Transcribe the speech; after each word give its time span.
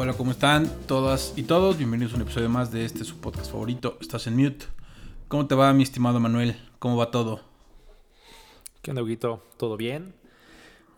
Hola, 0.00 0.12
¿cómo 0.12 0.30
están 0.30 0.70
todas 0.86 1.32
y 1.34 1.42
todos? 1.42 1.76
Bienvenidos 1.76 2.12
a 2.12 2.16
un 2.18 2.22
episodio 2.22 2.48
más 2.48 2.70
de 2.70 2.84
este 2.84 3.02
su 3.02 3.20
podcast 3.20 3.50
favorito. 3.50 3.98
Estás 4.00 4.28
en 4.28 4.36
mute. 4.36 4.66
¿Cómo 5.26 5.48
te 5.48 5.56
va, 5.56 5.72
mi 5.72 5.82
estimado 5.82 6.20
Manuel? 6.20 6.56
¿Cómo 6.78 6.96
va 6.96 7.10
todo? 7.10 7.40
¿Qué 8.80 8.92
onda, 8.92 9.02
Huguito? 9.02 9.42
¿Todo 9.56 9.76
bien? 9.76 10.14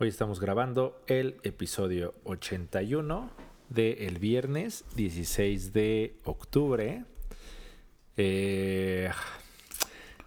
Hoy 0.01 0.09
estamos 0.09 0.39
grabando 0.39 1.01
el 1.07 1.39
episodio 1.45 2.13
81 2.25 3.31
del 3.71 4.19
viernes 4.19 4.85
16 4.97 5.73
de 5.73 6.19
octubre. 6.27 7.07
Eh, 8.19 9.11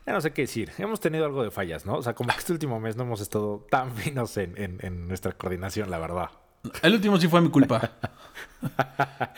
ya 0.08 0.14
no 0.14 0.20
sé 0.20 0.34
qué 0.34 0.42
decir. 0.42 0.72
Hemos 0.80 1.00
tenido 1.00 1.26
algo 1.26 1.44
de 1.44 1.52
fallas, 1.52 1.86
¿no? 1.86 1.98
O 1.98 2.02
sea, 2.02 2.16
como 2.16 2.32
este 2.32 2.54
último 2.54 2.80
mes 2.80 2.96
no 2.96 3.04
hemos 3.04 3.22
estado 3.22 3.68
tan 3.70 3.96
finos 3.96 4.36
en 4.38 5.08
nuestra 5.08 5.34
coordinación, 5.34 5.92
la 5.92 6.00
verdad. 6.00 6.32
El 6.82 6.94
último 6.94 7.20
sí 7.20 7.28
fue 7.28 7.42
mi 7.42 7.50
culpa. 7.50 7.92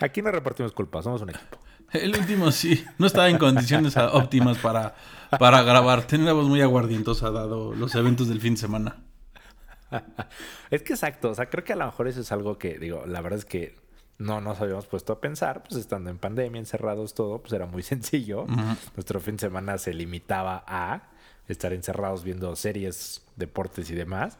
Aquí 0.00 0.22
no 0.22 0.30
repartimos 0.30 0.72
culpas, 0.72 1.04
somos 1.04 1.22
un 1.22 1.30
equipo. 1.30 1.58
El 1.92 2.14
último 2.16 2.52
sí, 2.52 2.84
no 2.98 3.06
estaba 3.06 3.28
en 3.28 3.38
condiciones 3.38 3.96
óptimas 3.96 4.58
para, 4.58 4.94
para 5.38 5.62
grabar. 5.62 6.06
Tenía 6.06 6.26
una 6.26 6.32
voz 6.34 6.46
muy 6.46 6.60
aguardientosa 6.60 7.30
dado 7.30 7.74
los 7.74 7.94
eventos 7.94 8.28
del 8.28 8.40
fin 8.40 8.54
de 8.54 8.60
semana. 8.60 8.96
Es 10.70 10.82
que 10.82 10.92
exacto, 10.92 11.30
o 11.30 11.34
sea, 11.34 11.48
creo 11.48 11.64
que 11.64 11.72
a 11.72 11.76
lo 11.76 11.86
mejor 11.86 12.08
eso 12.08 12.20
es 12.20 12.30
algo 12.30 12.58
que, 12.58 12.78
digo, 12.78 13.06
la 13.06 13.22
verdad 13.22 13.38
es 13.38 13.46
que 13.46 13.74
no 14.18 14.40
nos 14.42 14.60
habíamos 14.60 14.86
puesto 14.86 15.14
a 15.14 15.20
pensar, 15.20 15.62
pues 15.62 15.80
estando 15.80 16.10
en 16.10 16.18
pandemia, 16.18 16.58
encerrados 16.58 17.14
todo, 17.14 17.40
pues 17.40 17.52
era 17.54 17.66
muy 17.66 17.82
sencillo. 17.94 18.46
Nuestro 18.94 19.20
fin 19.20 19.36
de 19.36 19.40
semana 19.40 19.78
se 19.78 19.94
limitaba 19.94 20.62
a 20.66 21.08
estar 21.46 21.72
encerrados 21.72 22.24
viendo 22.24 22.54
series, 22.56 23.22
deportes 23.36 23.90
y 23.90 23.94
demás. 23.94 24.38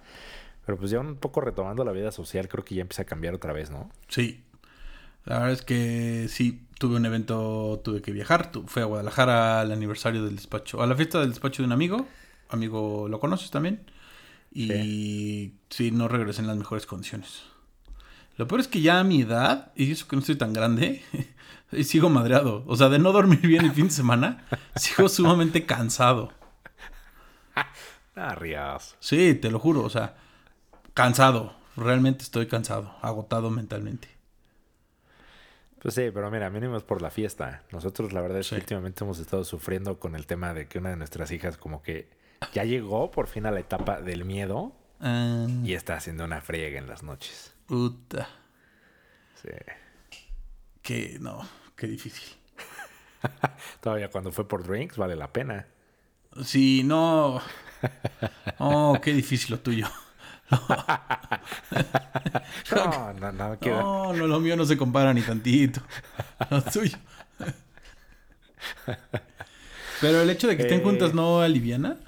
Pero 0.69 0.77
pues 0.77 0.91
ya 0.91 1.01
un 1.01 1.17
poco 1.17 1.41
retomando 1.41 1.83
la 1.83 1.93
vida 1.93 2.13
social, 2.13 2.47
creo 2.47 2.63
que 2.63 2.75
ya 2.75 2.83
empieza 2.83 3.01
a 3.01 3.07
cambiar 3.07 3.33
otra 3.33 3.55
vez, 3.55 3.71
¿no? 3.71 3.91
Sí. 4.09 4.45
La 5.25 5.39
verdad 5.39 5.53
es 5.53 5.63
que 5.63 6.27
sí, 6.29 6.67
tuve 6.79 6.97
un 6.97 7.07
evento, 7.07 7.81
tuve 7.83 8.03
que 8.03 8.13
viajar. 8.13 8.51
Fui 8.67 8.83
a 8.83 8.85
Guadalajara 8.85 9.63
al 9.63 9.73
aniversario 9.73 10.23
del 10.23 10.37
despacho, 10.37 10.83
a 10.83 10.87
la 10.87 10.95
fiesta 10.95 11.21
del 11.21 11.31
despacho 11.31 11.63
de 11.63 11.69
un 11.69 11.73
amigo. 11.73 12.07
Amigo, 12.51 13.09
¿lo 13.09 13.19
conoces 13.19 13.51
también? 13.51 13.81
Y 14.53 15.55
sí, 15.71 15.91
no 15.91 16.07
regresé 16.07 16.43
en 16.43 16.49
las 16.49 16.59
mejores 16.59 16.85
condiciones. 16.85 17.45
Lo 18.37 18.47
peor 18.47 18.61
es 18.61 18.69
que 18.69 18.83
ya 18.83 19.01
a 19.01 19.05
mi 19.05 19.23
edad, 19.23 19.73
y 19.75 19.91
eso 19.91 20.07
que 20.07 20.17
no 20.17 20.21
estoy 20.21 20.37
tan 20.37 20.53
grande, 20.53 21.03
sigo 21.83 22.11
madreado. 22.11 22.63
O 22.67 22.77
sea, 22.77 22.91
de 22.91 22.99
no 22.99 23.13
dormir 23.13 23.41
bien 23.41 23.65
el 23.65 23.73
fin 23.73 23.87
de 23.87 23.95
semana, 23.95 24.45
sigo 24.77 25.09
sumamente 25.09 25.65
cansado. 25.65 26.31
Ah, 28.21 28.35
rías. 28.35 28.97
Sí, 28.99 29.37
te 29.37 29.49
lo 29.49 29.61
juro. 29.61 29.85
O 29.85 29.91
sea, 29.91 30.17
cansado. 30.99 31.55
Realmente 31.77 32.25
estoy 32.25 32.49
cansado, 32.49 32.93
agotado 33.03 33.51
mentalmente. 33.51 34.09
Pues 35.79 35.95
sí, 35.95 36.11
pero 36.13 36.29
mira, 36.29 36.51
mínimo 36.51 36.77
es 36.77 36.83
por 36.83 37.01
la 37.01 37.13
fiesta. 37.13 37.63
Nosotros 37.71 38.13
la 38.13 38.21
verdad 38.21 38.41
es 38.41 38.49
que 38.49 38.57
últimamente 38.57 39.05
hemos 39.05 39.21
estado 39.21 39.45
sufriendo 39.45 40.01
con 40.01 40.17
el 40.17 40.27
tema 40.27 40.53
de 40.55 40.67
que 40.67 40.81
una 40.81 40.91
de 40.91 40.97
nuestras 40.97 41.31
hijas 41.31 41.57
como 41.57 41.83
que 41.83 42.11
ya 42.53 42.65
llegó 42.65 43.13
por 43.13 43.29
fin 43.29 43.47
a 43.47 43.53
la 43.53 43.61
etapa 43.61 44.01
del 44.01 44.25
miedo 44.25 44.73
ah. 44.99 45.47
y 45.63 45.75
está 45.75 45.95
haciendo 45.95 46.25
una 46.25 46.41
friega 46.41 46.81
en 46.81 46.89
las 46.89 47.05
noches. 47.05 47.55
Puta. 47.67 48.29
Sí. 49.41 49.51
Que 50.83 51.19
no, 51.21 51.49
qué 51.77 51.87
difícil. 51.87 52.37
Todavía 53.81 54.11
cuando 54.11 54.33
fue 54.33 54.49
por 54.49 54.67
drinks 54.67 54.97
vale 54.97 55.15
la 55.15 55.33
pena. 55.33 55.69
Sí, 56.43 56.83
no. 56.85 57.41
Oh, 58.59 58.99
qué 59.01 59.13
difícil 59.13 59.53
lo 59.53 59.61
tuyo. 59.61 59.87
No, 60.51 60.61
no, 62.77 63.13
no, 63.15 63.33
no, 63.33 64.13
no, 64.13 64.27
lo 64.27 64.41
mío 64.41 64.57
no 64.57 64.65
se 64.65 64.77
compara 64.77 65.13
ni 65.13 65.23
tantito. 65.23 65.81
Lo 66.51 66.63
tuyo. 66.63 66.99
Pero 70.01 70.23
el 70.23 70.31
hecho 70.31 70.49
de 70.49 70.57
que 70.57 70.63
estén 70.63 70.83
juntas 70.83 71.15
no 71.15 71.41
aliviana. 71.41 71.99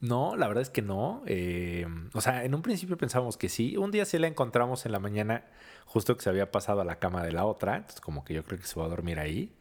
No, 0.00 0.36
la 0.36 0.48
verdad 0.48 0.62
es 0.62 0.70
que 0.70 0.82
no. 0.82 1.22
Eh, 1.26 1.86
o 2.12 2.20
sea, 2.20 2.44
en 2.44 2.54
un 2.54 2.62
principio 2.62 2.98
pensábamos 2.98 3.38
que 3.38 3.48
sí. 3.48 3.76
Un 3.76 3.90
día 3.90 4.04
sí 4.04 4.18
la 4.18 4.26
encontramos 4.26 4.84
en 4.84 4.92
la 4.92 4.98
mañana, 4.98 5.44
justo 5.86 6.16
que 6.16 6.22
se 6.22 6.28
había 6.28 6.52
pasado 6.52 6.82
a 6.82 6.84
la 6.84 6.98
cama 6.98 7.22
de 7.22 7.32
la 7.32 7.46
otra. 7.46 7.76
Entonces, 7.76 8.00
como 8.00 8.24
que 8.24 8.34
yo 8.34 8.44
creo 8.44 8.60
que 8.60 8.66
se 8.66 8.78
va 8.78 8.86
a 8.86 8.90
dormir 8.90 9.18
ahí. 9.18 9.56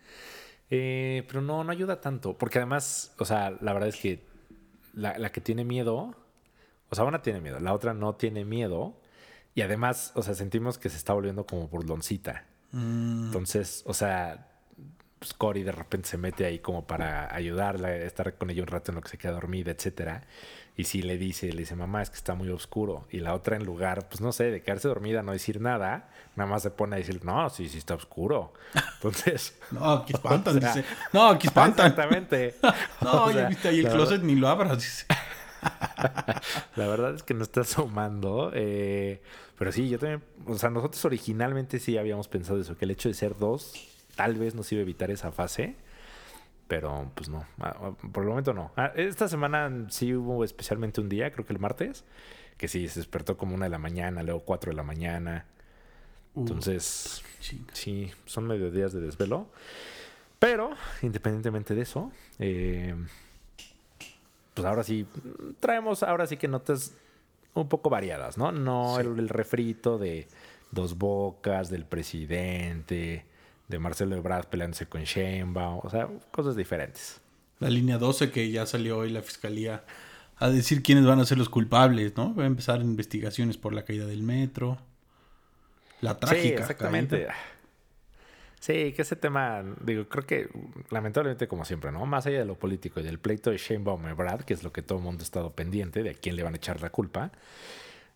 Eh, 0.69 1.23
pero 1.27 1.41
no, 1.41 1.63
no 1.63 1.71
ayuda 1.71 2.01
tanto. 2.01 2.37
Porque 2.37 2.59
además, 2.59 3.13
o 3.19 3.25
sea, 3.25 3.51
la 3.61 3.71
verdad 3.71 3.89
es 3.89 3.95
que 3.95 4.25
la, 4.93 5.17
la 5.17 5.31
que 5.31 5.39
tiene 5.39 5.63
miedo 5.63 6.13
o 6.89 6.95
sea, 6.95 7.05
una 7.05 7.21
tiene 7.21 7.41
miedo, 7.41 7.59
la 7.59 7.73
otra 7.73 7.93
no 7.93 8.15
tiene 8.15 8.45
miedo. 8.45 8.99
Y 9.55 9.61
además, 9.61 10.11
o 10.15 10.23
sea, 10.23 10.33
sentimos 10.33 10.77
que 10.77 10.89
se 10.89 10.97
está 10.97 11.13
volviendo 11.13 11.45
como 11.45 11.67
burloncita. 11.67 12.45
Mm. 12.71 13.25
Entonces, 13.25 13.83
o 13.85 13.93
sea, 13.93 14.47
pues 15.19 15.33
Cory 15.33 15.63
de 15.63 15.71
repente 15.71 16.09
se 16.09 16.17
mete 16.17 16.45
ahí 16.45 16.59
como 16.59 16.85
para 16.85 17.33
ayudarla, 17.33 17.95
estar 17.95 18.35
con 18.35 18.49
ella 18.49 18.61
un 18.61 18.67
rato 18.67 18.91
en 18.91 18.95
lo 18.95 19.01
que 19.01 19.09
se 19.09 19.17
queda 19.17 19.31
dormida, 19.31 19.71
etcétera. 19.71 20.23
Y 20.75 20.85
si 20.85 21.03
le 21.03 21.17
dice, 21.17 21.53
le 21.53 21.59
dice, 21.59 21.75
mamá, 21.75 22.01
es 22.01 22.09
que 22.09 22.15
está 22.15 22.33
muy 22.33 22.49
oscuro. 22.49 23.07
Y 23.11 23.19
la 23.19 23.35
otra 23.35 23.55
en 23.55 23.63
lugar, 23.63 24.09
pues 24.09 24.21
no 24.21 24.31
sé, 24.31 24.51
de 24.51 24.63
quedarse 24.63 24.87
dormida, 24.87 25.21
no 25.21 25.31
decir 25.31 25.61
nada, 25.61 26.09
nada 26.35 26.49
más 26.49 26.63
se 26.63 26.71
pone 26.71 26.95
a 26.95 26.99
decir, 26.99 27.23
no, 27.23 27.49
sí, 27.49 27.69
sí 27.69 27.77
está 27.77 27.93
oscuro. 27.93 28.53
Entonces. 28.95 29.55
no, 29.71 29.91
aquí 29.91 30.13
espantan, 30.15 30.59
dice. 30.59 30.83
No, 31.13 31.29
aquí 31.29 31.47
espantan. 31.47 31.87
Exactamente. 31.91 32.55
no, 33.01 33.31
ya 33.31 33.47
viste 33.47 33.69
ahí 33.69 33.79
el 33.79 33.89
closet, 33.91 34.23
ni 34.23 34.35
lo 34.35 34.49
abras, 34.49 34.77
dice. 34.77 35.05
la 36.75 36.87
verdad 36.87 37.15
es 37.15 37.23
que 37.23 37.33
no 37.33 37.43
está 37.43 37.63
sumando. 37.63 38.51
Eh, 38.53 39.21
pero 39.57 39.71
sí, 39.71 39.89
yo 39.89 39.99
también. 39.99 40.23
O 40.45 40.57
sea, 40.57 40.69
nosotros 40.69 41.03
originalmente 41.05 41.79
sí 41.79 41.97
habíamos 41.97 42.27
pensado 42.27 42.59
eso, 42.59 42.77
que 42.77 42.85
el 42.85 42.91
hecho 42.91 43.09
de 43.09 43.15
ser 43.15 43.37
dos 43.37 43.73
tal 44.15 44.35
vez 44.35 44.55
nos 44.55 44.71
iba 44.71 44.79
a 44.79 44.83
evitar 44.83 45.11
esa 45.11 45.31
fase. 45.31 45.75
Pero 46.67 47.11
pues 47.13 47.29
no, 47.29 47.45
por 48.11 48.23
el 48.23 48.29
momento 48.29 48.53
no. 48.53 48.71
Ah, 48.77 48.91
esta 48.95 49.27
semana 49.27 49.87
sí 49.89 50.15
hubo 50.15 50.43
especialmente 50.43 51.01
un 51.01 51.09
día, 51.09 51.31
creo 51.31 51.45
que 51.45 51.53
el 51.53 51.59
martes, 51.59 52.05
que 52.57 52.67
sí 52.67 52.87
se 52.87 53.01
despertó 53.01 53.37
como 53.37 53.53
una 53.53 53.65
de 53.65 53.69
la 53.69 53.77
mañana, 53.79 54.23
luego 54.23 54.39
cuatro 54.41 54.71
de 54.71 54.77
la 54.77 54.83
mañana. 54.83 55.45
Entonces, 56.35 57.21
sí, 57.73 58.11
son 58.25 58.47
medio 58.47 58.71
días 58.71 58.93
de 58.93 59.01
desvelo. 59.01 59.49
Pero, 60.39 60.71
independientemente 61.01 61.75
de 61.75 61.81
eso, 61.81 62.11
eh, 62.39 62.95
pues 64.53 64.65
ahora 64.65 64.83
sí, 64.83 65.05
traemos 65.59 66.03
ahora 66.03 66.27
sí 66.27 66.37
que 66.37 66.47
notas 66.47 66.93
un 67.53 67.67
poco 67.67 67.89
variadas, 67.89 68.37
¿no? 68.37 68.51
No 68.51 68.99
el, 68.99 69.29
refrito 69.29 69.97
de 69.97 70.27
dos 70.71 70.97
bocas, 70.97 71.69
del 71.69 71.85
presidente, 71.85 73.25
de 73.67 73.79
Marcelo 73.79 74.15
Ebrard 74.15 74.47
peleándose 74.47 74.87
con 74.87 75.03
Sheinbaum, 75.03 75.79
o 75.83 75.89
sea, 75.89 76.07
cosas 76.31 76.55
diferentes. 76.55 77.21
La 77.59 77.69
línea 77.69 77.97
12 77.97 78.31
que 78.31 78.49
ya 78.51 78.65
salió 78.65 78.97
hoy 78.97 79.09
la 79.09 79.21
fiscalía 79.21 79.83
a 80.37 80.49
decir 80.49 80.83
quiénes 80.83 81.05
van 81.05 81.19
a 81.19 81.25
ser 81.25 81.37
los 81.37 81.49
culpables, 81.49 82.17
¿no? 82.17 82.35
Va 82.35 82.43
a 82.43 82.47
empezar 82.47 82.81
investigaciones 82.81 83.57
por 83.57 83.73
la 83.73 83.85
caída 83.85 84.05
del 84.05 84.23
metro. 84.23 84.77
La 86.01 86.19
trágica. 86.19 86.41
Sí, 86.41 86.49
exactamente. 86.49 87.27
Sí, 88.63 88.93
que 88.93 89.01
ese 89.01 89.17
tema, 89.17 89.61
digo, 89.81 90.07
creo 90.07 90.25
que 90.25 90.49
lamentablemente 90.89 91.49
como 91.49 91.65
siempre, 91.65 91.91
¿no? 91.91 92.05
Más 92.05 92.25
allá 92.27 92.39
de 92.39 92.45
lo 92.45 92.57
político 92.57 93.01
y 93.01 93.03
del 93.03 93.19
pleito 93.19 93.51
de 93.51 93.57
Sheinbaum 93.57 94.07
y 94.07 94.13
Brad, 94.13 94.43
que 94.43 94.53
es 94.53 94.63
lo 94.63 94.71
que 94.71 94.81
todo 94.81 94.99
el 94.99 95.03
mundo 95.03 95.21
ha 95.21 95.25
estado 95.25 95.51
pendiente, 95.51 96.01
de 96.01 96.11
a 96.11 96.13
quién 96.13 96.37
le 96.37 96.43
van 96.43 96.53
a 96.53 96.55
echar 96.55 96.79
la 96.79 96.89
culpa, 96.89 97.33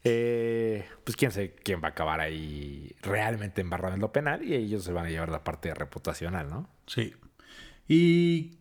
eh, 0.06 0.86
pues 1.04 1.18
quién 1.18 1.32
sé 1.32 1.54
quién 1.66 1.82
va 1.84 1.90
a 1.90 1.92
acabar 1.92 2.22
ahí 2.22 2.96
realmente 3.02 3.60
embarrado 3.60 3.96
en 3.96 4.00
lo 4.00 4.14
penal 4.14 4.42
y 4.42 4.56
ellos 4.56 4.86
se 4.86 4.94
van 4.94 5.08
a 5.08 5.10
llevar 5.10 5.28
la 5.28 5.44
parte 5.44 5.74
reputacional, 5.74 6.50
¿no? 6.50 6.70
Sí. 6.86 7.14
Y 7.90 8.58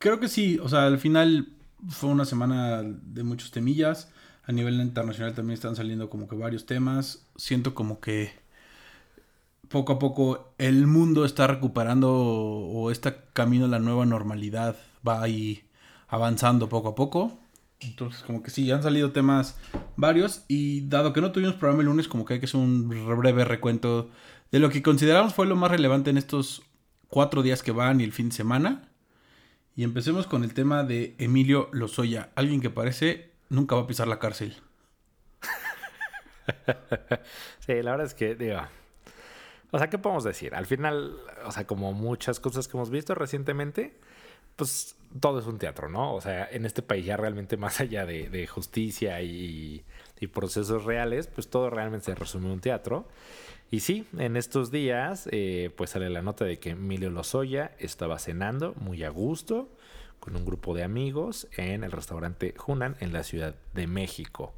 creo 0.00 0.18
que 0.18 0.26
sí, 0.26 0.58
o 0.60 0.68
sea, 0.68 0.86
al 0.86 0.98
final 0.98 1.46
fue 1.90 2.10
una 2.10 2.24
semana 2.24 2.82
de 2.82 3.22
muchos 3.22 3.52
temillas. 3.52 4.10
A 4.42 4.50
nivel 4.50 4.80
internacional 4.80 5.32
también 5.32 5.54
están 5.54 5.76
saliendo 5.76 6.10
como 6.10 6.26
que 6.26 6.34
varios 6.34 6.66
temas. 6.66 7.24
Siento 7.36 7.72
como 7.72 8.00
que 8.00 8.32
poco 9.74 9.94
a 9.94 9.98
poco 9.98 10.54
el 10.58 10.86
mundo 10.86 11.24
está 11.24 11.48
recuperando 11.48 12.14
o 12.14 12.92
está 12.92 13.24
camino 13.32 13.64
a 13.64 13.68
la 13.68 13.80
nueva 13.80 14.06
normalidad, 14.06 14.76
va 15.06 15.20
ahí 15.20 15.64
avanzando 16.06 16.68
poco 16.68 16.90
a 16.90 16.94
poco. 16.94 17.36
Entonces, 17.80 18.22
como 18.22 18.40
que 18.40 18.52
sí, 18.52 18.70
han 18.70 18.84
salido 18.84 19.10
temas 19.10 19.58
varios 19.96 20.44
y 20.46 20.86
dado 20.86 21.12
que 21.12 21.20
no 21.20 21.32
tuvimos 21.32 21.56
programa 21.56 21.80
el 21.80 21.86
lunes, 21.86 22.06
como 22.06 22.24
que 22.24 22.34
hay 22.34 22.38
que 22.38 22.46
hacer 22.46 22.60
un 22.60 22.88
breve 22.88 23.44
recuento 23.44 24.10
de 24.52 24.60
lo 24.60 24.70
que 24.70 24.80
consideramos 24.80 25.34
fue 25.34 25.44
lo 25.44 25.56
más 25.56 25.72
relevante 25.72 26.10
en 26.10 26.18
estos 26.18 26.62
cuatro 27.08 27.42
días 27.42 27.64
que 27.64 27.72
van 27.72 28.00
y 28.00 28.04
el 28.04 28.12
fin 28.12 28.28
de 28.28 28.36
semana. 28.36 28.90
Y 29.74 29.82
empecemos 29.82 30.28
con 30.28 30.44
el 30.44 30.54
tema 30.54 30.84
de 30.84 31.16
Emilio 31.18 31.68
Lozoya, 31.72 32.30
alguien 32.36 32.60
que 32.60 32.70
parece 32.70 33.32
nunca 33.48 33.74
va 33.74 33.82
a 33.82 33.86
pisar 33.88 34.06
la 34.06 34.20
cárcel. 34.20 34.54
sí, 37.58 37.72
la 37.82 37.90
verdad 37.90 38.06
es 38.06 38.14
que, 38.14 38.36
digo, 38.36 38.60
o 39.74 39.78
sea, 39.78 39.90
¿qué 39.90 39.98
podemos 39.98 40.22
decir? 40.22 40.54
Al 40.54 40.66
final, 40.66 41.16
o 41.44 41.50
sea, 41.50 41.66
como 41.66 41.92
muchas 41.92 42.38
cosas 42.38 42.68
que 42.68 42.76
hemos 42.76 42.90
visto 42.90 43.12
recientemente, 43.16 43.96
pues 44.54 44.94
todo 45.18 45.40
es 45.40 45.46
un 45.46 45.58
teatro, 45.58 45.88
¿no? 45.88 46.14
O 46.14 46.20
sea, 46.20 46.48
en 46.48 46.64
este 46.64 46.80
país 46.80 47.04
ya 47.04 47.16
realmente 47.16 47.56
más 47.56 47.80
allá 47.80 48.06
de, 48.06 48.46
justicia 48.46 49.20
y, 49.22 49.84
procesos 50.32 50.84
reales, 50.84 51.26
pues 51.26 51.48
todo 51.48 51.70
realmente 51.70 52.06
se 52.06 52.14
resume 52.14 52.46
en 52.46 52.52
un 52.52 52.60
teatro. 52.60 53.08
Y 53.72 53.80
sí, 53.80 54.06
en 54.16 54.36
estos 54.36 54.70
días, 54.70 55.28
eh, 55.32 55.72
pues 55.76 55.90
sale 55.90 56.08
la 56.08 56.22
nota 56.22 56.44
de 56.44 56.60
que 56.60 56.70
Emilio 56.70 57.10
Lozoya 57.10 57.72
estaba 57.80 58.20
cenando 58.20 58.74
muy 58.74 59.02
a 59.02 59.10
gusto 59.10 59.68
con 60.20 60.36
un 60.36 60.44
grupo 60.44 60.72
de 60.72 60.84
amigos 60.84 61.48
en 61.56 61.82
el 61.82 61.90
restaurante 61.90 62.54
Hunan 62.64 62.96
en 63.00 63.12
la 63.12 63.24
Ciudad 63.24 63.56
de 63.72 63.88
México. 63.88 64.54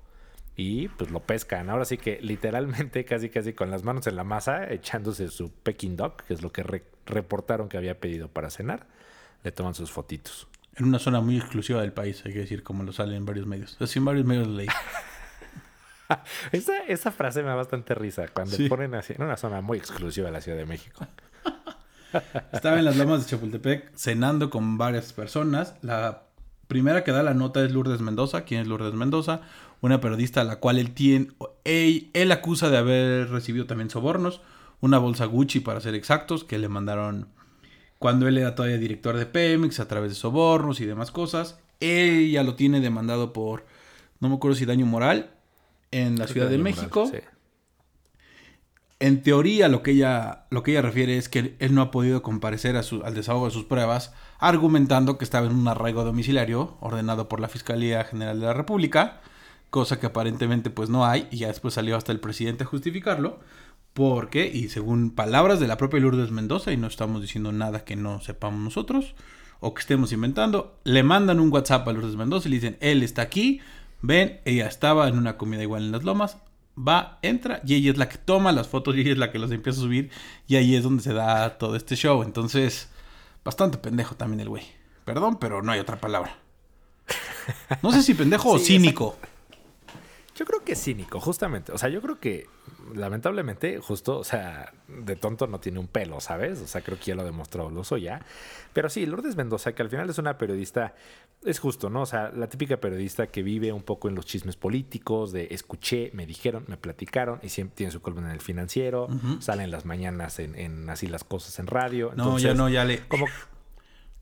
Y 0.56 0.88
pues 0.88 1.11
lo 1.11 1.20
pescan. 1.20 1.69
Ahora 1.69 1.85
sí 1.85 1.99
que 1.99 2.19
literalmente, 2.23 3.05
casi 3.06 3.29
casi 3.29 3.53
con 3.53 3.70
las 3.70 3.85
manos 3.85 4.06
en 4.06 4.17
la 4.17 4.25
masa, 4.25 4.70
echándose 4.73 5.29
su 5.29 5.50
Peking 5.50 5.97
Dog, 5.97 6.25
que 6.25 6.35
es 6.35 6.43
lo 6.43 6.50
que 6.53 6.82
reportaron 7.05 7.69
que 7.69 7.76
había 7.76 8.00
pedido 8.00 8.29
para 8.29 8.50
cenar 8.50 8.87
le 9.47 9.53
toman 9.53 9.75
sus 9.75 9.93
fotitos. 9.93 10.49
En 10.75 10.87
una 10.87 10.99
zona 10.99 11.20
muy 11.20 11.38
exclusiva 11.38 11.81
del 11.81 11.93
país, 11.93 12.20
hay 12.26 12.32
que 12.32 12.41
decir, 12.41 12.64
como 12.64 12.82
lo 12.82 12.93
sale 12.93 13.14
en 13.14 13.25
varios 13.25 13.47
medios. 13.47 13.76
Así 13.81 14.00
en 14.00 14.05
varios 14.05 14.26
medios 14.26 14.49
leí. 14.49 14.67
esa, 16.53 16.79
esa, 16.88 17.12
frase 17.12 17.43
me 17.43 17.49
da 17.49 17.55
bastante 17.55 17.94
risa 17.94 18.26
cuando 18.26 18.56
ponen 18.69 18.97
así, 18.97 19.14
en 19.14 19.23
una 19.23 19.37
zona 19.37 19.61
muy 19.61 19.79
exclusiva 19.79 20.26
de 20.26 20.32
la 20.32 20.41
Ciudad 20.41 20.59
de 20.59 20.67
México. 20.67 21.06
Estaba 22.52 22.79
en 22.79 22.87
las 22.87 22.97
lomas 22.97 23.20
de 23.20 23.31
Chapultepec 23.31 23.94
cenando 23.94 24.50
con 24.50 24.76
varias 24.79 25.12
personas. 25.12 25.76
La 25.82 26.25
primera 26.69 27.05
que 27.05 27.13
da 27.13 27.23
la 27.23 27.35
nota 27.35 27.65
es 27.65 27.73
Lourdes 27.73 28.01
Mendoza. 28.01 28.45
¿Quién 28.45 28.63
es 28.63 28.69
Lourdes 28.69 28.95
Mendoza? 28.95 29.43
Una 29.81 30.01
periodista 30.01 30.41
a 30.41 30.45
la 30.45 30.57
cual 30.61 30.79
él 30.79 30.93
tiene. 30.93 31.29
Él, 31.65 32.11
él 32.13 32.33
acusa 32.33 32.71
de 32.71 32.79
haber 32.79 33.31
recibido 33.31 33.67
también 33.67 33.91
sobornos. 33.91 34.41
Una 34.81 34.99
bolsa 34.99 35.25
Gucci, 35.25 35.61
para 35.61 35.81
ser 35.81 35.95
exactos, 35.95 36.45
que 36.45 36.59
le 36.59 36.69
mandaron 36.69 37.29
cuando 37.99 38.29
él 38.29 38.39
era 38.39 38.55
todavía 38.55 38.79
director 38.79 39.17
de 39.17 39.27
Pemex 39.27 39.81
a 39.81 39.89
través 39.89 40.11
de 40.11 40.15
sobornos 40.17 40.81
y 40.81 40.87
demás 40.87 41.11
cosas. 41.11 41.59
Ella 41.81 42.43
lo 42.43 42.55
tiene 42.55 42.81
demandado 42.81 43.33
por, 43.33 43.65
no 44.21 44.29
me 44.29 44.37
acuerdo 44.37 44.57
si 44.57 44.65
daño 44.65 44.87
moral, 44.87 45.31
en 45.91 46.19
la 46.19 46.27
Ciudad 46.27 46.49
de 46.49 46.59
México. 46.59 47.11
En 48.99 49.23
teoría, 49.23 49.69
lo 49.69 49.83
que, 49.83 49.91
ella, 49.91 50.47
lo 50.51 50.62
que 50.62 50.73
ella 50.73 50.83
refiere 50.83 51.19
es 51.19 51.29
que 51.29 51.55
él 51.59 51.75
no 51.75 51.83
ha 51.83 51.91
podido 51.91 52.23
comparecer 52.23 52.77
a 52.77 52.83
su, 52.83 53.03
al 53.05 53.15
desahogo 53.15 53.45
de 53.47 53.51
sus 53.51 53.65
pruebas, 53.65 54.15
argumentando 54.38 55.19
que 55.19 55.25
estaba 55.25 55.47
en 55.47 55.55
un 55.55 55.69
arraigo 55.69 56.05
domiciliario 56.05 56.77
ordenado 56.81 57.29
por 57.29 57.41
la 57.41 57.49
Fiscalía 57.49 58.05
General 58.05 58.38
de 58.38 58.47
la 58.47 58.53
República, 58.53 59.21
cosa 59.71 59.99
que 59.99 60.06
aparentemente 60.06 60.71
pues 60.71 60.88
no 60.88 61.06
hay, 61.06 61.29
y 61.31 61.38
ya 61.38 61.49
después 61.49 61.75
salió 61.75 61.97
hasta 61.97 62.12
el 62.12 62.21
presidente 62.21 62.65
a 62.65 62.67
justificarlo. 62.67 63.41
Porque, 63.93 64.47
y 64.47 64.69
según 64.69 65.11
palabras 65.11 65.59
de 65.59 65.67
la 65.67 65.79
propia 65.79 66.00
Lourdes 66.00 66.31
Mendoza, 66.31 66.71
y 66.71 66.77
no 66.77 66.87
estamos 66.87 67.23
diciendo 67.23 67.50
nada 67.50 67.85
que 67.85 67.97
no 67.97 68.21
sepamos 68.21 68.61
nosotros 68.61 69.15
o 69.61 69.73
que 69.73 69.81
estemos 69.81 70.12
inventando, 70.12 70.79
le 70.85 71.03
mandan 71.03 71.41
un 71.41 71.50
WhatsApp 71.50 71.88
a 71.88 71.93
Lourdes 71.93 72.15
Mendoza 72.15 72.47
y 72.47 72.50
le 72.50 72.56
dicen, 72.56 72.77
él 72.81 73.03
está 73.03 73.23
aquí, 73.23 73.61
ven, 74.03 74.41
ella 74.44 74.67
estaba 74.67 75.09
en 75.09 75.17
una 75.17 75.38
comida 75.38 75.62
igual 75.62 75.85
en 75.85 75.93
las 75.93 76.05
lomas, 76.05 76.37
va, 76.77 77.19
entra, 77.23 77.62
y 77.65 77.75
ella 77.75 77.91
es 77.91 77.97
la 77.97 78.11
que 78.11 78.19
toma 78.19 78.53
las 78.53 78.69
fotos 78.69 78.94
y 78.97 79.00
ella 79.00 79.12
es 79.12 79.19
la 79.19 79.33
que 79.33 79.38
los 79.38 79.50
empieza 79.50 79.81
a 79.81 79.85
subir, 79.85 80.11
y 80.47 80.56
ahí 80.56 80.77
es 80.77 80.83
donde 80.83 81.03
se 81.03 81.15
da 81.15 81.56
todo 81.56 81.75
este 81.75 81.97
show. 81.97 82.23
Entonces, 82.23 82.91
bastante 83.47 83.79
pendejo 83.79 84.17
también 84.17 84.41
el 84.41 84.49
güey. 84.49 84.65
Perdón, 85.05 85.39
pero 85.39 85.63
no 85.63 85.71
hay 85.71 85.79
otra 85.79 86.01
palabra. 86.01 86.37
No 87.81 87.93
sé 87.93 88.03
si 88.03 88.13
pendejo 88.13 88.51
o 88.51 88.59
cínico. 88.59 89.17
Yo 90.37 90.44
creo 90.44 90.62
que 90.62 90.77
cínico, 90.77 91.19
justamente. 91.19 91.73
O 91.73 91.79
sea, 91.79 91.88
yo 91.88 92.03
creo 92.03 92.21
que 92.21 92.47
lamentablemente, 92.94 93.79
justo, 93.81 94.19
o 94.19 94.25
sea, 94.25 94.73
de 94.87 95.17
tonto 95.17 95.47
no 95.47 95.61
tiene 95.61 95.79
un 95.79 95.88
pelo, 95.88 96.21
¿sabes? 96.21 96.61
O 96.61 96.67
sea, 96.67 96.83
creo 96.83 96.99
que 96.99 97.06
ya 97.06 97.15
lo 97.15 97.25
demostró 97.25 97.71
Lozo 97.71 97.97
ya. 97.97 98.21
Pero 98.73 98.91
sí, 98.91 99.06
Lourdes 99.06 99.37
Mendoza, 99.37 99.73
que 99.73 99.83
al 99.83 99.88
final 99.88 100.11
es 100.11 100.19
una 100.19 100.37
periodista, 100.37 100.94
es 101.43 101.59
justo, 101.59 101.88
¿no? 101.88 102.03
O 102.03 102.06
sea, 102.06 102.31
la 102.31 102.49
típica 102.49 102.77
periodista 102.79 103.29
que 103.29 103.43
vive 103.43 103.73
un 103.73 103.83
poco 103.83 104.09
en 104.09 104.15
los 104.15 104.27
chismes 104.27 104.56
políticos, 104.56 105.33
de 105.33 105.49
escuché, 105.50 106.11
me 106.12 106.27
dijeron, 106.27 106.65
me 106.69 106.77
platicaron, 106.77 107.41
y 107.43 107.49
siempre 107.49 107.77
tiene 107.77 107.93
su 107.93 108.03
columna 108.03 108.29
en 108.29 108.35
el 108.35 108.41
financiero, 108.41 109.09
salen 109.41 109.71
las 109.71 109.87
mañanas 109.87 110.38
en, 110.38 110.91
así 110.91 111.06
las 111.06 111.25
cosas 111.25 111.59
en 111.59 111.67
radio. 111.67 112.12
no, 112.15 112.38
ya 112.38 112.53
no, 112.53 112.69
ya 112.69 112.85
le. 112.85 113.00
Como, 113.09 113.27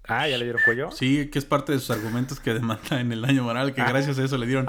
Ah, 0.06 0.28
¿ya 0.28 0.36
le 0.36 0.44
dieron 0.44 0.60
cuello? 0.64 0.90
Sí, 0.90 1.30
que 1.30 1.38
es 1.38 1.44
parte 1.44 1.72
de 1.72 1.78
sus 1.78 1.90
argumentos 1.90 2.38
que 2.38 2.52
demanda 2.52 3.00
en 3.00 3.10
el 3.10 3.24
año 3.24 3.42
moral, 3.42 3.74
que 3.74 3.82
gracias 3.82 4.18
a 4.18 4.24
eso 4.24 4.36
le 4.36 4.46
dieron. 4.46 4.66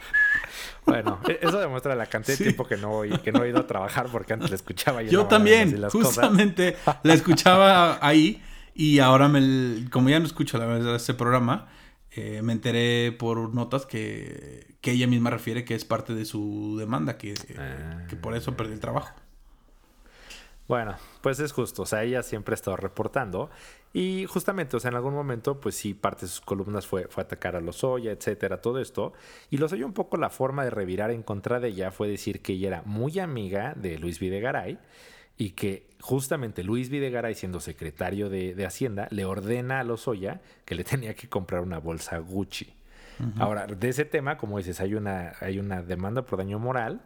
bueno, 0.86 1.20
e-, 1.28 1.38
eso 1.42 1.60
demuestra 1.60 1.94
la 1.94 2.06
cantidad 2.06 2.36
de 2.36 2.44
tiempo 2.44 2.66
que 2.66 2.76
no, 2.76 3.02
que 3.22 3.30
no 3.30 3.44
he 3.44 3.50
ido 3.50 3.60
a 3.60 3.66
trabajar 3.66 4.08
porque 4.10 4.32
antes 4.32 4.50
la 4.50 4.56
escuchaba 4.56 5.02
yo. 5.02 5.10
Yo 5.10 5.26
también, 5.26 5.80
justamente 5.90 6.76
la 7.04 7.14
escuchaba 7.14 7.98
ahí 8.00 8.42
y 8.74 8.98
ahora, 8.98 9.28
me, 9.28 9.88
como 9.90 10.08
ya 10.08 10.18
no 10.18 10.26
escucho 10.26 10.58
la 10.58 10.66
verdad 10.66 10.96
ese 10.96 11.14
programa, 11.14 11.68
eh, 12.10 12.42
me 12.42 12.52
enteré 12.52 13.12
por 13.12 13.54
notas 13.54 13.86
que, 13.86 14.76
que, 14.80 14.92
ella 14.92 15.06
misma 15.06 15.30
refiere 15.30 15.64
que 15.64 15.74
es 15.74 15.84
parte 15.84 16.14
de 16.14 16.24
su 16.24 16.76
demanda, 16.78 17.16
que, 17.16 17.34
que 18.08 18.16
por 18.16 18.36
eso 18.36 18.56
perdió 18.56 18.74
el 18.74 18.80
trabajo. 18.80 19.14
Bueno, 20.68 20.96
pues 21.22 21.40
es 21.40 21.52
justo, 21.52 21.82
o 21.82 21.86
sea, 21.86 22.04
ella 22.04 22.22
siempre 22.22 22.52
ha 22.52 22.56
estado 22.56 22.76
reportando 22.76 23.48
y 23.94 24.26
justamente, 24.26 24.76
o 24.76 24.80
sea, 24.80 24.90
en 24.90 24.96
algún 24.96 25.14
momento, 25.14 25.58
pues 25.60 25.74
sí, 25.74 25.94
parte 25.94 26.26
de 26.26 26.28
sus 26.28 26.42
columnas 26.42 26.86
fue, 26.86 27.08
fue 27.08 27.22
atacar 27.22 27.56
a 27.56 27.60
Lozoya, 27.62 28.12
etcétera, 28.12 28.60
todo 28.60 28.78
esto. 28.78 29.14
Y 29.48 29.56
Lozoya 29.56 29.86
un 29.86 29.94
poco 29.94 30.18
la 30.18 30.28
forma 30.28 30.64
de 30.64 30.70
revirar 30.70 31.10
en 31.10 31.22
contra 31.22 31.58
de 31.58 31.68
ella 31.68 31.90
fue 31.90 32.06
decir 32.08 32.42
que 32.42 32.52
ella 32.52 32.68
era 32.68 32.82
muy 32.84 33.18
amiga 33.18 33.72
de 33.76 33.98
Luis 33.98 34.20
Videgaray 34.20 34.78
y 35.38 35.50
que 35.50 35.88
justamente 36.00 36.62
Luis 36.62 36.90
Videgaray, 36.90 37.34
siendo 37.34 37.60
secretario 37.60 38.28
de, 38.28 38.66
Hacienda, 38.66 39.08
le 39.10 39.24
ordena 39.24 39.80
a 39.80 39.84
Lozoya 39.84 40.42
que 40.66 40.74
le 40.74 40.84
tenía 40.84 41.14
que 41.14 41.30
comprar 41.30 41.62
una 41.62 41.78
bolsa 41.78 42.18
Gucci. 42.18 42.74
Ahora, 43.40 43.66
de 43.66 43.88
ese 43.88 44.04
tema, 44.04 44.36
como 44.36 44.58
dices, 44.58 44.80
hay 44.80 44.94
una, 44.94 45.32
hay 45.40 45.58
una 45.58 45.82
demanda 45.82 46.22
por 46.22 46.38
daño 46.38 46.60
moral 46.60 47.00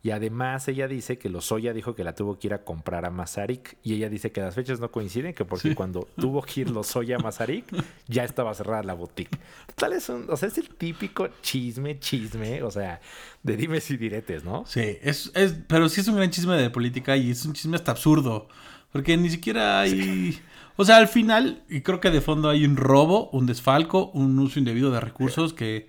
y 0.00 0.10
además 0.12 0.68
ella 0.68 0.86
dice 0.86 1.18
que 1.18 1.28
Lozoya 1.28 1.72
dijo 1.72 1.96
que 1.96 2.04
la 2.04 2.14
tuvo 2.14 2.38
que 2.38 2.46
ir 2.46 2.54
a 2.54 2.62
comprar 2.62 3.04
a 3.04 3.10
Mazarik. 3.10 3.78
Y 3.82 3.94
ella 3.94 4.08
dice 4.08 4.30
que 4.30 4.40
las 4.40 4.54
fechas 4.54 4.78
no 4.78 4.92
coinciden, 4.92 5.34
que 5.34 5.44
porque 5.44 5.74
cuando 5.74 6.06
tuvo 6.16 6.40
que 6.42 6.60
ir 6.60 6.70
Lozoya 6.70 7.16
a 7.16 7.18
Mazarik, 7.18 7.64
ya 8.06 8.22
estaba 8.22 8.54
cerrada 8.54 8.84
la 8.84 8.94
boutique. 8.94 9.36
Tal 9.74 9.94
es 9.94 10.08
un, 10.08 10.26
o 10.30 10.36
sea, 10.36 10.48
es 10.48 10.58
el 10.58 10.68
típico 10.68 11.28
chisme, 11.42 11.98
chisme, 11.98 12.62
o 12.62 12.70
sea, 12.70 13.00
de 13.42 13.56
dimes 13.56 13.90
y 13.90 13.96
diretes, 13.96 14.44
¿no? 14.44 14.64
Sí, 14.66 14.98
es, 15.02 15.32
es, 15.34 15.56
pero 15.66 15.88
sí 15.88 16.00
es 16.00 16.06
un 16.06 16.16
gran 16.16 16.30
chisme 16.30 16.54
de 16.56 16.70
política 16.70 17.16
y 17.16 17.32
es 17.32 17.44
un 17.44 17.52
chisme 17.52 17.76
hasta 17.76 17.90
absurdo. 17.90 18.48
Porque 18.92 19.16
ni 19.16 19.30
siquiera 19.30 19.80
hay... 19.80 20.40
O 20.76 20.84
sea, 20.84 20.98
al 20.98 21.08
final, 21.08 21.64
y 21.68 21.80
creo 21.80 21.98
que 21.98 22.10
de 22.10 22.20
fondo 22.20 22.48
hay 22.48 22.64
un 22.64 22.76
robo, 22.76 23.30
un 23.30 23.46
desfalco, 23.46 24.12
un 24.14 24.38
uso 24.38 24.60
indebido 24.60 24.92
de 24.92 25.00
recursos 25.00 25.52
que 25.52 25.88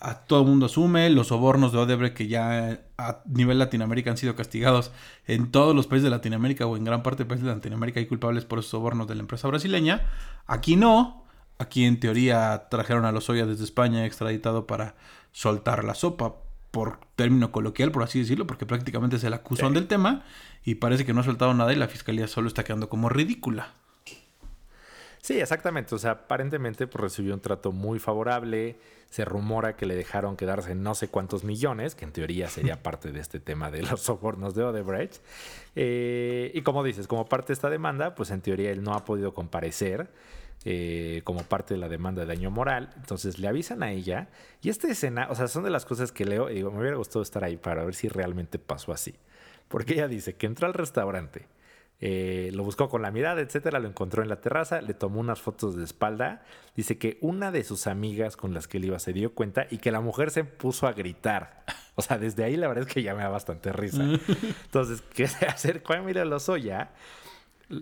a 0.00 0.14
todo 0.14 0.42
el 0.42 0.48
mundo 0.48 0.66
asume, 0.66 1.10
los 1.10 1.28
sobornos 1.28 1.72
de 1.72 1.78
Odebrecht 1.78 2.16
que 2.16 2.28
ya 2.28 2.80
a 2.98 3.22
nivel 3.26 3.58
Latinoamérica 3.58 4.10
han 4.10 4.16
sido 4.16 4.36
castigados 4.36 4.92
en 5.26 5.50
todos 5.50 5.74
los 5.74 5.86
países 5.86 6.04
de 6.04 6.10
Latinoamérica 6.10 6.66
o 6.66 6.76
en 6.76 6.84
gran 6.84 7.02
parte 7.02 7.24
de 7.24 7.28
países 7.28 7.46
de 7.46 7.54
Latinoamérica 7.54 7.98
hay 8.00 8.06
culpables 8.06 8.44
por 8.44 8.60
esos 8.60 8.70
sobornos 8.70 9.08
de 9.08 9.16
la 9.16 9.22
empresa 9.22 9.48
brasileña. 9.48 10.06
Aquí 10.46 10.76
no, 10.76 11.24
aquí 11.58 11.84
en 11.84 11.98
teoría 11.98 12.68
trajeron 12.70 13.04
a 13.04 13.12
los 13.12 13.28
Lozoya 13.28 13.46
desde 13.46 13.64
España 13.64 14.06
extraditado 14.06 14.66
para 14.66 14.94
soltar 15.32 15.84
la 15.84 15.94
sopa 15.94 16.36
por 16.70 17.00
término 17.16 17.50
coloquial, 17.50 17.90
por 17.90 18.02
así 18.02 18.20
decirlo, 18.20 18.46
porque 18.46 18.66
prácticamente 18.66 19.16
es 19.16 19.24
el 19.24 19.32
acusón 19.32 19.74
del 19.74 19.88
tema 19.88 20.22
y 20.64 20.76
parece 20.76 21.04
que 21.04 21.12
no 21.12 21.22
ha 21.22 21.24
soltado 21.24 21.54
nada 21.54 21.72
y 21.72 21.76
la 21.76 21.88
fiscalía 21.88 22.28
solo 22.28 22.46
está 22.46 22.62
quedando 22.62 22.88
como 22.88 23.08
ridícula. 23.08 23.74
Sí, 25.20 25.40
exactamente. 25.40 25.94
O 25.94 25.98
sea, 25.98 26.12
aparentemente 26.12 26.86
pues, 26.86 27.02
recibió 27.02 27.34
un 27.34 27.40
trato 27.40 27.72
muy 27.72 27.98
favorable. 27.98 28.76
Se 29.10 29.24
rumora 29.24 29.76
que 29.76 29.86
le 29.86 29.94
dejaron 29.94 30.36
quedarse 30.36 30.74
no 30.74 30.94
sé 30.94 31.08
cuántos 31.08 31.44
millones, 31.44 31.94
que 31.94 32.04
en 32.04 32.12
teoría 32.12 32.48
sería 32.48 32.82
parte 32.82 33.12
de 33.12 33.20
este 33.20 33.40
tema 33.40 33.70
de 33.70 33.82
los 33.82 34.00
sobornos 34.02 34.54
de 34.54 34.64
Odebrecht. 34.64 35.22
Eh, 35.76 36.50
y 36.54 36.62
como 36.62 36.82
dices, 36.84 37.06
como 37.06 37.26
parte 37.26 37.48
de 37.48 37.54
esta 37.54 37.70
demanda, 37.70 38.14
pues 38.14 38.30
en 38.30 38.40
teoría 38.40 38.70
él 38.70 38.82
no 38.82 38.94
ha 38.94 39.04
podido 39.04 39.34
comparecer. 39.34 40.10
Eh, 40.64 41.22
como 41.22 41.44
parte 41.44 41.74
de 41.74 41.80
la 41.80 41.88
demanda 41.88 42.22
de 42.22 42.26
daño 42.26 42.50
moral. 42.50 42.90
Entonces 42.96 43.38
le 43.38 43.46
avisan 43.46 43.82
a 43.84 43.92
ella. 43.92 44.28
Y 44.60 44.70
esta 44.70 44.88
escena, 44.88 45.28
o 45.30 45.36
sea, 45.36 45.46
son 45.46 45.62
de 45.62 45.70
las 45.70 45.86
cosas 45.86 46.10
que 46.10 46.24
leo 46.24 46.50
y 46.50 46.54
digo, 46.54 46.72
me 46.72 46.80
hubiera 46.80 46.96
gustado 46.96 47.22
estar 47.22 47.44
ahí 47.44 47.56
para 47.56 47.84
ver 47.84 47.94
si 47.94 48.08
realmente 48.08 48.58
pasó 48.58 48.92
así. 48.92 49.14
Porque 49.68 49.94
ella 49.94 50.08
dice 50.08 50.34
que 50.34 50.46
entró 50.46 50.66
al 50.66 50.74
restaurante 50.74 51.46
eh, 52.00 52.50
lo 52.54 52.62
buscó 52.62 52.88
con 52.88 53.02
la 53.02 53.10
mirada, 53.10 53.40
etcétera, 53.40 53.80
lo 53.80 53.88
encontró 53.88 54.22
en 54.22 54.28
la 54.28 54.40
terraza, 54.40 54.80
le 54.80 54.94
tomó 54.94 55.18
unas 55.18 55.40
fotos 55.40 55.76
de 55.76 55.82
espalda. 55.82 56.44
Dice 56.76 56.96
que 56.96 57.18
una 57.20 57.50
de 57.50 57.64
sus 57.64 57.88
amigas 57.88 58.36
con 58.36 58.54
las 58.54 58.68
que 58.68 58.78
él 58.78 58.84
iba 58.84 58.98
se 59.00 59.12
dio 59.12 59.34
cuenta 59.34 59.66
y 59.68 59.78
que 59.78 59.90
la 59.90 60.00
mujer 60.00 60.30
se 60.30 60.44
puso 60.44 60.86
a 60.86 60.92
gritar. 60.92 61.64
O 61.96 62.02
sea, 62.02 62.16
desde 62.16 62.44
ahí 62.44 62.56
la 62.56 62.68
verdad 62.68 62.86
es 62.86 62.94
que 62.94 63.02
ya 63.02 63.14
me 63.14 63.22
da 63.24 63.28
bastante 63.28 63.72
risa. 63.72 64.04
Entonces, 64.04 65.02
¿qué 65.14 65.26
se 65.26 65.46
acercó 65.46 65.94
a 65.94 66.00
mirar 66.00 66.22
a 66.22 66.26
Lozoya. 66.26 66.92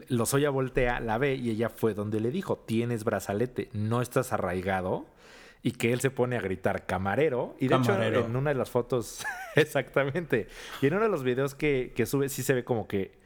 Lozoya 0.08 0.48
voltea, 0.48 1.00
la 1.00 1.18
ve 1.18 1.34
y 1.34 1.50
ella 1.50 1.68
fue 1.68 1.92
donde 1.92 2.20
le 2.20 2.30
dijo: 2.30 2.56
Tienes 2.56 3.04
brazalete, 3.04 3.68
no 3.74 4.00
estás 4.00 4.32
arraigado. 4.32 5.04
Y 5.62 5.72
que 5.72 5.92
él 5.92 6.00
se 6.00 6.10
pone 6.10 6.36
a 6.36 6.40
gritar 6.40 6.86
camarero. 6.86 7.56
Y 7.58 7.68
de 7.68 7.76
hecho, 7.76 8.00
en 8.00 8.36
una 8.36 8.50
de 8.50 8.56
las 8.56 8.70
fotos, 8.70 9.26
exactamente. 9.56 10.48
Y 10.80 10.86
en 10.86 10.94
uno 10.94 11.02
de 11.02 11.10
los 11.10 11.22
videos 11.24 11.54
que, 11.54 11.92
que 11.94 12.06
sube, 12.06 12.28
sí 12.30 12.42
se 12.42 12.54
ve 12.54 12.64
como 12.64 12.86
que 12.86 13.25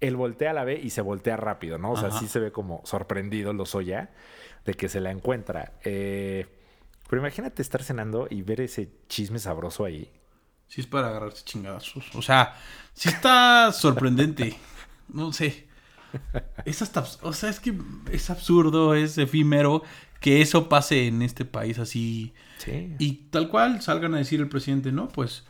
él 0.00 0.16
voltea, 0.16 0.52
la 0.52 0.64
ve 0.64 0.80
y 0.82 0.90
se 0.90 1.00
voltea 1.00 1.36
rápido, 1.36 1.78
¿no? 1.78 1.92
O 1.92 1.96
sea, 1.96 2.08
Ajá. 2.08 2.18
sí 2.18 2.28
se 2.28 2.38
ve 2.38 2.52
como 2.52 2.82
sorprendido 2.84 3.52
Lozoya 3.52 4.10
de 4.64 4.74
que 4.74 4.88
se 4.88 5.00
la 5.00 5.10
encuentra. 5.10 5.72
Eh, 5.84 6.46
pero 7.08 7.22
imagínate 7.22 7.62
estar 7.62 7.82
cenando 7.82 8.26
y 8.28 8.42
ver 8.42 8.60
ese 8.60 8.90
chisme 9.08 9.38
sabroso 9.38 9.84
ahí. 9.84 10.10
Sí 10.68 10.80
es 10.80 10.86
para 10.86 11.08
agarrarse 11.08 11.44
chingadazos. 11.44 12.14
O 12.14 12.22
sea, 12.22 12.56
sí 12.92 13.08
está 13.08 13.72
sorprendente. 13.72 14.56
No 15.08 15.32
sé. 15.32 15.68
Es 16.64 16.82
hasta... 16.82 17.04
O 17.22 17.32
sea, 17.32 17.50
es 17.50 17.60
que 17.60 17.78
es 18.10 18.30
absurdo, 18.30 18.94
es 18.94 19.16
efímero 19.18 19.82
que 20.20 20.42
eso 20.42 20.68
pase 20.68 21.06
en 21.06 21.22
este 21.22 21.44
país 21.44 21.78
así. 21.78 22.34
Sí. 22.58 22.94
Y 22.98 23.12
tal 23.30 23.48
cual 23.48 23.82
salgan 23.82 24.14
a 24.14 24.18
decir 24.18 24.40
el 24.40 24.48
presidente, 24.48 24.90
no, 24.90 25.08
pues 25.08 25.44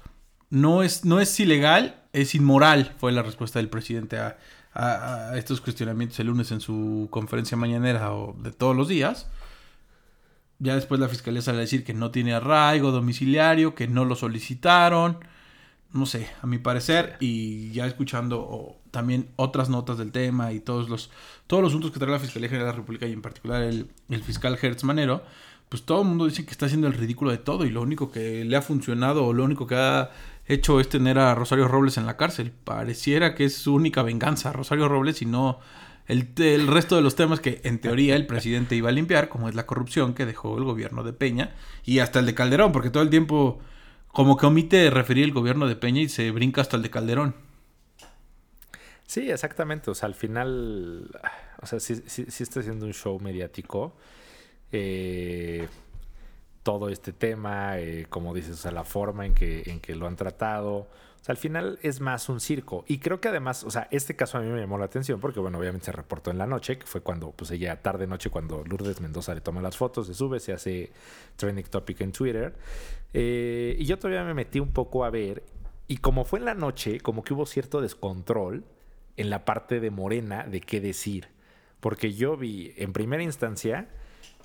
no 0.50 0.82
es, 0.82 1.04
no 1.04 1.20
es 1.20 1.38
ilegal, 1.40 2.04
es 2.20 2.34
inmoral, 2.34 2.94
fue 2.98 3.12
la 3.12 3.22
respuesta 3.22 3.58
del 3.58 3.68
presidente 3.68 4.18
a, 4.18 4.36
a- 4.72 5.30
a 5.30 5.38
estos 5.38 5.60
cuestionamientos 5.60 6.18
el 6.20 6.26
lunes 6.28 6.50
en 6.52 6.60
su 6.60 7.08
conferencia 7.10 7.56
mañanera 7.56 8.12
o 8.12 8.34
de 8.42 8.52
todos 8.52 8.74
los 8.76 8.88
días. 8.88 9.26
Ya 10.58 10.74
después 10.74 10.98
la 11.00 11.08
fiscalía 11.08 11.42
sale 11.42 11.58
a 11.58 11.60
decir 11.62 11.84
que 11.84 11.92
no 11.94 12.10
tiene 12.10 12.32
arraigo 12.34 12.90
domiciliario, 12.90 13.74
que 13.74 13.88
no 13.88 14.04
lo 14.04 14.16
solicitaron. 14.16 15.18
No 15.92 16.04
sé, 16.06 16.28
a 16.42 16.46
mi 16.46 16.58
parecer, 16.58 17.16
y 17.20 17.70
ya 17.72 17.86
escuchando 17.86 18.76
también 18.90 19.28
otras 19.36 19.68
notas 19.68 19.98
del 19.98 20.12
tema 20.12 20.52
y 20.52 20.60
todos 20.60 20.88
los, 20.88 21.10
todos 21.46 21.62
los 21.62 21.70
asuntos 21.72 21.90
que 21.90 21.98
trae 21.98 22.10
la 22.10 22.18
Fiscalía 22.18 22.48
General 22.48 22.66
de 22.66 22.72
la 22.72 22.78
República 22.78 23.06
y 23.06 23.12
en 23.12 23.22
particular 23.22 23.62
el, 23.62 23.88
el 24.08 24.22
fiscal 24.22 24.58
Hertz 24.60 24.84
Manero, 24.84 25.22
pues 25.68 25.82
todo 25.84 26.02
el 26.02 26.08
mundo 26.08 26.26
dice 26.26 26.44
que 26.44 26.50
está 26.50 26.66
haciendo 26.66 26.86
el 26.86 26.92
ridículo 26.94 27.30
de 27.30 27.38
todo 27.38 27.64
y 27.64 27.70
lo 27.70 27.82
único 27.82 28.10
que 28.10 28.44
le 28.44 28.56
ha 28.56 28.62
funcionado 28.62 29.24
o 29.26 29.32
lo 29.32 29.44
único 29.44 29.66
que 29.66 29.76
ha 29.76 30.10
hecho 30.46 30.80
es 30.80 30.88
tener 30.88 31.18
a 31.18 31.34
Rosario 31.34 31.68
Robles 31.68 31.98
en 31.98 32.06
la 32.06 32.16
cárcel. 32.16 32.52
Pareciera 32.64 33.34
que 33.34 33.44
es 33.44 33.56
su 33.56 33.74
única 33.74 34.02
venganza, 34.02 34.52
Rosario 34.52 34.88
Robles, 34.88 35.22
y 35.22 35.26
no 35.26 35.60
el, 36.06 36.66
resto 36.68 36.96
de 36.96 37.02
los 37.02 37.16
temas 37.16 37.40
que 37.40 37.60
en 37.64 37.80
teoría 37.80 38.14
el 38.16 38.26
presidente 38.26 38.76
iba 38.76 38.88
a 38.88 38.92
limpiar, 38.92 39.28
como 39.28 39.48
es 39.48 39.54
la 39.54 39.66
corrupción 39.66 40.14
que 40.14 40.24
dejó 40.26 40.56
el 40.56 40.64
gobierno 40.64 41.02
de 41.02 41.12
Peña 41.12 41.54
y 41.84 41.98
hasta 41.98 42.20
el 42.20 42.26
de 42.26 42.34
Calderón, 42.34 42.72
porque 42.72 42.90
todo 42.90 43.02
el 43.02 43.10
tiempo 43.10 43.58
como 44.08 44.36
que 44.36 44.46
omite 44.46 44.88
referir 44.90 45.24
el 45.24 45.32
gobierno 45.32 45.66
de 45.68 45.76
Peña 45.76 46.00
y 46.00 46.08
se 46.08 46.30
brinca 46.30 46.60
hasta 46.60 46.76
el 46.76 46.82
de 46.82 46.90
Calderón. 46.90 47.34
Sí, 49.06 49.30
exactamente. 49.30 49.90
O 49.90 49.94
sea, 49.94 50.06
al 50.08 50.14
final, 50.14 51.10
o 51.60 51.66
sea, 51.66 51.80
sí, 51.80 51.96
sí- 52.06 52.26
sí 52.28 52.42
está 52.42 52.60
haciendo 52.60 52.86
un 52.86 52.92
show 52.94 53.18
mediático. 53.20 53.96
Eh, 54.72 55.68
todo 56.66 56.88
este 56.88 57.12
tema, 57.12 57.78
eh, 57.78 58.06
como 58.08 58.34
dices, 58.34 58.54
o 58.54 58.56
sea, 58.56 58.72
la 58.72 58.82
forma 58.82 59.24
en 59.24 59.34
que, 59.34 59.62
en 59.66 59.78
que 59.78 59.94
lo 59.94 60.08
han 60.08 60.16
tratado. 60.16 60.78
O 60.78 60.88
sea, 61.22 61.32
al 61.32 61.36
final 61.36 61.78
es 61.80 62.00
más 62.00 62.28
un 62.28 62.40
circo. 62.40 62.84
Y 62.88 62.98
creo 62.98 63.20
que 63.20 63.28
además, 63.28 63.62
o 63.62 63.70
sea, 63.70 63.86
este 63.92 64.16
caso 64.16 64.36
a 64.36 64.40
mí 64.40 64.48
me 64.48 64.58
llamó 64.58 64.76
la 64.76 64.86
atención 64.86 65.20
porque, 65.20 65.38
bueno, 65.38 65.58
obviamente 65.58 65.86
se 65.86 65.92
reportó 65.92 66.32
en 66.32 66.38
la 66.38 66.46
noche, 66.48 66.76
que 66.76 66.84
fue 66.84 67.02
cuando, 67.02 67.30
pues 67.30 67.52
ella 67.52 67.80
tarde 67.82 68.08
noche, 68.08 68.30
cuando 68.30 68.64
Lourdes 68.64 69.00
Mendoza 69.00 69.32
le 69.32 69.42
toma 69.42 69.62
las 69.62 69.76
fotos, 69.76 70.08
se 70.08 70.14
sube, 70.14 70.40
se 70.40 70.54
hace 70.54 70.90
trending 71.36 71.66
topic 71.66 72.00
en 72.00 72.10
Twitter. 72.10 72.56
Eh, 73.14 73.76
y 73.78 73.84
yo 73.84 73.96
todavía 74.00 74.24
me 74.24 74.34
metí 74.34 74.58
un 74.58 74.72
poco 74.72 75.04
a 75.04 75.10
ver. 75.10 75.44
Y 75.86 75.98
como 75.98 76.24
fue 76.24 76.40
en 76.40 76.46
la 76.46 76.54
noche, 76.54 76.98
como 76.98 77.22
que 77.22 77.32
hubo 77.32 77.46
cierto 77.46 77.80
descontrol 77.80 78.64
en 79.16 79.30
la 79.30 79.44
parte 79.44 79.78
de 79.78 79.92
Morena 79.92 80.42
de 80.42 80.60
qué 80.60 80.80
decir. 80.80 81.28
Porque 81.78 82.12
yo 82.12 82.36
vi 82.36 82.74
en 82.76 82.92
primera 82.92 83.22
instancia 83.22 83.86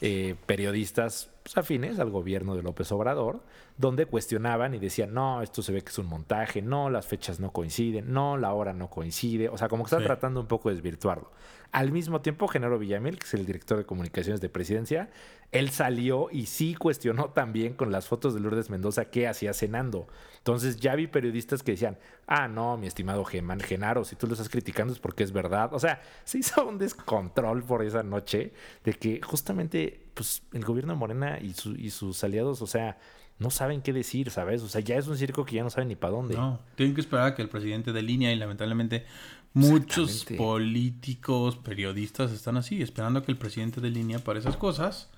eh, 0.02 0.36
periodistas 0.48 1.30
pues, 1.44 1.58
afines 1.58 2.00
al 2.00 2.10
gobierno 2.10 2.56
de 2.56 2.64
López 2.64 2.92
Obrador, 2.92 3.44
donde 3.78 4.06
cuestionaban 4.06 4.74
y 4.74 4.80
decían, 4.80 5.14
no, 5.14 5.42
esto 5.42 5.62
se 5.62 5.72
ve 5.72 5.82
que 5.84 5.90
es 5.90 5.98
un 5.98 6.08
montaje, 6.08 6.62
no, 6.62 6.90
las 6.90 7.08
fechas 7.08 7.40
no 7.40 7.52
coinciden, 7.52 8.12
no, 8.12 8.38
la 8.38 8.54
hora 8.54 8.74
no 8.74 8.90
coincide. 8.90 9.50
O 9.50 9.58
sea, 9.58 9.68
como 9.70 9.84
que 9.84 9.88
están 9.88 10.02
Sí. 10.02 10.06
tratando 10.06 10.40
un 10.42 10.48
poco 10.48 10.70
de 10.70 10.76
desvirtuarlo. 10.76 11.32
Al 11.72 11.92
mismo 11.92 12.22
tiempo, 12.22 12.48
Genaro 12.48 12.78
Villamil, 12.78 13.18
que 13.18 13.26
es 13.26 13.34
el 13.34 13.46
director 13.46 13.78
de 13.78 13.86
comunicaciones 13.86 14.42
de 14.42 14.50
presidencia, 14.50 15.10
él 15.52 15.70
salió 15.70 16.30
y 16.32 16.46
sí 16.46 16.76
cuestionó 16.76 17.26
también 17.32 17.74
con 17.74 17.92
las 17.92 18.08
fotos 18.08 18.34
de 18.34 18.40
Lourdes 18.40 18.70
Mendoza 18.70 19.06
qué 19.06 19.28
hacía 19.28 19.54
cenando. 19.54 20.08
Entonces 20.38 20.78
ya 20.78 20.96
vi 20.96 21.08
periodistas 21.08 21.62
que 21.62 21.74
decían, 21.74 21.98
ah, 22.26 22.48
no, 22.48 22.78
mi 22.78 22.88
estimado 22.88 23.26
Geman, 23.26 23.60
Genaro, 23.60 24.06
si 24.06 24.16
tú 24.16 24.28
lo 24.28 24.34
estás 24.34 24.48
criticando 24.50 24.94
es 24.94 25.00
porque 25.00 25.24
es 25.24 25.32
verdad. 25.34 25.74
O 25.74 25.80
sea, 25.80 26.02
se 26.24 26.40
hizo 26.40 26.66
un 26.66 26.78
descontrol 26.78 27.64
por 27.64 27.84
esa 27.84 28.02
noche 28.02 28.54
de 28.86 28.94
que 28.94 29.22
justamente 29.22 30.08
pues, 30.14 30.42
el 30.54 30.64
gobierno 30.64 30.94
de 30.94 31.00
Morena 31.00 31.38
y, 31.42 31.54
su- 31.54 31.76
y 31.76 31.90
sus 31.90 32.24
aliados, 32.24 32.62
o 32.62 32.68
sea, 32.68 32.98
no 33.38 33.50
saben 33.50 33.82
qué 33.82 33.92
decir, 33.92 34.30
¿sabes? 34.32 34.62
O 34.64 34.70
sea, 34.70 34.80
ya 34.82 34.96
es 34.96 35.08
un 35.08 35.18
circo 35.18 35.44
que 35.46 35.56
ya 35.58 35.64
no 35.64 35.70
saben 35.70 35.90
ni 35.90 35.96
para 35.96 36.14
dónde. 36.14 36.36
No, 36.36 36.60
tienen 36.76 36.96
que 36.96 37.02
esperar 37.02 37.26
a 37.28 37.36
que 37.36 37.42
el 37.42 37.50
presidente 37.50 37.92
de 37.92 38.02
línea 38.02 38.32
y 38.32 38.36
lamentablemente 38.38 39.06
muchos 39.54 40.24
políticos, 40.38 41.58
periodistas 41.58 42.32
están 42.32 42.56
así, 42.58 42.82
esperando 42.82 43.20
a 43.20 43.24
que 43.24 43.32
el 43.32 43.38
presidente 43.38 43.82
de 43.82 43.90
línea 43.90 44.20
para 44.20 44.40
esas 44.40 44.56
cosas, 44.58 45.10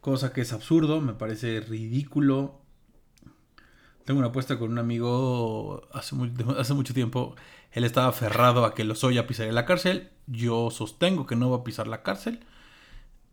cosa 0.00 0.32
que 0.32 0.40
es 0.40 0.52
absurdo, 0.52 1.00
me 1.00 1.14
parece 1.14 1.60
ridículo. 1.60 2.60
Tengo 4.04 4.18
una 4.18 4.28
apuesta 4.28 4.58
con 4.58 4.72
un 4.72 4.78
amigo 4.78 5.86
hace, 5.92 6.16
hace 6.58 6.74
mucho 6.74 6.94
tiempo, 6.94 7.36
él 7.72 7.84
estaba 7.84 8.08
aferrado 8.08 8.64
a 8.64 8.74
que 8.74 8.84
Lozoya 8.84 9.26
pisaría 9.26 9.52
la 9.52 9.66
cárcel, 9.66 10.10
yo 10.26 10.70
sostengo 10.70 11.26
que 11.26 11.36
no 11.36 11.50
va 11.50 11.58
a 11.58 11.64
pisar 11.64 11.86
la 11.86 12.02
cárcel, 12.02 12.40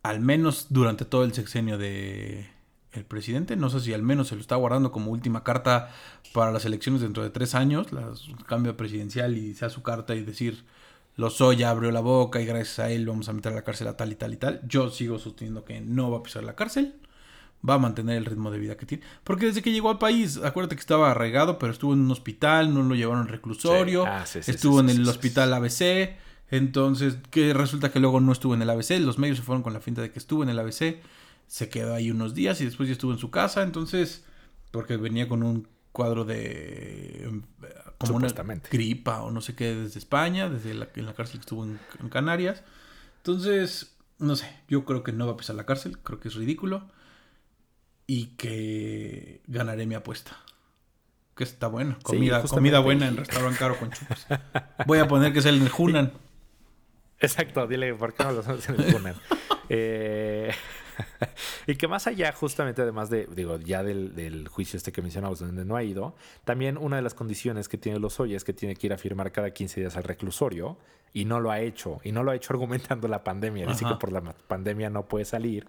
al 0.02 0.20
menos 0.20 0.66
durante 0.70 1.04
todo 1.04 1.24
el 1.24 1.32
sexenio 1.32 1.78
de 1.78 2.50
el 2.92 3.04
presidente. 3.04 3.56
No 3.56 3.70
sé 3.70 3.80
si 3.80 3.92
al 3.92 4.02
menos 4.02 4.28
se 4.28 4.34
lo 4.34 4.40
está 4.40 4.56
guardando 4.56 4.92
como 4.92 5.10
última 5.10 5.44
carta 5.44 5.90
para 6.32 6.52
las 6.52 6.64
elecciones 6.64 7.00
dentro 7.00 7.22
de 7.22 7.30
tres 7.30 7.54
años, 7.54 7.92
las, 7.92 8.28
cambio 8.46 8.76
presidencial 8.76 9.36
y 9.36 9.54
sea 9.54 9.70
su 9.70 9.82
carta 9.82 10.14
y 10.14 10.22
decir 10.22 10.64
Lozoya 11.16 11.70
abrió 11.70 11.90
la 11.90 12.00
boca 12.00 12.40
y 12.40 12.46
gracias 12.46 12.78
a 12.78 12.90
él 12.90 13.06
vamos 13.06 13.28
a 13.28 13.32
meter 13.32 13.52
a 13.52 13.56
la 13.56 13.62
cárcel 13.62 13.88
a 13.88 13.96
tal 13.96 14.12
y 14.12 14.16
tal 14.16 14.34
y 14.34 14.36
tal. 14.36 14.60
Yo 14.68 14.90
sigo 14.90 15.18
sosteniendo 15.18 15.64
que 15.64 15.80
no 15.80 16.10
va 16.10 16.18
a 16.18 16.22
pisar 16.22 16.44
la 16.44 16.54
cárcel. 16.54 16.94
Va 17.68 17.74
a 17.74 17.78
mantener 17.78 18.18
el 18.18 18.26
ritmo 18.26 18.50
de 18.50 18.58
vida 18.58 18.76
que 18.76 18.84
tiene. 18.84 19.02
Porque 19.24 19.46
desde 19.46 19.62
que 19.62 19.72
llegó 19.72 19.88
al 19.88 19.98
país, 19.98 20.36
acuérdate 20.36 20.76
que 20.76 20.80
estaba 20.80 21.10
arraigado, 21.10 21.58
pero 21.58 21.72
estuvo 21.72 21.94
en 21.94 22.00
un 22.00 22.10
hospital, 22.10 22.72
no 22.72 22.82
lo 22.82 22.94
llevaron 22.94 23.22
al 23.22 23.28
reclusorio. 23.28 24.02
Sí. 24.02 24.08
Ah, 24.12 24.26
sí, 24.26 24.42
sí, 24.42 24.50
estuvo 24.50 24.80
en 24.80 24.90
el 24.90 25.08
hospital 25.08 25.52
ABC. 25.54 26.16
Entonces, 26.50 27.16
que 27.30 27.54
resulta 27.54 27.90
que 27.90 27.98
luego 27.98 28.20
no 28.20 28.30
estuvo 28.30 28.54
en 28.54 28.62
el 28.62 28.70
ABC. 28.70 29.00
Los 29.00 29.18
medios 29.18 29.38
se 29.38 29.42
fueron 29.42 29.62
con 29.62 29.72
la 29.72 29.80
finta 29.80 30.02
de 30.02 30.12
que 30.12 30.18
estuvo 30.18 30.42
en 30.42 30.50
el 30.50 30.58
ABC. 30.58 30.98
Se 31.46 31.68
quedó 31.70 31.94
ahí 31.94 32.10
unos 32.10 32.34
días 32.34 32.60
y 32.60 32.66
después 32.66 32.88
ya 32.88 32.92
estuvo 32.92 33.12
en 33.12 33.18
su 33.18 33.30
casa. 33.30 33.62
Entonces, 33.62 34.24
porque 34.70 34.98
venía 34.98 35.28
con 35.28 35.42
un 35.42 35.66
cuadro 35.96 36.26
de. 36.26 37.24
eh, 37.26 37.40
como 37.96 38.16
una 38.16 38.28
gripa 38.70 39.22
o 39.22 39.30
no 39.30 39.40
sé 39.40 39.54
qué 39.54 39.74
desde 39.74 39.98
España, 39.98 40.50
desde 40.50 40.74
la, 40.74 40.88
en 40.94 41.06
la 41.06 41.14
cárcel 41.14 41.38
que 41.38 41.44
estuvo 41.44 41.64
en, 41.64 41.80
en 41.98 42.10
Canarias. 42.10 42.62
Entonces, 43.16 43.96
no 44.18 44.36
sé, 44.36 44.46
yo 44.68 44.84
creo 44.84 45.02
que 45.02 45.12
no 45.12 45.26
va 45.26 45.32
a 45.32 45.36
pisar 45.38 45.56
la 45.56 45.64
cárcel. 45.64 45.96
Creo 45.98 46.20
que 46.20 46.28
es 46.28 46.34
ridículo. 46.34 46.90
Y 48.06 48.26
que 48.36 49.40
ganaré 49.46 49.86
mi 49.86 49.94
apuesta. 49.94 50.36
Que 51.34 51.44
está 51.44 51.66
bueno. 51.68 51.96
Comida, 52.02 52.42
comida 52.42 52.80
buena 52.80 53.08
en 53.08 53.16
restaurante 53.16 53.58
caro 53.58 53.78
con 53.78 53.90
chupas. 53.90 54.26
Voy 54.86 54.98
a 54.98 55.08
poner 55.08 55.32
que 55.32 55.38
es 55.38 55.46
el 55.46 55.66
Hunan. 55.76 56.12
Exacto, 57.20 57.66
dile, 57.66 57.94
¿por 57.94 58.12
qué 58.12 58.24
no 58.24 58.32
lo 58.32 58.40
hacemos 58.40 58.68
en 58.68 58.74
el 58.74 58.92
Funan? 58.92 59.14
Eh, 59.68 60.54
y 61.66 61.76
que 61.76 61.88
más 61.88 62.06
allá, 62.06 62.32
justamente, 62.32 62.82
además 62.82 63.10
de, 63.10 63.28
digo, 63.34 63.58
ya 63.58 63.82
del, 63.82 64.14
del 64.14 64.48
juicio 64.48 64.76
este 64.76 64.92
que 64.92 65.02
mencionamos, 65.02 65.38
donde 65.38 65.64
no 65.64 65.76
ha 65.76 65.82
ido, 65.82 66.14
también 66.44 66.76
una 66.78 66.96
de 66.96 67.02
las 67.02 67.14
condiciones 67.14 67.68
que 67.68 67.78
tiene 67.78 67.98
los 67.98 68.16
es 68.20 68.44
que 68.44 68.52
tiene 68.52 68.74
que 68.74 68.86
ir 68.86 68.92
a 68.92 68.98
firmar 68.98 69.30
cada 69.30 69.50
15 69.50 69.80
días 69.80 69.96
al 69.96 70.04
reclusorio 70.04 70.78
y 71.12 71.24
no 71.24 71.40
lo 71.40 71.50
ha 71.50 71.60
hecho. 71.60 72.00
Y 72.02 72.12
no 72.12 72.22
lo 72.22 72.30
ha 72.30 72.36
hecho 72.36 72.52
argumentando 72.52 73.08
la 73.08 73.22
pandemia. 73.24 73.66
Dice 73.66 73.84
Ajá. 73.84 73.94
que 73.94 74.00
por 74.00 74.12
la 74.12 74.22
pandemia 74.22 74.90
no 74.90 75.06
puede 75.06 75.24
salir. 75.24 75.68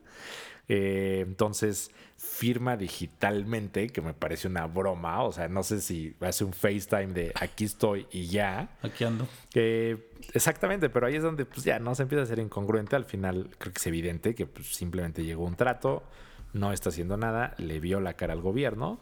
Eh, 0.69 1.23
entonces, 1.25 1.91
firma 2.17 2.75
digitalmente, 2.75 3.87
que 3.89 4.01
me 4.01 4.13
parece 4.13 4.47
una 4.47 4.65
broma. 4.67 5.23
O 5.23 5.31
sea, 5.31 5.47
no 5.47 5.63
sé 5.63 5.81
si 5.81 6.15
hace 6.19 6.43
un 6.43 6.53
FaceTime 6.53 7.07
de 7.07 7.31
aquí 7.35 7.65
estoy 7.65 8.07
y 8.11 8.27
ya. 8.27 8.77
Aquí 8.81 9.03
ando. 9.03 9.27
Que 9.49 10.09
exactamente, 10.33 10.89
pero 10.89 11.07
ahí 11.07 11.15
es 11.15 11.23
donde 11.23 11.45
pues 11.45 11.63
ya 11.63 11.79
no 11.79 11.95
se 11.95 12.03
empieza 12.03 12.23
a 12.23 12.25
ser 12.25 12.39
incongruente. 12.39 12.95
Al 12.95 13.05
final 13.05 13.49
creo 13.57 13.73
que 13.73 13.79
es 13.79 13.87
evidente 13.87 14.35
que 14.35 14.45
pues, 14.45 14.75
simplemente 14.75 15.23
llegó 15.23 15.45
un 15.45 15.55
trato, 15.55 16.03
no 16.53 16.73
está 16.73 16.89
haciendo 16.89 17.17
nada, 17.17 17.53
le 17.57 17.79
vio 17.79 17.99
la 17.99 18.13
cara 18.13 18.33
al 18.33 18.41
gobierno. 18.41 18.99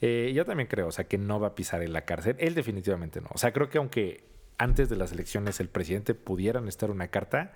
Eh, 0.00 0.32
yo 0.34 0.44
también 0.44 0.66
creo, 0.66 0.88
o 0.88 0.92
sea, 0.92 1.04
que 1.04 1.18
no 1.18 1.38
va 1.38 1.48
a 1.48 1.54
pisar 1.54 1.82
en 1.82 1.92
la 1.92 2.04
cárcel. 2.04 2.36
Él 2.38 2.54
definitivamente 2.54 3.20
no. 3.20 3.28
O 3.32 3.38
sea, 3.38 3.52
creo 3.52 3.68
que 3.68 3.78
aunque 3.78 4.24
antes 4.58 4.88
de 4.88 4.96
las 4.96 5.12
elecciones 5.12 5.60
el 5.60 5.68
presidente 5.68 6.14
pudiera 6.14 6.60
necesitar 6.60 6.90
una 6.90 7.08
carta, 7.08 7.52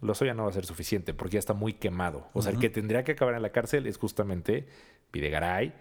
Lozoya 0.00 0.34
no 0.34 0.44
va 0.44 0.50
a 0.50 0.52
ser 0.52 0.64
suficiente 0.64 1.14
porque 1.14 1.34
ya 1.34 1.38
está 1.40 1.54
muy 1.54 1.72
quemado. 1.72 2.28
O 2.32 2.42
sea, 2.42 2.52
el 2.52 2.58
que 2.58 2.70
tendría 2.70 3.04
que 3.04 3.12
acabar 3.12 3.34
en 3.34 3.42
la 3.42 3.50
cárcel 3.50 3.86
es 3.86 3.98
justamente 3.98 4.68
Videgaray 5.12 5.74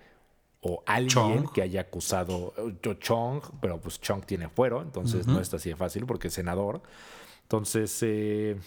o 0.61 0.83
alguien 0.85 1.09
Chong. 1.09 1.53
que 1.53 1.61
haya 1.61 1.81
acusado 1.81 2.53
yo 2.81 2.95
Chong, 2.95 3.41
pero 3.61 3.79
pues 3.79 4.01
Chong 4.01 4.25
tiene 4.25 4.49
fuero, 4.49 4.81
entonces 4.81 5.27
no 5.27 5.39
está 5.39 5.57
así 5.57 5.69
de 5.69 5.75
fácil 5.75 6.05
porque 6.05 6.29
es 6.29 6.33
senador. 6.33 6.81
Entonces, 7.43 7.97
eh, 8.01 8.57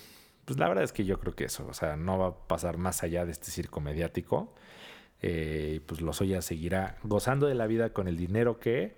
pues 0.44 0.59
la 0.59 0.68
verdad 0.68 0.85
es 0.85 0.92
que 0.92 1.04
yo 1.04 1.18
creo 1.20 1.35
que 1.35 1.44
eso, 1.44 1.66
o 1.68 1.75
sea, 1.75 1.97
no 1.97 2.18
va 2.18 2.28
a 2.28 2.35
pasar 2.35 2.78
más 2.78 3.02
allá 3.02 3.26
de 3.26 3.32
este 3.32 3.50
circo 3.50 3.80
mediático. 3.80 4.54
Eh, 5.23 5.75
y 5.76 5.80
pues 5.80 6.00
Lozoya 6.00 6.40
seguirá 6.40 6.97
gozando 7.02 7.47
de 7.47 7.54
la 7.54 7.66
vida 7.66 7.92
con 7.92 8.09
el 8.09 8.16
dinero 8.16 8.59
que, 8.59 8.97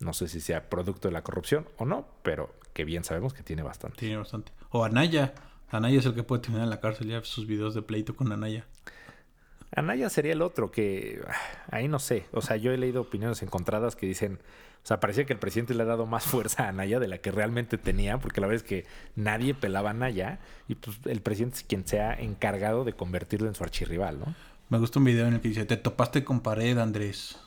no 0.00 0.12
sé 0.12 0.28
si 0.28 0.40
sea 0.40 0.68
producto 0.68 1.08
de 1.08 1.12
la 1.12 1.22
corrupción 1.22 1.66
o 1.78 1.86
no, 1.86 2.06
pero 2.22 2.54
que 2.74 2.84
bien 2.84 3.04
sabemos 3.04 3.32
que 3.32 3.42
tiene 3.42 3.62
bastante. 3.62 3.98
Tiene 3.98 4.16
bastante. 4.16 4.52
O 4.70 4.84
Anaya. 4.84 5.32
Anaya 5.72 5.98
es 5.98 6.06
el 6.06 6.14
que 6.14 6.22
puede 6.22 6.42
terminar 6.42 6.64
en 6.64 6.70
la 6.70 6.80
cárcel 6.80 7.08
ya 7.08 7.24
sus 7.24 7.46
videos 7.46 7.74
de 7.74 7.80
pleito 7.80 8.14
con 8.14 8.30
Anaya. 8.30 8.66
Anaya 9.74 10.10
sería 10.10 10.34
el 10.34 10.42
otro 10.42 10.70
que 10.70 11.22
ah, 11.26 11.32
ahí 11.70 11.88
no 11.88 11.98
sé. 11.98 12.26
O 12.32 12.42
sea, 12.42 12.56
yo 12.56 12.72
he 12.72 12.76
leído 12.76 13.00
opiniones 13.00 13.42
encontradas 13.42 13.96
que 13.96 14.06
dicen, 14.06 14.38
o 14.84 14.86
sea, 14.86 15.00
parecía 15.00 15.24
que 15.24 15.32
el 15.32 15.38
presidente 15.38 15.72
le 15.72 15.82
ha 15.82 15.86
dado 15.86 16.04
más 16.04 16.24
fuerza 16.26 16.64
a 16.64 16.68
Anaya 16.68 17.00
de 17.00 17.08
la 17.08 17.18
que 17.18 17.30
realmente 17.30 17.78
tenía, 17.78 18.18
porque 18.18 18.42
la 18.42 18.48
verdad 18.48 18.62
es 18.62 18.68
que 18.68 18.86
nadie 19.16 19.54
pelaba 19.54 19.88
a 19.88 19.92
Anaya 19.92 20.40
y 20.68 20.74
pues 20.74 20.98
el 21.06 21.22
presidente 21.22 21.56
es 21.56 21.62
quien 21.64 21.86
se 21.86 22.00
ha 22.00 22.12
encargado 22.12 22.84
de 22.84 22.92
convertirlo 22.92 23.48
en 23.48 23.54
su 23.54 23.64
archirrival, 23.64 24.20
¿no? 24.20 24.34
Me 24.68 24.78
gusta 24.78 24.98
un 24.98 25.06
video 25.06 25.26
en 25.26 25.34
el 25.34 25.40
que 25.40 25.48
dice, 25.48 25.64
te 25.64 25.78
topaste 25.78 26.22
con 26.22 26.40
pared, 26.40 26.76
Andrés. 26.76 27.38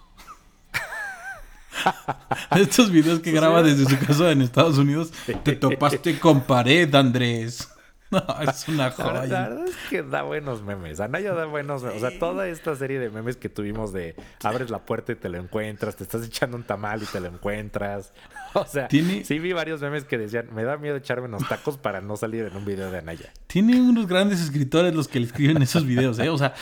Estos 2.56 2.90
videos 2.90 3.20
que 3.20 3.32
graba 3.32 3.62
desde 3.62 3.86
su 3.86 4.04
casa 4.04 4.32
en 4.32 4.42
Estados 4.42 4.80
Unidos, 4.80 5.12
te 5.44 5.56
topaste 5.56 6.20
con 6.20 6.42
pared, 6.42 6.94
Andrés. 6.96 7.75
No, 8.28 8.52
es 8.52 8.68
una 8.68 8.92
joya. 8.92 9.26
La 9.26 9.50
verdad 9.50 9.68
es 9.68 9.76
que 9.90 10.04
da 10.04 10.24
buenos 10.24 10.62
memes. 10.62 11.00
Anaya 11.00 11.34
da 11.34 11.46
buenos 11.46 11.84
memes. 11.84 12.02
O 12.02 12.08
sea, 12.08 12.18
toda 12.18 12.48
esta 12.48 12.76
serie 12.76 13.00
de 13.00 13.10
memes 13.10 13.38
que 13.38 13.50
tuvimos 13.50 13.92
de 13.92 14.16
abres 14.44 14.70
la 14.70 14.80
puerta 14.80 15.12
y 15.12 15.16
te 15.16 15.30
lo 15.30 15.38
encuentras, 15.38 15.96
te 15.96 16.04
estás 16.04 16.26
echando 16.26 16.58
un 16.58 16.64
tamal 16.64 17.04
y 17.04 17.06
te 17.06 17.20
lo 17.20 17.28
encuentras. 17.28 18.14
O 18.58 18.66
sea, 18.66 18.88
sí 18.90 19.40
vi 19.40 19.52
varios 19.52 19.82
memes 19.82 20.06
que 20.06 20.18
decían, 20.18 20.48
me 20.56 20.64
da 20.64 20.78
miedo 20.78 20.96
echarme 20.96 21.28
unos 21.28 21.46
tacos 21.50 21.78
para 21.78 22.00
no 22.00 22.16
salir 22.16 22.46
en 22.46 22.56
un 22.56 22.64
video 22.64 22.90
de 22.90 23.00
Anaya. 23.00 23.34
Tiene 23.48 23.82
unos 23.82 24.08
grandes 24.08 24.40
escritores 24.40 24.96
los 24.96 25.10
que 25.10 25.20
le 25.20 25.26
escriben 25.26 25.62
esos 25.62 25.86
videos, 25.86 26.18
¿eh? 26.20 26.30
O 26.30 26.38
sea, 26.38 26.54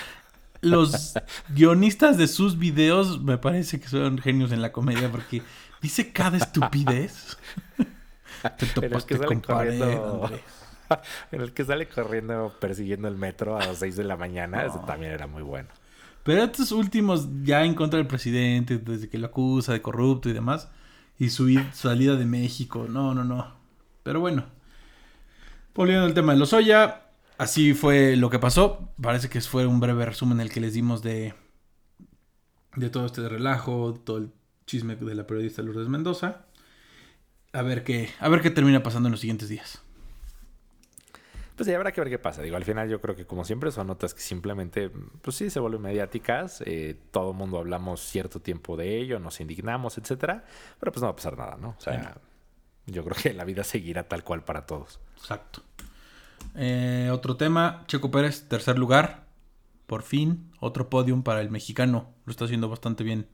los 0.63 1.13
guionistas 1.49 2.17
de 2.17 2.27
sus 2.27 2.57
videos 2.57 3.21
me 3.21 3.37
parece 3.37 3.79
que 3.79 3.87
son 3.87 4.17
genios 4.17 4.51
en 4.51 4.61
la 4.63 4.71
comedia 4.71 5.11
porque 5.11 5.43
dice 5.81 6.11
cada 6.11 6.37
estupidez. 6.37 7.37
Te 8.57 8.65
topaste 8.65 9.17
con 9.19 9.41
pared, 9.41 9.79
en 11.31 11.41
el 11.41 11.53
que 11.53 11.65
sale 11.65 11.87
corriendo 11.87 12.53
persiguiendo 12.59 13.07
el 13.07 13.15
metro 13.15 13.57
a 13.57 13.65
las 13.65 13.77
6 13.79 13.95
de 13.95 14.03
la 14.03 14.17
mañana, 14.17 14.65
eso 14.65 14.79
también 14.85 15.11
era 15.11 15.27
muy 15.27 15.43
bueno. 15.43 15.69
Pero 16.23 16.43
estos 16.43 16.71
últimos, 16.71 17.27
ya 17.43 17.65
en 17.65 17.75
contra 17.75 17.97
del 17.97 18.07
presidente, 18.07 18.77
desde 18.77 19.09
que 19.09 19.17
lo 19.17 19.27
acusa 19.27 19.73
de 19.73 19.81
corrupto 19.81 20.29
y 20.29 20.33
demás, 20.33 20.69
y 21.19 21.29
su 21.29 21.61
salida 21.73 22.15
de 22.15 22.25
México, 22.25 22.87
no, 22.89 23.13
no, 23.13 23.23
no. 23.23 23.53
Pero 24.03 24.19
bueno, 24.19 24.45
volviendo 25.75 26.05
al 26.05 26.13
tema 26.13 26.33
de 26.33 26.39
los 26.39 26.53
Oya, 26.53 27.01
así 27.37 27.73
fue 27.73 28.15
lo 28.15 28.29
que 28.29 28.39
pasó. 28.39 28.89
Parece 29.01 29.29
que 29.29 29.41
fue 29.41 29.65
un 29.65 29.79
breve 29.79 30.05
resumen 30.05 30.39
el 30.39 30.49
que 30.49 30.61
les 30.61 30.73
dimos 30.73 31.03
de, 31.03 31.33
de 32.75 32.89
todo 32.89 33.05
este 33.05 33.27
relajo, 33.27 33.93
todo 34.03 34.17
el 34.17 34.31
chisme 34.65 34.95
de 34.95 35.15
la 35.15 35.27
periodista 35.27 35.61
Lourdes 35.61 35.89
Mendoza. 35.89 36.45
A 37.51 37.61
ver 37.61 37.83
qué, 37.83 38.09
a 38.19 38.29
ver 38.29 38.41
qué 38.41 38.49
termina 38.49 38.81
pasando 38.81 39.07
en 39.07 39.11
los 39.11 39.19
siguientes 39.19 39.49
días. 39.49 39.83
Pues 41.55 41.67
ya 41.67 41.75
habrá 41.75 41.91
que 41.91 42.01
ver 42.01 42.09
qué 42.09 42.17
pasa. 42.17 42.41
Digo, 42.41 42.55
al 42.55 42.63
final 42.63 42.89
yo 42.89 42.99
creo 42.99 43.15
que 43.15 43.25
como 43.25 43.45
siempre 43.45 43.71
son 43.71 43.87
notas 43.87 44.13
que 44.13 44.21
simplemente, 44.21 44.89
pues 45.21 45.35
sí, 45.35 45.49
se 45.51 45.59
vuelven 45.59 45.81
mediáticas. 45.81 46.63
Eh, 46.65 46.97
todo 47.11 47.31
el 47.31 47.37
mundo 47.37 47.59
hablamos 47.59 48.01
cierto 48.01 48.39
tiempo 48.39 48.75
de 48.75 48.97
ello, 48.97 49.19
nos 49.19 49.39
indignamos, 49.39 49.97
etcétera. 49.99 50.45
Pero 50.79 50.91
pues 50.91 51.01
no 51.01 51.07
va 51.07 51.11
a 51.11 51.15
pasar 51.15 51.37
nada, 51.37 51.57
¿no? 51.57 51.75
O 51.77 51.81
sea, 51.81 52.17
yo 52.87 53.03
creo 53.03 53.15
que 53.21 53.33
la 53.33 53.43
vida 53.43 53.63
seguirá 53.63 54.07
tal 54.07 54.23
cual 54.23 54.43
para 54.43 54.65
todos. 54.65 54.99
Exacto. 55.17 55.61
Eh, 56.55 57.09
otro 57.11 57.37
tema, 57.37 57.83
Checo 57.87 58.09
Pérez, 58.09 58.47
tercer 58.47 58.79
lugar. 58.79 59.27
Por 59.85 60.01
fin, 60.01 60.51
otro 60.59 60.89
podium 60.89 61.21
para 61.21 61.41
el 61.41 61.51
mexicano. 61.51 62.13
Lo 62.25 62.31
está 62.31 62.45
haciendo 62.45 62.67
bastante 62.67 63.03
bien. 63.03 63.27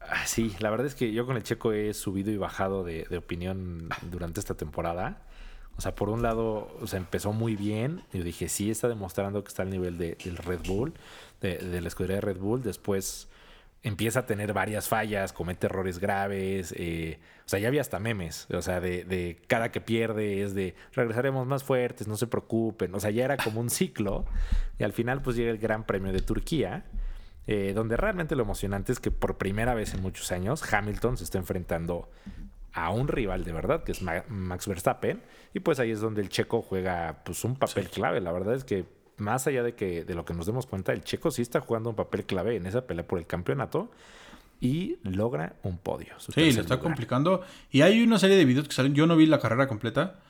Ah, 0.00 0.26
sí, 0.26 0.56
la 0.60 0.70
verdad 0.70 0.86
es 0.86 0.94
que 0.94 1.12
yo 1.12 1.26
con 1.26 1.36
el 1.36 1.42
Checo 1.42 1.72
he 1.72 1.92
subido 1.92 2.30
y 2.30 2.38
bajado 2.38 2.84
de, 2.84 3.04
de 3.04 3.18
opinión 3.18 3.90
durante 4.10 4.40
esta 4.40 4.54
temporada. 4.54 5.26
O 5.80 5.82
sea, 5.82 5.94
por 5.94 6.10
un 6.10 6.20
lado, 6.20 6.68
o 6.82 6.86
sea, 6.86 6.98
empezó 6.98 7.32
muy 7.32 7.56
bien. 7.56 8.02
Yo 8.12 8.22
dije, 8.22 8.50
sí, 8.50 8.70
está 8.70 8.86
demostrando 8.86 9.42
que 9.42 9.48
está 9.48 9.62
al 9.62 9.70
nivel 9.70 9.96
de, 9.96 10.14
del 10.22 10.36
Red 10.36 10.60
Bull, 10.66 10.92
de, 11.40 11.80
la 11.80 11.88
escudería 11.88 12.16
de 12.16 12.20
Red 12.20 12.36
Bull. 12.36 12.62
Después 12.62 13.30
empieza 13.82 14.20
a 14.20 14.26
tener 14.26 14.52
varias 14.52 14.88
fallas, 14.88 15.32
comete 15.32 15.68
errores 15.68 15.98
graves. 15.98 16.74
Eh, 16.76 17.18
o 17.46 17.48
sea, 17.48 17.60
ya 17.60 17.68
había 17.68 17.80
hasta 17.80 17.98
memes. 17.98 18.46
O 18.52 18.60
sea, 18.60 18.78
de, 18.78 19.40
cada 19.46 19.72
que 19.72 19.80
pierde 19.80 20.42
es 20.42 20.54
de 20.54 20.74
regresaremos 20.92 21.46
más 21.46 21.64
fuertes, 21.64 22.06
no 22.06 22.18
se 22.18 22.26
preocupen. 22.26 22.94
O 22.94 23.00
sea, 23.00 23.10
ya 23.10 23.24
era 23.24 23.38
como 23.38 23.58
un 23.58 23.70
ciclo. 23.70 24.26
Y 24.78 24.84
al 24.84 24.92
final, 24.92 25.22
pues 25.22 25.34
llega 25.34 25.50
el 25.50 25.56
Gran 25.56 25.86
Premio 25.86 26.12
de 26.12 26.20
Turquía. 26.20 26.84
Eh, 27.46 27.72
donde 27.74 27.96
realmente 27.96 28.36
lo 28.36 28.42
emocionante 28.42 28.92
es 28.92 29.00
que 29.00 29.10
por 29.10 29.38
primera 29.38 29.72
vez 29.72 29.94
en 29.94 30.02
muchos 30.02 30.30
años 30.30 30.62
Hamilton 30.72 31.16
se 31.16 31.24
está 31.24 31.38
enfrentando 31.38 32.10
a 32.72 32.90
un 32.90 33.08
rival 33.08 33.44
de 33.44 33.52
verdad, 33.52 33.82
que 33.84 33.92
es 33.92 34.02
Max 34.02 34.66
Verstappen, 34.66 35.22
y 35.54 35.60
pues 35.60 35.80
ahí 35.80 35.90
es 35.90 36.00
donde 36.00 36.22
el 36.22 36.28
checo 36.28 36.62
juega 36.62 37.22
pues 37.24 37.44
un 37.44 37.56
papel 37.56 37.88
clave. 37.88 38.20
La 38.20 38.32
verdad 38.32 38.54
es 38.54 38.64
que 38.64 38.84
más 39.16 39.46
allá 39.46 39.62
de 39.62 39.74
que 39.74 40.04
de 40.04 40.14
lo 40.14 40.24
que 40.24 40.34
nos 40.34 40.46
demos 40.46 40.66
cuenta, 40.66 40.92
el 40.92 41.02
checo 41.02 41.30
sí 41.30 41.42
está 41.42 41.60
jugando 41.60 41.90
un 41.90 41.96
papel 41.96 42.24
clave 42.24 42.56
en 42.56 42.66
esa 42.66 42.86
pelea 42.86 43.06
por 43.06 43.18
el 43.18 43.26
campeonato 43.26 43.90
y 44.60 44.98
logra 45.02 45.56
un 45.62 45.78
podio. 45.78 46.14
Sí, 46.18 46.52
le 46.52 46.60
está 46.60 46.78
complicando. 46.78 47.42
Y 47.70 47.80
hay 47.80 48.02
una 48.02 48.18
serie 48.18 48.36
de 48.36 48.44
videos 48.44 48.68
que 48.68 48.74
salen. 48.74 48.94
Yo 48.94 49.06
no 49.06 49.16
vi 49.16 49.26
la 49.26 49.40
carrera 49.40 49.66
completa, 49.66 50.20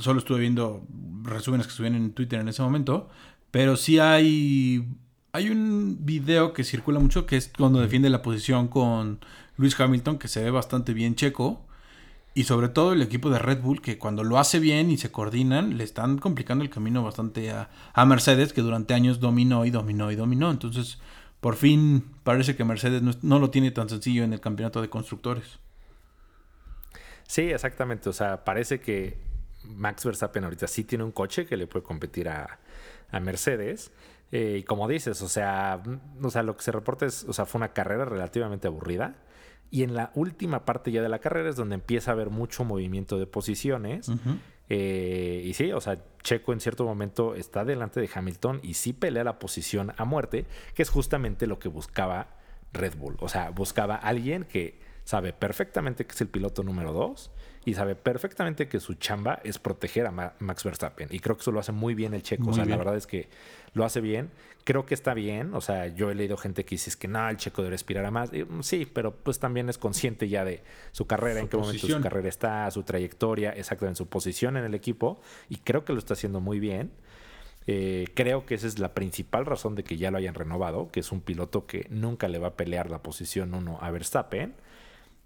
solo 0.00 0.18
estuve 0.20 0.40
viendo 0.40 0.86
resúmenes 1.22 1.66
que 1.66 1.72
subían 1.72 1.94
en 1.94 2.12
Twitter 2.12 2.40
en 2.40 2.48
ese 2.48 2.62
momento, 2.62 3.08
pero 3.50 3.76
sí 3.76 3.98
hay 3.98 4.86
hay 5.32 5.50
un 5.50 5.98
video 6.00 6.52
que 6.52 6.64
circula 6.64 6.98
mucho 6.98 7.26
que 7.26 7.36
es 7.36 7.50
cuando 7.56 7.80
defiende 7.80 8.10
la 8.10 8.22
posición 8.22 8.68
con 8.68 9.20
Luis 9.56 9.78
Hamilton, 9.78 10.18
que 10.18 10.28
se 10.28 10.42
ve 10.42 10.50
bastante 10.50 10.92
bien 10.92 11.14
checo. 11.14 11.66
Y 12.32 12.44
sobre 12.44 12.68
todo 12.68 12.92
el 12.92 13.02
equipo 13.02 13.28
de 13.28 13.40
Red 13.40 13.60
Bull, 13.60 13.82
que 13.82 13.98
cuando 13.98 14.22
lo 14.22 14.38
hace 14.38 14.60
bien 14.60 14.90
y 14.90 14.96
se 14.96 15.10
coordinan, 15.10 15.76
le 15.76 15.82
están 15.82 16.18
complicando 16.18 16.62
el 16.62 16.70
camino 16.70 17.02
bastante 17.02 17.50
a, 17.50 18.06
Mercedes, 18.06 18.52
que 18.52 18.60
durante 18.60 18.94
años 18.94 19.18
dominó 19.18 19.64
y 19.64 19.70
dominó 19.70 20.12
y 20.12 20.16
dominó. 20.16 20.50
Entonces, 20.50 21.00
por 21.40 21.56
fin 21.56 22.04
parece 22.22 22.54
que 22.54 22.64
Mercedes 22.64 23.02
no, 23.22 23.38
lo 23.40 23.50
tiene 23.50 23.72
tan 23.72 23.88
sencillo 23.88 24.22
en 24.22 24.32
el 24.32 24.40
campeonato 24.40 24.80
de 24.80 24.88
constructores. 24.88 25.58
Sí, 27.26 27.42
exactamente. 27.42 28.08
O 28.08 28.12
sea, 28.12 28.44
parece 28.44 28.80
que 28.80 29.18
Max 29.64 30.04
Verstappen 30.04 30.44
ahorita 30.44 30.68
sí 30.68 30.84
tiene 30.84 31.02
un 31.02 31.12
coche 31.12 31.46
que 31.46 31.56
le 31.56 31.66
puede 31.66 31.84
competir 31.84 32.28
a, 32.28 32.60
Mercedes. 33.20 33.90
Eh, 34.30 34.58
y 34.60 34.62
como 34.62 34.86
dices, 34.86 35.20
o 35.22 35.28
sea, 35.28 35.82
o 36.22 36.30
sea, 36.30 36.44
lo 36.44 36.56
que 36.56 36.62
se 36.62 36.70
reporta 36.70 37.06
es, 37.06 37.24
o 37.24 37.32
sea, 37.32 37.44
fue 37.44 37.58
una 37.58 37.72
carrera 37.72 38.04
relativamente 38.04 38.68
aburrida. 38.68 39.16
Y 39.70 39.82
en 39.84 39.94
la 39.94 40.10
última 40.14 40.64
parte 40.64 40.90
ya 40.90 41.02
de 41.02 41.08
la 41.08 41.20
carrera 41.20 41.48
es 41.48 41.56
donde 41.56 41.76
empieza 41.76 42.10
a 42.10 42.14
haber 42.14 42.30
mucho 42.30 42.64
movimiento 42.64 43.18
de 43.18 43.26
posiciones. 43.26 44.10
Eh, 44.68 45.42
y 45.44 45.54
sí, 45.54 45.72
o 45.72 45.80
sea, 45.80 45.98
Checo 46.22 46.52
en 46.52 46.60
cierto 46.60 46.84
momento 46.84 47.34
está 47.34 47.64
delante 47.64 48.00
de 48.00 48.08
Hamilton 48.12 48.60
y 48.62 48.74
sí 48.74 48.92
pelea 48.92 49.24
la 49.24 49.38
posición 49.38 49.92
a 49.96 50.04
muerte, 50.04 50.46
que 50.74 50.82
es 50.82 50.90
justamente 50.90 51.46
lo 51.46 51.58
que 51.58 51.68
buscaba 51.68 52.28
Red 52.72 52.96
Bull. 52.96 53.16
O 53.20 53.28
sea, 53.28 53.50
buscaba 53.50 53.96
alguien 53.96 54.44
que 54.44 54.80
sabe 55.04 55.32
perfectamente 55.32 56.06
que 56.06 56.14
es 56.14 56.20
el 56.20 56.28
piloto 56.28 56.62
número 56.62 56.92
dos 56.92 57.30
y 57.64 57.74
sabe 57.74 57.94
perfectamente 57.94 58.68
que 58.68 58.80
su 58.80 58.94
chamba 58.94 59.40
es 59.44 59.58
proteger 59.58 60.06
a 60.06 60.34
Max 60.38 60.64
Verstappen. 60.64 61.08
Y 61.10 61.18
creo 61.18 61.36
que 61.36 61.42
eso 61.42 61.52
lo 61.52 61.60
hace 61.60 61.72
muy 61.72 61.94
bien 61.94 62.14
el 62.14 62.22
checo. 62.22 62.50
o 62.50 62.52
sea, 62.54 62.64
la 62.64 62.76
verdad 62.76 62.96
es 62.96 63.06
que 63.06 63.28
lo 63.74 63.84
hace 63.84 64.00
bien. 64.00 64.30
Creo 64.64 64.86
que 64.86 64.94
está 64.94 65.12
bien. 65.12 65.54
O 65.54 65.60
sea, 65.60 65.86
yo 65.88 66.10
he 66.10 66.14
leído 66.14 66.38
gente 66.38 66.64
que 66.64 66.76
dice 66.76 66.90
que 66.98 67.06
no, 67.06 67.28
el 67.28 67.36
checo 67.36 67.60
debe 67.60 67.72
respirar 67.72 68.06
a 68.06 68.10
más. 68.10 68.32
Mm, 68.32 68.62
sí, 68.62 68.86
pero 68.90 69.14
pues 69.14 69.38
también 69.38 69.68
es 69.68 69.76
consciente 69.76 70.28
ya 70.28 70.44
de 70.44 70.62
su 70.92 71.06
carrera, 71.06 71.40
en 71.40 71.48
qué 71.48 71.58
momento 71.58 71.86
su 71.86 72.00
carrera 72.00 72.28
está, 72.28 72.70
su 72.70 72.82
trayectoria, 72.82 73.50
exactamente 73.50 73.98
su 73.98 74.06
posición 74.06 74.56
en 74.56 74.64
el 74.64 74.74
equipo. 74.74 75.20
Y 75.50 75.56
creo 75.56 75.84
que 75.84 75.92
lo 75.92 75.98
está 75.98 76.14
haciendo 76.14 76.40
muy 76.40 76.60
bien. 76.60 76.90
Eh, 77.66 78.06
creo 78.14 78.46
que 78.46 78.54
esa 78.54 78.66
es 78.66 78.78
la 78.78 78.94
principal 78.94 79.44
razón 79.44 79.74
de 79.74 79.84
que 79.84 79.98
ya 79.98 80.10
lo 80.10 80.16
hayan 80.16 80.34
renovado, 80.34 80.90
que 80.90 81.00
es 81.00 81.12
un 81.12 81.20
piloto 81.20 81.66
que 81.66 81.86
nunca 81.90 82.26
le 82.28 82.38
va 82.38 82.48
a 82.48 82.56
pelear 82.56 82.90
la 82.90 83.02
posición 83.02 83.52
uno 83.52 83.78
a 83.82 83.90
Verstappen. 83.90 84.54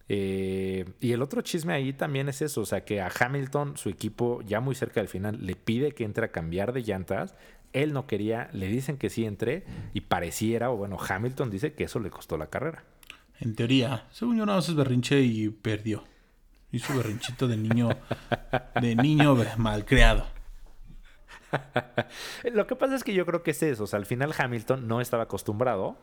Eh, 0.09 0.85
y 1.01 1.12
el 1.12 1.23
otro 1.23 1.40
chisme 1.40 1.73
ahí 1.73 1.93
también 1.93 2.29
es 2.29 2.43
eso, 2.43 2.61
o 2.61 2.67
sea 2.67 2.85
que 2.85 3.01
a 3.01 3.11
Hamilton, 3.19 3.77
su 3.77 3.88
equipo 3.88 4.43
ya 4.43 4.61
muy 4.61 4.75
cerca 4.75 5.01
del 5.01 5.09
final, 5.09 5.38
le 5.45 5.57
pide 5.57 5.93
que 5.93 6.05
entre 6.05 6.27
a 6.27 6.33
cambiar 6.33 6.73
de 6.73 6.83
llantas. 6.83 7.35
Él 7.73 7.93
no 7.93 8.07
quería, 8.07 8.49
le 8.53 8.69
dicen 8.69 8.99
que 8.99 9.11
sí 9.11 9.25
entre 9.25 9.64
y 9.95 10.03
pareciera, 10.03 10.71
o 10.71 10.77
bueno, 10.77 10.97
Hamilton 10.97 11.51
dice 11.51 11.73
que 11.73 11.85
eso 11.85 11.99
le 11.99 12.11
costó 12.11 12.37
la 12.37 12.47
carrera. 12.47 12.85
En 13.40 13.57
teoría, 13.57 14.07
según 14.12 14.37
yo, 14.37 14.47
no 14.47 14.57
es 14.59 14.75
berrinche 14.75 15.21
y 15.21 15.49
perdió. 15.49 16.05
Hizo 16.71 16.97
berrinchito 16.97 17.49
de 17.49 17.57
niño, 17.57 17.88
de 18.81 18.95
niño 18.95 19.37
malcriado. 19.57 20.27
Lo 22.53 22.67
que 22.67 22.77
pasa 22.77 22.95
es 22.95 23.05
que 23.05 23.14
yo 23.14 23.27
creo 23.27 23.43
que 23.43 23.53
es 23.53 23.62
eso. 23.62 23.85
O 23.85 23.87
sea, 23.87 23.99
al 23.99 24.07
final 24.07 24.35
Hamilton 24.37 24.87
no 24.87 25.01
estaba 25.01 25.25
acostumbrado 25.25 25.97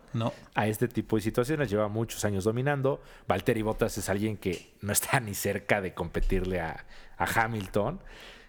a 0.56 0.68
este 0.68 0.88
tipo 0.88 1.16
de 1.16 1.22
situaciones. 1.22 1.70
Lleva 1.70 1.88
muchos 1.88 2.26
años 2.26 2.44
dominando. 2.44 3.02
Valtteri 3.28 3.62
Bottas 3.62 3.98
es 3.98 4.10
alguien 4.10 4.38
que 4.38 4.74
no 4.82 4.92
está 4.92 5.20
ni 5.20 5.34
cerca 5.34 5.82
de 5.82 5.94
competirle 5.94 6.60
a, 6.60 6.86
Hamilton. 7.18 8.00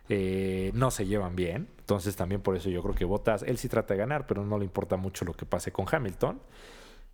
Eh, 0.09 0.71
no 0.75 0.91
se 0.91 1.07
llevan 1.07 1.37
bien. 1.37 1.69
Entonces 1.79 2.17
también 2.17 2.41
por 2.41 2.57
eso 2.57 2.71
yo 2.71 2.83
creo 2.83 2.95
que 2.95 3.05
Bottas, 3.05 3.43
él 3.43 3.59
sí 3.59 3.69
trata 3.69 3.95
de 3.95 3.99
ganar, 3.99 4.27
pero 4.27 4.45
no 4.45 4.59
le 4.59 4.65
importa 4.65 4.97
mucho 4.97 5.25
lo 5.25 5.35
que 5.35 5.47
pase 5.47 5.73
con 5.73 5.87
Hamilton. 5.91 6.41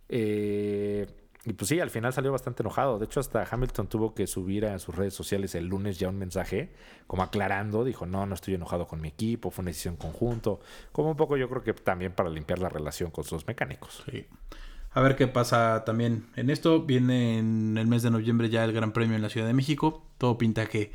Eh, 0.07 1.07
y 1.45 1.53
pues 1.53 1.69
sí, 1.69 1.79
al 1.79 1.89
final 1.89 2.11
salió 2.11 2.31
bastante 2.31 2.63
enojado. 2.63 2.99
De 2.99 3.05
hecho, 3.05 3.19
hasta 3.19 3.47
Hamilton 3.49 3.87
tuvo 3.87 4.13
que 4.13 4.27
subir 4.27 4.65
a 4.65 4.77
sus 4.77 4.95
redes 4.95 5.13
sociales 5.13 5.55
el 5.55 5.67
lunes 5.67 5.97
ya 5.97 6.09
un 6.09 6.17
mensaje, 6.17 6.73
como 7.07 7.23
aclarando, 7.23 7.85
dijo, 7.85 8.05
no, 8.05 8.25
no 8.25 8.35
estoy 8.35 8.55
enojado 8.55 8.87
con 8.87 8.99
mi 8.99 9.07
equipo, 9.07 9.49
fue 9.49 9.63
una 9.63 9.69
decisión 9.69 9.95
conjunto. 9.95 10.59
Como 10.91 11.11
un 11.11 11.17
poco 11.17 11.37
yo 11.37 11.49
creo 11.49 11.63
que 11.63 11.73
también 11.73 12.11
para 12.11 12.29
limpiar 12.29 12.59
la 12.59 12.67
relación 12.67 13.09
con 13.09 13.23
sus 13.23 13.47
mecánicos. 13.47 14.03
Sí. 14.11 14.25
A 14.91 15.01
ver 15.01 15.15
qué 15.15 15.27
pasa 15.27 15.83
también 15.85 16.25
en 16.35 16.49
esto. 16.49 16.81
Viene 16.81 17.37
en 17.37 17.77
el 17.77 17.87
mes 17.87 18.01
de 18.01 18.11
noviembre 18.11 18.49
ya 18.49 18.65
el 18.65 18.73
Gran 18.73 18.91
Premio 18.91 19.15
en 19.15 19.21
la 19.21 19.29
Ciudad 19.29 19.47
de 19.47 19.53
México. 19.53 20.03
Todo 20.17 20.37
pinta 20.37 20.65
que 20.65 20.91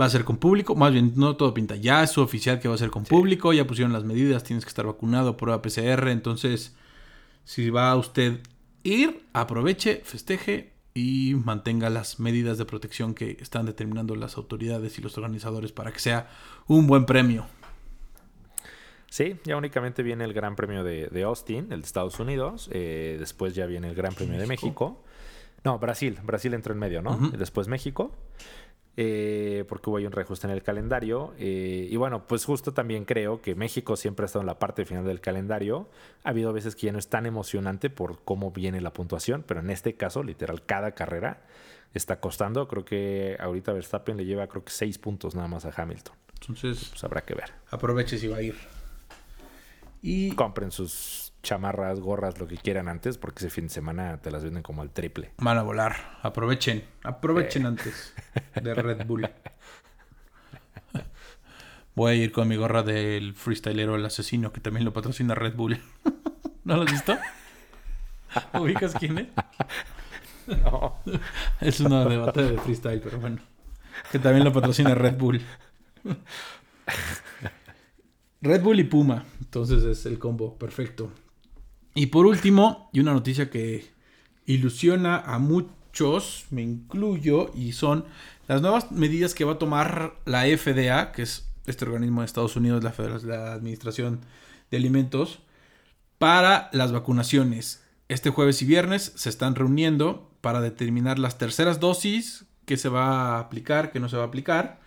va 0.00 0.04
a 0.04 0.08
ser 0.10 0.24
con 0.24 0.36
público. 0.36 0.76
Más 0.76 0.92
bien, 0.92 1.12
no 1.16 1.36
todo 1.36 1.52
pinta. 1.52 1.74
Ya 1.74 2.02
es 2.02 2.16
oficial 2.18 2.60
que 2.60 2.68
va 2.68 2.76
a 2.76 2.78
ser 2.78 2.90
con 2.90 3.04
público. 3.04 3.52
Ya 3.52 3.66
pusieron 3.66 3.92
las 3.92 4.04
medidas. 4.04 4.44
Tienes 4.44 4.64
que 4.64 4.68
estar 4.68 4.86
vacunado, 4.86 5.36
prueba 5.36 5.60
PCR. 5.60 6.08
Entonces, 6.08 6.76
si 7.44 7.68
va 7.70 7.96
usted 7.96 8.40
ir, 8.86 9.26
aproveche, 9.32 10.02
festeje 10.04 10.72
y 10.94 11.34
mantenga 11.44 11.90
las 11.90 12.20
medidas 12.20 12.56
de 12.56 12.64
protección 12.64 13.14
que 13.14 13.36
están 13.40 13.66
determinando 13.66 14.14
las 14.16 14.36
autoridades 14.36 14.98
y 14.98 15.02
los 15.02 15.18
organizadores 15.18 15.72
para 15.72 15.92
que 15.92 15.98
sea 15.98 16.28
un 16.66 16.86
buen 16.86 17.04
premio. 17.04 17.46
Sí, 19.10 19.36
ya 19.44 19.56
únicamente 19.56 20.02
viene 20.02 20.24
el 20.24 20.32
Gran 20.32 20.56
Premio 20.56 20.84
de, 20.84 21.22
Austin, 21.22 21.68
el 21.70 21.80
de 21.80 21.86
Estados 21.86 22.18
Unidos. 22.18 22.68
Eh, 22.72 23.16
después 23.18 23.54
ya 23.54 23.66
viene 23.66 23.88
el 23.88 23.94
Gran 23.94 24.14
Premio 24.14 24.38
de 24.38 24.46
México. 24.46 25.02
No, 25.64 25.78
Brasil. 25.78 26.18
Brasil 26.22 26.54
entró 26.54 26.72
en 26.72 26.78
medio, 26.78 27.02
¿no? 27.02 27.16
Después 27.30 27.66
México. 27.66 28.12
Eh, 28.98 29.64
porque 29.68 29.90
hubo 29.90 29.98
ahí 29.98 30.06
un 30.06 30.12
reajuste 30.12 30.46
en 30.46 30.52
el 30.54 30.62
calendario. 30.62 31.34
Eh, 31.38 31.86
y 31.90 31.96
bueno, 31.96 32.26
pues 32.26 32.44
justo 32.44 32.72
también 32.72 33.04
creo 33.04 33.42
que 33.42 33.54
México 33.54 33.96
siempre 33.96 34.24
ha 34.24 34.26
estado 34.26 34.42
en 34.42 34.46
la 34.46 34.58
parte 34.58 34.86
final 34.86 35.04
del 35.04 35.20
calendario. 35.20 35.88
Ha 36.24 36.30
habido 36.30 36.52
veces 36.52 36.74
que 36.74 36.86
ya 36.86 36.92
no 36.92 36.98
es 36.98 37.08
tan 37.08 37.26
emocionante 37.26 37.90
por 37.90 38.22
cómo 38.24 38.52
viene 38.52 38.80
la 38.80 38.92
puntuación, 38.92 39.44
pero 39.46 39.60
en 39.60 39.70
este 39.70 39.94
caso, 39.94 40.22
literal, 40.22 40.64
cada 40.64 40.92
carrera 40.92 41.42
está 41.92 42.20
costando. 42.20 42.68
Creo 42.68 42.84
que 42.84 43.36
ahorita 43.38 43.72
Verstappen 43.72 44.16
le 44.16 44.24
lleva, 44.24 44.46
creo 44.46 44.64
que 44.64 44.72
seis 44.72 44.96
puntos 44.98 45.34
nada 45.34 45.48
más 45.48 45.66
a 45.66 45.72
Hamilton. 45.76 46.14
Entonces, 46.40 46.88
pues 46.90 47.04
habrá 47.04 47.22
que 47.22 47.34
ver. 47.34 47.52
Aproveche 47.70 48.16
si 48.16 48.28
va 48.28 48.38
a 48.38 48.42
ir. 48.42 48.56
Y 50.00 50.30
compren 50.32 50.70
sus 50.70 51.25
chamarras, 51.46 52.00
gorras, 52.00 52.40
lo 52.40 52.48
que 52.48 52.56
quieran 52.56 52.88
antes, 52.88 53.18
porque 53.18 53.38
ese 53.38 53.50
fin 53.50 53.68
de 53.68 53.70
semana 53.70 54.20
te 54.20 54.32
las 54.32 54.42
venden 54.42 54.64
como 54.64 54.82
al 54.82 54.90
triple. 54.90 55.30
Van 55.38 55.56
a 55.56 55.62
volar. 55.62 56.18
Aprovechen. 56.22 56.84
Aprovechen 57.04 57.62
eh. 57.62 57.68
antes 57.68 58.12
de 58.60 58.74
Red 58.74 59.06
Bull. 59.06 59.30
Voy 61.94 62.10
a 62.10 62.14
ir 62.16 62.32
con 62.32 62.48
mi 62.48 62.56
gorra 62.56 62.82
del 62.82 63.32
freestylero 63.34 63.94
El 63.94 64.04
Asesino, 64.04 64.52
que 64.52 64.60
también 64.60 64.84
lo 64.84 64.92
patrocina 64.92 65.36
Red 65.36 65.54
Bull. 65.54 65.78
¿No 66.64 66.76
lo 66.76 66.82
has 66.82 66.90
visto? 66.90 67.16
¿Ubicas 68.54 68.94
quién 68.98 69.18
es? 69.18 69.28
No. 70.46 70.98
Es 71.60 71.78
una 71.80 72.04
debate 72.04 72.42
de 72.42 72.58
freestyle, 72.58 73.00
pero 73.00 73.20
bueno. 73.20 73.38
Que 74.10 74.18
también 74.18 74.44
lo 74.44 74.52
patrocina 74.52 74.94
Red 74.96 75.16
Bull. 75.16 75.40
Red 78.42 78.62
Bull 78.62 78.80
y 78.80 78.84
Puma. 78.84 79.24
Entonces 79.40 79.84
es 79.84 80.06
el 80.06 80.18
combo 80.18 80.58
perfecto. 80.58 81.12
Y 81.96 82.08
por 82.08 82.26
último, 82.26 82.90
y 82.92 83.00
una 83.00 83.14
noticia 83.14 83.48
que 83.48 83.90
ilusiona 84.44 85.16
a 85.16 85.38
muchos, 85.38 86.44
me 86.50 86.60
incluyo, 86.60 87.50
y 87.54 87.72
son 87.72 88.04
las 88.48 88.60
nuevas 88.60 88.92
medidas 88.92 89.32
que 89.32 89.46
va 89.46 89.54
a 89.54 89.58
tomar 89.58 90.14
la 90.26 90.42
FDA, 90.42 91.10
que 91.12 91.22
es 91.22 91.48
este 91.64 91.86
organismo 91.86 92.20
de 92.20 92.26
Estados 92.26 92.54
Unidos, 92.54 92.84
la, 92.84 92.92
la 93.24 93.54
Administración 93.54 94.20
de 94.70 94.76
Alimentos, 94.76 95.38
para 96.18 96.68
las 96.74 96.92
vacunaciones. 96.92 97.82
Este 98.08 98.28
jueves 98.28 98.60
y 98.60 98.66
viernes 98.66 99.12
se 99.16 99.30
están 99.30 99.54
reuniendo 99.54 100.30
para 100.42 100.60
determinar 100.60 101.18
las 101.18 101.38
terceras 101.38 101.80
dosis 101.80 102.44
que 102.66 102.76
se 102.76 102.90
va 102.90 103.36
a 103.36 103.38
aplicar, 103.38 103.90
que 103.90 104.00
no 104.00 104.10
se 104.10 104.18
va 104.18 104.24
a 104.24 104.26
aplicar. 104.26 104.80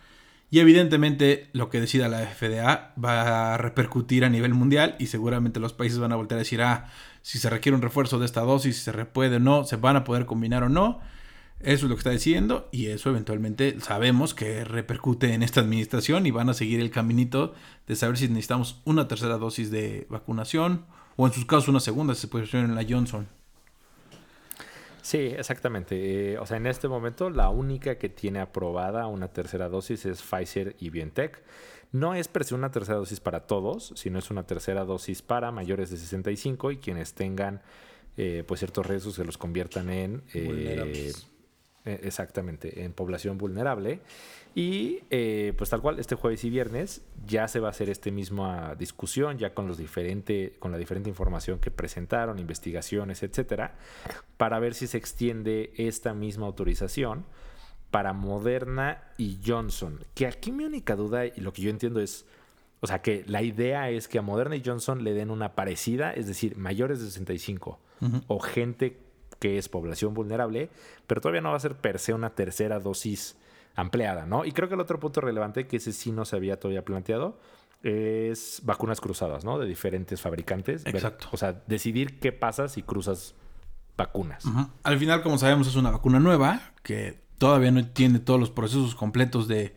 Y 0.50 0.58
evidentemente 0.58 1.48
lo 1.52 1.70
que 1.70 1.80
decida 1.80 2.08
la 2.08 2.26
FDA 2.26 2.92
va 3.02 3.54
a 3.54 3.56
repercutir 3.56 4.24
a 4.24 4.28
nivel 4.28 4.52
mundial 4.52 4.96
y 4.98 5.06
seguramente 5.06 5.60
los 5.60 5.72
países 5.72 6.00
van 6.00 6.12
a 6.12 6.16
volver 6.16 6.34
a 6.34 6.38
decir, 6.38 6.60
ah, 6.60 6.88
si 7.22 7.38
se 7.38 7.48
requiere 7.48 7.76
un 7.76 7.82
refuerzo 7.82 8.18
de 8.18 8.26
esta 8.26 8.40
dosis, 8.40 8.76
si 8.76 8.82
se 8.82 8.92
puede 9.04 9.36
o 9.36 9.40
no, 9.40 9.64
se 9.64 9.76
van 9.76 9.96
a 9.96 10.02
poder 10.02 10.26
combinar 10.26 10.64
o 10.64 10.68
no. 10.68 11.00
Eso 11.60 11.84
es 11.86 11.90
lo 11.90 11.94
que 11.94 12.00
está 12.00 12.10
diciendo 12.10 12.68
y 12.72 12.86
eso 12.86 13.10
eventualmente 13.10 13.78
sabemos 13.80 14.34
que 14.34 14.64
repercute 14.64 15.34
en 15.34 15.42
esta 15.42 15.60
administración 15.60 16.26
y 16.26 16.30
van 16.30 16.48
a 16.48 16.54
seguir 16.54 16.80
el 16.80 16.90
caminito 16.90 17.54
de 17.86 17.96
saber 17.96 18.16
si 18.16 18.28
necesitamos 18.28 18.80
una 18.84 19.06
tercera 19.08 19.36
dosis 19.36 19.70
de 19.70 20.06
vacunación 20.08 20.86
o 21.16 21.26
en 21.26 21.34
sus 21.34 21.44
casos 21.44 21.68
una 21.68 21.80
segunda 21.80 22.14
si 22.14 22.22
se 22.22 22.28
puede 22.28 22.48
en 22.58 22.74
la 22.74 22.86
Johnson. 22.88 23.28
Sí, 25.10 25.34
exactamente. 25.36 26.34
Eh, 26.34 26.38
o 26.38 26.46
sea, 26.46 26.56
en 26.56 26.68
este 26.68 26.86
momento 26.86 27.30
la 27.30 27.48
única 27.48 27.98
que 27.98 28.08
tiene 28.08 28.38
aprobada 28.38 29.08
una 29.08 29.26
tercera 29.26 29.68
dosis 29.68 30.06
es 30.06 30.22
Pfizer 30.22 30.76
y 30.78 30.90
BioNTech. 30.90 31.42
No 31.90 32.14
es 32.14 32.28
per 32.28 32.44
se 32.44 32.54
una 32.54 32.70
tercera 32.70 32.96
dosis 32.98 33.18
para 33.18 33.40
todos, 33.48 33.92
sino 33.96 34.20
es 34.20 34.30
una 34.30 34.46
tercera 34.46 34.84
dosis 34.84 35.20
para 35.20 35.50
mayores 35.50 35.90
de 35.90 35.96
65 35.96 36.70
y 36.70 36.76
quienes 36.76 37.14
tengan 37.14 37.60
eh, 38.16 38.44
pues 38.46 38.60
ciertos 38.60 38.86
riesgos 38.86 39.16
que 39.16 39.24
los 39.24 39.36
conviertan 39.36 39.90
en... 39.90 40.22
Eh, 40.32 41.12
exactamente, 41.84 42.84
en 42.84 42.92
población 42.92 43.38
vulnerable. 43.38 44.00
Y 44.54 45.00
eh, 45.10 45.52
pues 45.56 45.70
tal 45.70 45.80
cual, 45.80 46.00
este 46.00 46.16
jueves 46.16 46.42
y 46.44 46.50
viernes 46.50 47.02
ya 47.24 47.46
se 47.46 47.60
va 47.60 47.68
a 47.68 47.70
hacer 47.70 47.88
esta 47.88 48.10
misma 48.10 48.74
discusión, 48.74 49.38
ya 49.38 49.54
con, 49.54 49.68
los 49.68 49.78
diferente, 49.78 50.54
con 50.58 50.72
la 50.72 50.78
diferente 50.78 51.08
información 51.08 51.60
que 51.60 51.70
presentaron, 51.70 52.38
investigaciones, 52.38 53.22
etcétera, 53.22 53.76
para 54.36 54.58
ver 54.58 54.74
si 54.74 54.88
se 54.88 54.98
extiende 54.98 55.72
esta 55.76 56.14
misma 56.14 56.46
autorización 56.46 57.24
para 57.92 58.12
Moderna 58.12 59.04
y 59.18 59.38
Johnson. 59.44 60.04
Que 60.14 60.26
aquí 60.26 60.50
mi 60.50 60.64
única 60.64 60.96
duda 60.96 61.26
y 61.26 61.40
lo 61.40 61.52
que 61.52 61.62
yo 61.62 61.70
entiendo 61.70 62.00
es, 62.00 62.26
o 62.80 62.88
sea, 62.88 63.02
que 63.02 63.24
la 63.26 63.42
idea 63.42 63.90
es 63.90 64.08
que 64.08 64.18
a 64.18 64.22
Moderna 64.22 64.56
y 64.56 64.62
Johnson 64.64 65.04
le 65.04 65.12
den 65.12 65.30
una 65.30 65.54
parecida, 65.54 66.12
es 66.12 66.26
decir, 66.26 66.56
mayores 66.56 66.98
de 67.00 67.06
65 67.06 67.78
o 68.28 68.40
gente 68.40 68.98
que 69.40 69.58
es 69.58 69.68
población 69.68 70.14
vulnerable, 70.14 70.70
pero 71.08 71.20
todavía 71.20 71.40
no 71.40 71.50
va 71.50 71.56
a 71.56 71.60
ser 71.60 71.74
per 71.74 71.98
se 71.98 72.14
una 72.14 72.30
tercera 72.30 72.78
dosis 72.78 73.36
ampliada, 73.74 74.26
¿no? 74.26 74.44
Y 74.44 74.52
creo 74.52 74.68
que 74.68 74.74
el 74.74 74.80
otro 74.80 75.00
punto 75.00 75.20
relevante, 75.20 75.66
que 75.66 75.78
ese 75.78 75.92
sí 75.92 76.12
no 76.12 76.24
se 76.24 76.36
había 76.36 76.60
todavía 76.60 76.84
planteado, 76.84 77.38
es 77.82 78.60
vacunas 78.64 79.00
cruzadas, 79.00 79.44
¿no? 79.44 79.58
De 79.58 79.66
diferentes 79.66 80.20
fabricantes. 80.20 80.84
Exacto. 80.86 81.28
o 81.32 81.36
sea, 81.36 81.62
decidir 81.66 82.20
qué 82.20 82.30
pasa 82.30 82.68
si 82.68 82.82
cruzas 82.82 83.34
vacunas. 83.96 84.44
Al 84.82 84.98
final, 84.98 85.22
como 85.22 85.38
sabemos, 85.38 85.66
es 85.66 85.76
una 85.76 85.90
vacuna 85.90 86.20
nueva 86.20 86.60
que 86.82 87.20
todavía 87.38 87.70
no 87.70 87.86
tiene 87.86 88.18
todos 88.18 88.38
los 88.38 88.50
procesos 88.50 88.94
completos 88.94 89.48
de... 89.48 89.74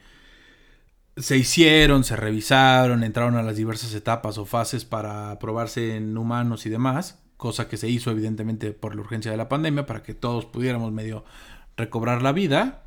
Se 1.15 1.37
hicieron, 1.37 2.03
se 2.03 2.15
revisaron, 2.15 3.03
entraron 3.03 3.35
a 3.35 3.43
las 3.43 3.55
diversas 3.55 3.93
etapas 3.93 4.37
o 4.37 4.45
fases 4.45 4.83
para 4.83 5.37
probarse 5.39 5.95
en 5.95 6.17
humanos 6.17 6.65
y 6.65 6.69
demás, 6.69 7.22
cosa 7.43 7.67
que 7.67 7.75
se 7.75 7.89
hizo 7.89 8.09
evidentemente 8.09 8.71
por 8.71 8.95
la 8.95 9.01
urgencia 9.01 9.29
de 9.29 9.35
la 9.35 9.49
pandemia 9.49 9.85
para 9.85 10.01
que 10.01 10.13
todos 10.13 10.45
pudiéramos 10.45 10.93
medio 10.93 11.25
recobrar 11.75 12.21
la 12.21 12.31
vida. 12.31 12.85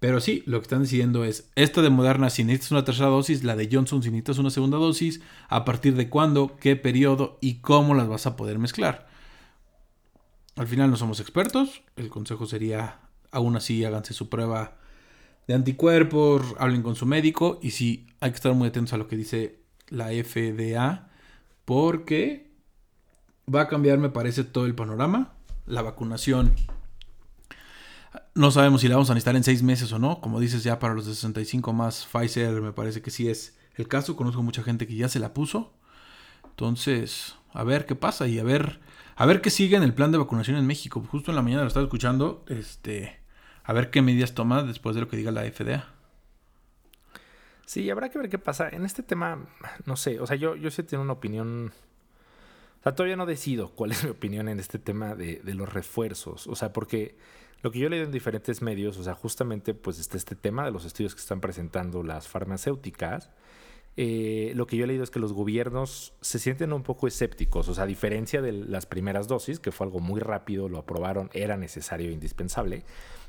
Pero 0.00 0.20
sí, 0.20 0.42
lo 0.44 0.58
que 0.58 0.64
están 0.64 0.82
diciendo 0.82 1.24
es, 1.24 1.52
esta 1.54 1.82
de 1.82 1.90
Moderna 1.90 2.28
si 2.28 2.42
necesitas 2.42 2.72
una 2.72 2.84
tercera 2.84 3.06
dosis, 3.10 3.44
la 3.44 3.54
de 3.54 3.68
Johnson 3.70 4.02
si 4.02 4.10
necesitas 4.10 4.38
una 4.38 4.50
segunda 4.50 4.76
dosis, 4.76 5.20
a 5.48 5.64
partir 5.64 5.94
de 5.94 6.08
cuándo, 6.08 6.56
qué 6.60 6.74
periodo 6.74 7.38
y 7.40 7.60
cómo 7.60 7.94
las 7.94 8.08
vas 8.08 8.26
a 8.26 8.34
poder 8.34 8.58
mezclar. 8.58 9.06
Al 10.56 10.66
final 10.66 10.90
no 10.90 10.96
somos 10.96 11.20
expertos, 11.20 11.82
el 11.94 12.08
consejo 12.08 12.46
sería, 12.46 12.98
aún 13.30 13.54
así, 13.54 13.84
háganse 13.84 14.14
su 14.14 14.28
prueba 14.28 14.78
de 15.46 15.54
anticuerpos, 15.54 16.42
hablen 16.58 16.82
con 16.82 16.96
su 16.96 17.06
médico 17.06 17.60
y 17.62 17.70
sí, 17.70 18.08
hay 18.18 18.30
que 18.30 18.36
estar 18.36 18.52
muy 18.52 18.66
atentos 18.66 18.94
a 18.94 18.96
lo 18.96 19.06
que 19.06 19.16
dice 19.16 19.60
la 19.90 20.08
FDA, 20.08 21.08
porque 21.64 22.51
va 23.52 23.62
a 23.62 23.68
cambiar, 23.68 23.98
me 23.98 24.10
parece, 24.10 24.44
todo 24.44 24.66
el 24.66 24.74
panorama. 24.74 25.32
La 25.66 25.82
vacunación 25.82 26.54
no 28.34 28.50
sabemos 28.50 28.80
si 28.80 28.88
la 28.88 28.96
vamos 28.96 29.10
a 29.10 29.14
necesitar 29.14 29.36
en 29.36 29.44
seis 29.44 29.62
meses 29.62 29.92
o 29.92 29.98
no. 29.98 30.20
Como 30.20 30.40
dices, 30.40 30.64
ya 30.64 30.78
para 30.78 30.94
los 30.94 31.06
de 31.06 31.14
65 31.14 31.72
más 31.72 32.06
Pfizer 32.06 32.60
me 32.60 32.72
parece 32.72 33.02
que 33.02 33.10
sí 33.10 33.28
es 33.28 33.58
el 33.74 33.88
caso. 33.88 34.16
Conozco 34.16 34.42
mucha 34.42 34.62
gente 34.62 34.86
que 34.86 34.96
ya 34.96 35.08
se 35.08 35.18
la 35.18 35.34
puso. 35.34 35.72
Entonces, 36.44 37.36
a 37.52 37.64
ver 37.64 37.86
qué 37.86 37.94
pasa 37.94 38.26
y 38.28 38.38
a 38.38 38.44
ver, 38.44 38.80
a 39.16 39.26
ver 39.26 39.40
qué 39.40 39.50
sigue 39.50 39.76
en 39.76 39.82
el 39.82 39.94
plan 39.94 40.12
de 40.12 40.18
vacunación 40.18 40.56
en 40.56 40.66
México. 40.66 41.02
Justo 41.10 41.30
en 41.30 41.36
la 41.36 41.42
mañana 41.42 41.62
lo 41.62 41.68
estaba 41.68 41.84
escuchando. 41.84 42.44
Este, 42.48 43.20
a 43.64 43.72
ver 43.72 43.90
qué 43.90 44.02
medidas 44.02 44.34
toma 44.34 44.62
después 44.62 44.94
de 44.94 45.02
lo 45.02 45.08
que 45.08 45.16
diga 45.16 45.30
la 45.30 45.42
FDA. 45.42 45.88
Sí, 47.66 47.88
habrá 47.90 48.10
que 48.10 48.18
ver 48.18 48.28
qué 48.28 48.38
pasa. 48.38 48.68
En 48.68 48.84
este 48.84 49.02
tema, 49.02 49.46
no 49.86 49.96
sé, 49.96 50.20
o 50.20 50.26
sea, 50.26 50.36
yo, 50.36 50.56
yo 50.56 50.70
sí 50.70 50.82
tengo 50.82 51.02
una 51.02 51.14
opinión. 51.14 51.72
Todavía 52.82 53.16
no 53.16 53.26
decido 53.26 53.70
cuál 53.70 53.92
es 53.92 54.04
mi 54.04 54.10
opinión 54.10 54.48
en 54.48 54.58
este 54.58 54.78
tema 54.78 55.14
de, 55.14 55.40
de 55.42 55.54
los 55.54 55.72
refuerzos. 55.72 56.46
O 56.46 56.56
sea, 56.56 56.72
porque 56.72 57.16
lo 57.62 57.70
que 57.70 57.78
yo 57.78 57.86
he 57.86 57.90
leído 57.90 58.06
en 58.06 58.12
diferentes 58.12 58.60
medios, 58.60 58.98
o 58.98 59.04
sea, 59.04 59.14
justamente 59.14 59.74
pues 59.74 59.98
está 59.98 60.16
este 60.16 60.34
tema 60.34 60.64
de 60.64 60.72
los 60.72 60.84
estudios 60.84 61.14
que 61.14 61.20
están 61.20 61.40
presentando 61.40 62.02
las 62.02 62.26
farmacéuticas 62.28 63.30
eh, 63.96 64.52
lo 64.54 64.66
que 64.66 64.76
yo 64.76 64.84
he 64.84 64.86
leído 64.86 65.04
es 65.04 65.10
que 65.10 65.18
los 65.18 65.34
gobiernos 65.34 66.14
se 66.22 66.38
sienten 66.38 66.72
un 66.72 66.82
poco 66.82 67.06
escépticos, 67.06 67.68
o 67.68 67.74
sea, 67.74 67.84
a 67.84 67.86
diferencia 67.86 68.40
de 68.40 68.52
las 68.52 68.86
primeras 68.86 69.28
dosis, 69.28 69.60
que 69.60 69.70
fue 69.70 69.86
algo 69.86 70.00
muy 70.00 70.20
rápido, 70.20 70.68
lo 70.68 70.78
aprobaron, 70.78 71.28
era 71.34 71.56
necesario 71.56 72.08
e 72.08 72.12
indispensable. 72.12 72.84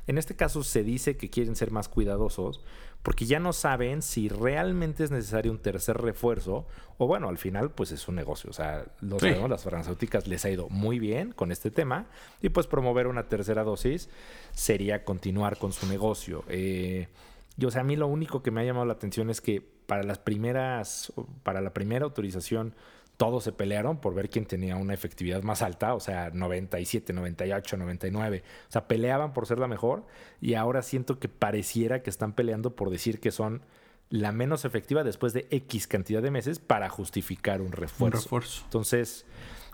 En 0.06 0.18
este 0.18 0.36
caso 0.36 0.62
se 0.62 0.82
dice 0.82 1.16
que 1.16 1.30
quieren 1.30 1.56
ser 1.56 1.70
más 1.70 1.88
cuidadosos 1.88 2.60
porque 3.02 3.26
ya 3.26 3.38
no 3.38 3.52
saben 3.52 4.00
si 4.00 4.28
realmente 4.28 5.04
es 5.04 5.10
necesario 5.10 5.52
un 5.52 5.58
tercer 5.58 5.98
refuerzo 5.98 6.66
o 6.96 7.06
bueno, 7.06 7.28
al 7.28 7.38
final 7.38 7.70
pues 7.70 7.92
es 7.92 8.08
un 8.08 8.14
negocio. 8.14 8.48
O 8.50 8.54
sea, 8.54 8.86
los 9.00 9.22
las 9.22 9.62
farmacéuticas 9.62 10.26
les 10.26 10.44
ha 10.44 10.50
ido 10.50 10.68
muy 10.70 10.98
bien 10.98 11.32
con 11.32 11.52
este 11.52 11.70
tema 11.70 12.06
y 12.40 12.48
pues 12.48 12.66
promover 12.66 13.06
una 13.06 13.28
tercera 13.28 13.62
dosis 13.62 14.08
sería 14.52 15.04
continuar 15.04 15.58
con 15.58 15.72
su 15.72 15.86
negocio. 15.86 16.44
Eh, 16.48 17.08
y 17.56 17.64
o 17.66 17.70
sea, 17.70 17.82
a 17.82 17.84
mí 17.84 17.96
lo 17.96 18.06
único 18.06 18.42
que 18.42 18.50
me 18.50 18.62
ha 18.62 18.64
llamado 18.64 18.86
la 18.86 18.94
atención 18.94 19.30
es 19.30 19.40
que 19.40 19.60
para 19.60 20.02
las 20.02 20.18
primeras, 20.18 21.12
para 21.42 21.60
la 21.60 21.74
primera 21.74 22.04
autorización, 22.04 22.74
todos 23.16 23.44
se 23.44 23.52
pelearon 23.52 24.00
por 24.00 24.14
ver 24.14 24.28
quién 24.28 24.44
tenía 24.44 24.76
una 24.76 24.94
efectividad 24.94 25.42
más 25.42 25.62
alta, 25.62 25.94
o 25.94 26.00
sea, 26.00 26.30
97, 26.30 27.12
98, 27.12 27.76
99. 27.76 28.42
O 28.68 28.72
sea, 28.72 28.88
peleaban 28.88 29.32
por 29.32 29.46
ser 29.46 29.58
la 29.58 29.68
mejor 29.68 30.04
y 30.40 30.54
ahora 30.54 30.82
siento 30.82 31.18
que 31.18 31.28
pareciera 31.28 32.02
que 32.02 32.10
están 32.10 32.32
peleando 32.32 32.74
por 32.74 32.90
decir 32.90 33.20
que 33.20 33.30
son 33.30 33.62
la 34.10 34.32
menos 34.32 34.64
efectiva 34.64 35.04
después 35.04 35.32
de 35.32 35.46
X 35.50 35.86
cantidad 35.86 36.22
de 36.22 36.30
meses 36.30 36.58
para 36.58 36.88
justificar 36.88 37.60
un 37.60 37.72
refuerzo. 37.72 38.04
Un 38.04 38.22
refuerzo. 38.22 38.62
Entonces, 38.64 39.26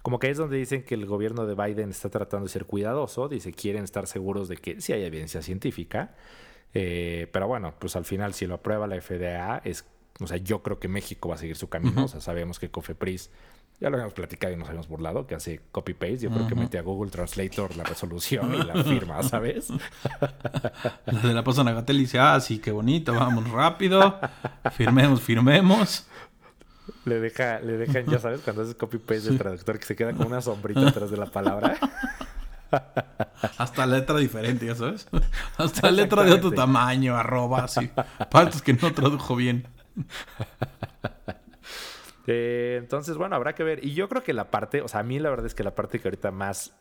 como 0.03 0.18
que 0.18 0.31
es 0.31 0.38
donde 0.38 0.57
dicen 0.57 0.85
que 0.85 0.94
el 0.94 1.07
gobierno 1.07 1.46
de 1.46 1.55
Biden 1.55 1.90
está 1.90 2.11
tratando 2.11 2.46
de 2.46 2.53
ser 2.53 2.64
cuidadoso, 2.64 3.29
dice 3.29 3.53
quieren 3.53 3.85
estar 3.85 4.07
seguros 4.07 4.48
de 4.48 4.57
que 4.57 4.81
sí 4.81 4.92
hay 4.92 5.05
evidencia 5.05 5.42
científica, 5.42 6.14
eh, 6.72 7.29
pero 7.33 7.48
bueno, 7.48 7.74
pues 7.79 7.96
al 7.96 8.05
final 8.05 8.33
si 8.33 8.46
lo 8.46 8.55
aprueba 8.55 8.87
la 8.87 9.00
FDA 9.00 9.61
es 9.64 9.85
o 10.20 10.26
sea, 10.26 10.37
yo 10.37 10.62
creo 10.62 10.78
que 10.78 10.88
México 10.88 11.28
va 11.28 11.37
a 11.37 11.38
seguir 11.38 11.56
su 11.56 11.68
camino. 11.68 12.04
O 12.04 12.09
sea, 12.09 12.20
sabemos 12.20 12.59
que 12.59 12.70
Cofepris, 12.70 13.30
ya 13.80 13.88
lo 13.88 13.96
habíamos 13.96 14.12
platicado 14.12 14.52
y 14.52 14.56
nos 14.56 14.68
habíamos 14.68 14.88
burlado, 14.88 15.26
que 15.26 15.35
hace 15.35 15.61
copy-paste. 15.72 16.18
Yo 16.18 16.30
creo 16.30 16.46
que 16.46 16.54
mete 16.54 16.78
a 16.78 16.83
Google 16.83 17.11
Translator 17.11 17.74
la 17.76 17.85
resolución 17.85 18.54
y 18.54 18.59
la 18.59 18.85
firma, 18.85 19.22
¿sabes? 19.22 19.70
la 21.06 21.20
de 21.20 21.35
la 21.35 21.42
pasan 21.42 21.68
a 21.68 21.72
Gatel 21.72 21.96
y 21.96 22.00
dice, 22.00 22.18
ah, 22.18 22.38
sí, 22.40 22.59
qué 22.59 22.70
bonito, 22.70 23.14
vamos 23.14 23.50
rápido. 23.50 24.18
Firmemos, 24.72 25.22
firmemos. 25.22 26.06
Le, 27.06 27.20
deja, 27.20 27.61
le 27.61 27.78
dejan, 27.78 28.04
ya 28.06 28.18
sabes, 28.18 28.40
cuando 28.42 28.62
haces 28.62 28.74
copy-paste 28.74 29.30
del 29.30 29.38
traductor 29.38 29.78
que 29.78 29.87
se 29.87 29.96
queda 29.96 30.12
con 30.12 30.26
una 30.26 30.42
sombrita 30.42 30.80
detrás 30.80 31.11
de 31.11 31.16
la 31.16 31.26
palabra. 31.26 31.78
Hasta 33.59 33.87
letra 33.87 34.18
diferente, 34.18 34.66
ya 34.66 34.74
sabes. 34.74 35.09
Hasta 35.56 35.90
letra 35.90 36.24
de 36.24 36.33
otro 36.33 36.52
tamaño, 36.52 37.16
arroba, 37.16 37.64
así. 37.64 37.90
Partes 38.30 38.61
que 38.61 38.74
no 38.74 38.92
tradujo 38.92 39.37
bien. 39.37 39.66
Eh, 42.26 42.76
entonces, 42.79 43.16
bueno, 43.16 43.35
habrá 43.35 43.55
que 43.57 43.64
ver. 43.64 43.85
Y 43.85 43.94
yo 43.94 44.09
creo 44.09 44.22
que 44.22 44.33
la 44.33 44.53
parte, 44.53 44.83
o 44.83 44.88
sea, 44.88 45.00
a 45.00 45.03
mí 45.03 45.18
la 45.18 45.31
verdad 45.31 45.46
es 45.46 45.55
que 45.55 45.64
la 45.64 45.74
parte 45.74 45.98
que 45.98 46.07
ahorita 46.07 46.31
más 46.31 46.72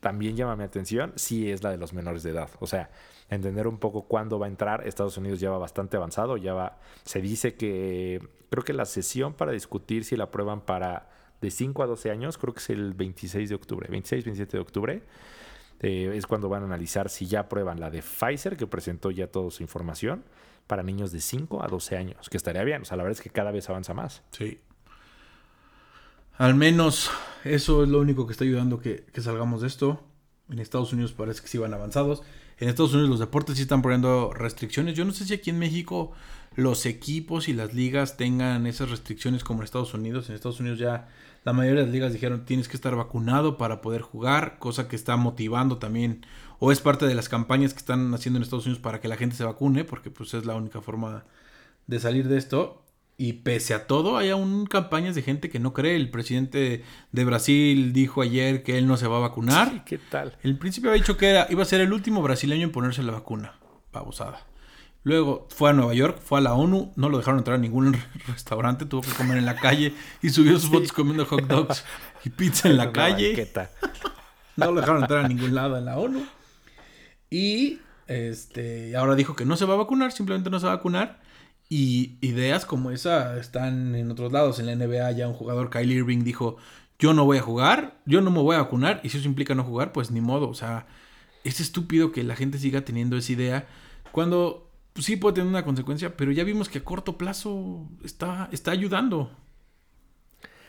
también 0.00 0.36
llama 0.36 0.56
mi 0.56 0.64
atención, 0.64 1.12
sí 1.16 1.50
es 1.50 1.62
la 1.62 1.70
de 1.70 1.76
los 1.76 1.92
menores 1.92 2.22
de 2.24 2.30
edad. 2.30 2.48
O 2.58 2.66
sea, 2.66 2.90
entender 3.28 3.66
un 3.66 3.78
poco 3.78 4.08
cuándo 4.08 4.38
va 4.38 4.46
a 4.46 4.48
entrar. 4.48 4.86
Estados 4.86 5.16
Unidos 5.16 5.38
ya 5.38 5.50
va 5.50 5.58
bastante 5.58 5.96
avanzado, 5.96 6.36
ya 6.36 6.54
va, 6.54 6.78
se 7.04 7.20
dice 7.20 7.54
que 7.54 8.20
creo 8.50 8.64
que 8.64 8.72
la 8.72 8.84
sesión 8.84 9.34
para 9.34 9.52
discutir 9.52 10.04
si 10.04 10.16
la 10.16 10.24
aprueban 10.24 10.60
para 10.60 11.10
de 11.40 11.50
5 11.50 11.82
a 11.82 11.86
12 11.86 12.10
años, 12.10 12.38
creo 12.38 12.54
que 12.54 12.60
es 12.60 12.70
el 12.70 12.94
26 12.94 13.48
de 13.48 13.54
octubre, 13.54 13.88
26, 13.90 14.24
27 14.24 14.56
de 14.56 14.60
octubre. 14.60 15.02
Es 15.80 16.26
cuando 16.26 16.48
van 16.48 16.62
a 16.62 16.66
analizar 16.66 17.08
si 17.10 17.26
ya 17.26 17.40
aprueban 17.40 17.80
la 17.80 17.90
de 17.90 18.02
Pfizer, 18.02 18.56
que 18.56 18.66
presentó 18.66 19.10
ya 19.10 19.26
toda 19.26 19.50
su 19.50 19.62
información, 19.62 20.24
para 20.66 20.82
niños 20.82 21.12
de 21.12 21.20
5 21.20 21.62
a 21.62 21.68
12 21.68 21.96
años, 21.96 22.28
que 22.28 22.36
estaría 22.36 22.64
bien. 22.64 22.82
O 22.82 22.84
sea, 22.84 22.96
la 22.96 23.02
verdad 23.02 23.18
es 23.18 23.22
que 23.22 23.30
cada 23.30 23.50
vez 23.50 23.68
avanza 23.68 23.94
más. 23.94 24.22
Sí. 24.32 24.60
Al 26.38 26.54
menos 26.54 27.10
eso 27.44 27.82
es 27.82 27.88
lo 27.88 28.00
único 28.00 28.26
que 28.26 28.32
está 28.32 28.44
ayudando 28.44 28.78
que, 28.78 29.04
que 29.12 29.20
salgamos 29.20 29.60
de 29.62 29.68
esto. 29.68 30.02
En 30.50 30.58
Estados 30.58 30.92
Unidos 30.92 31.12
parece 31.12 31.42
que 31.42 31.48
sí 31.48 31.58
van 31.58 31.74
avanzados. 31.74 32.22
En 32.58 32.68
Estados 32.68 32.92
Unidos 32.94 33.10
los 33.10 33.20
deportes 33.20 33.56
sí 33.56 33.62
están 33.62 33.82
poniendo 33.82 34.32
restricciones. 34.32 34.94
Yo 34.94 35.04
no 35.04 35.12
sé 35.12 35.24
si 35.24 35.34
aquí 35.34 35.50
en 35.50 35.58
México 35.58 36.12
los 36.54 36.86
equipos 36.86 37.48
y 37.48 37.52
las 37.52 37.74
ligas 37.74 38.16
tengan 38.16 38.66
esas 38.66 38.90
restricciones 38.90 39.44
como 39.44 39.60
en 39.60 39.64
Estados 39.64 39.92
Unidos. 39.92 40.28
En 40.28 40.34
Estados 40.34 40.60
Unidos 40.60 40.78
ya 40.78 41.08
la 41.44 41.52
mayoría 41.52 41.80
de 41.80 41.86
las 41.86 41.92
ligas 41.92 42.12
dijeron 42.12 42.46
tienes 42.46 42.68
que 42.68 42.76
estar 42.76 42.96
vacunado 42.96 43.58
para 43.58 43.82
poder 43.82 44.00
jugar, 44.00 44.58
cosa 44.58 44.88
que 44.88 44.96
está 44.96 45.16
motivando 45.16 45.78
también 45.78 46.24
o 46.58 46.72
es 46.72 46.80
parte 46.80 47.06
de 47.06 47.14
las 47.14 47.28
campañas 47.28 47.74
que 47.74 47.80
están 47.80 48.12
haciendo 48.14 48.38
en 48.38 48.42
Estados 48.42 48.64
Unidos 48.66 48.82
para 48.82 49.00
que 49.00 49.08
la 49.08 49.16
gente 49.16 49.36
se 49.36 49.44
vacune, 49.44 49.84
porque 49.84 50.10
pues 50.10 50.32
es 50.34 50.46
la 50.46 50.54
única 50.54 50.80
forma 50.80 51.24
de 51.86 52.00
salir 52.00 52.28
de 52.28 52.38
esto. 52.38 52.85
Y 53.18 53.34
pese 53.34 53.72
a 53.72 53.86
todo, 53.86 54.18
hay 54.18 54.28
aún 54.28 54.66
campañas 54.66 55.14
de 55.14 55.22
gente 55.22 55.48
que 55.48 55.58
no 55.58 55.72
cree. 55.72 55.96
El 55.96 56.10
presidente 56.10 56.84
de 57.12 57.24
Brasil 57.24 57.94
dijo 57.94 58.20
ayer 58.20 58.62
que 58.62 58.76
él 58.76 58.86
no 58.86 58.98
se 58.98 59.06
va 59.06 59.16
a 59.16 59.20
vacunar. 59.20 59.84
¿qué 59.84 59.96
tal? 59.96 60.36
El 60.42 60.58
principio 60.58 60.90
había 60.90 61.00
dicho 61.00 61.16
que 61.16 61.30
era, 61.30 61.46
iba 61.48 61.62
a 61.62 61.66
ser 61.66 61.80
el 61.80 61.92
último 61.92 62.20
brasileño 62.20 62.64
en 62.64 62.72
ponerse 62.72 63.02
la 63.02 63.12
vacuna. 63.12 63.54
Babosada. 63.90 64.44
Luego 65.02 65.46
fue 65.50 65.70
a 65.70 65.72
Nueva 65.72 65.94
York, 65.94 66.20
fue 66.22 66.40
a 66.40 66.42
la 66.42 66.54
ONU, 66.54 66.92
no 66.96 67.08
lo 67.08 67.16
dejaron 67.16 67.38
entrar 67.38 67.56
a 67.56 67.60
ningún 67.60 67.96
restaurante, 68.26 68.84
tuvo 68.84 69.02
que 69.02 69.12
comer 69.12 69.38
en 69.38 69.46
la 69.46 69.56
calle 69.56 69.94
y 70.20 70.30
subió 70.30 70.58
sus 70.58 70.68
fotos 70.68 70.92
comiendo 70.92 71.24
hot 71.24 71.46
dogs 71.46 71.84
y 72.24 72.30
pizza 72.30 72.68
en 72.68 72.76
la 72.76 72.92
calle. 72.92 73.48
No 74.56 74.72
lo 74.72 74.80
dejaron 74.80 75.02
entrar 75.02 75.24
a 75.24 75.28
ningún 75.28 75.54
lado 75.54 75.78
en 75.78 75.84
la 75.84 75.96
ONU. 75.96 76.26
Y 77.30 77.78
este, 78.08 78.96
ahora 78.96 79.14
dijo 79.14 79.36
que 79.36 79.44
no 79.44 79.56
se 79.56 79.64
va 79.64 79.74
a 79.74 79.78
vacunar, 79.78 80.12
simplemente 80.12 80.50
no 80.50 80.58
se 80.60 80.66
va 80.66 80.72
a 80.72 80.76
vacunar. 80.76 81.20
Y 81.68 82.16
ideas 82.20 82.64
como 82.64 82.90
esa 82.90 83.38
están 83.38 83.94
en 83.94 84.10
otros 84.10 84.32
lados. 84.32 84.58
En 84.58 84.66
la 84.66 84.76
NBA 84.76 85.10
ya 85.12 85.28
un 85.28 85.34
jugador, 85.34 85.70
Kyle 85.70 85.90
Irving, 85.92 86.22
dijo, 86.22 86.56
yo 86.98 87.12
no 87.12 87.24
voy 87.24 87.38
a 87.38 87.42
jugar, 87.42 87.98
yo 88.06 88.20
no 88.20 88.30
me 88.30 88.40
voy 88.40 88.56
a 88.56 88.60
vacunar. 88.60 89.00
Y 89.02 89.08
si 89.08 89.18
eso 89.18 89.28
implica 89.28 89.54
no 89.54 89.64
jugar, 89.64 89.92
pues 89.92 90.10
ni 90.10 90.20
modo. 90.20 90.48
O 90.48 90.54
sea, 90.54 90.86
es 91.44 91.60
estúpido 91.60 92.12
que 92.12 92.22
la 92.22 92.36
gente 92.36 92.58
siga 92.58 92.82
teniendo 92.82 93.16
esa 93.16 93.32
idea. 93.32 93.68
Cuando 94.12 94.70
sí 94.94 95.16
puede 95.16 95.36
tener 95.36 95.48
una 95.48 95.64
consecuencia, 95.64 96.16
pero 96.16 96.32
ya 96.32 96.44
vimos 96.44 96.68
que 96.68 96.78
a 96.78 96.84
corto 96.84 97.18
plazo 97.18 97.88
está, 98.04 98.48
está 98.52 98.70
ayudando. 98.70 99.30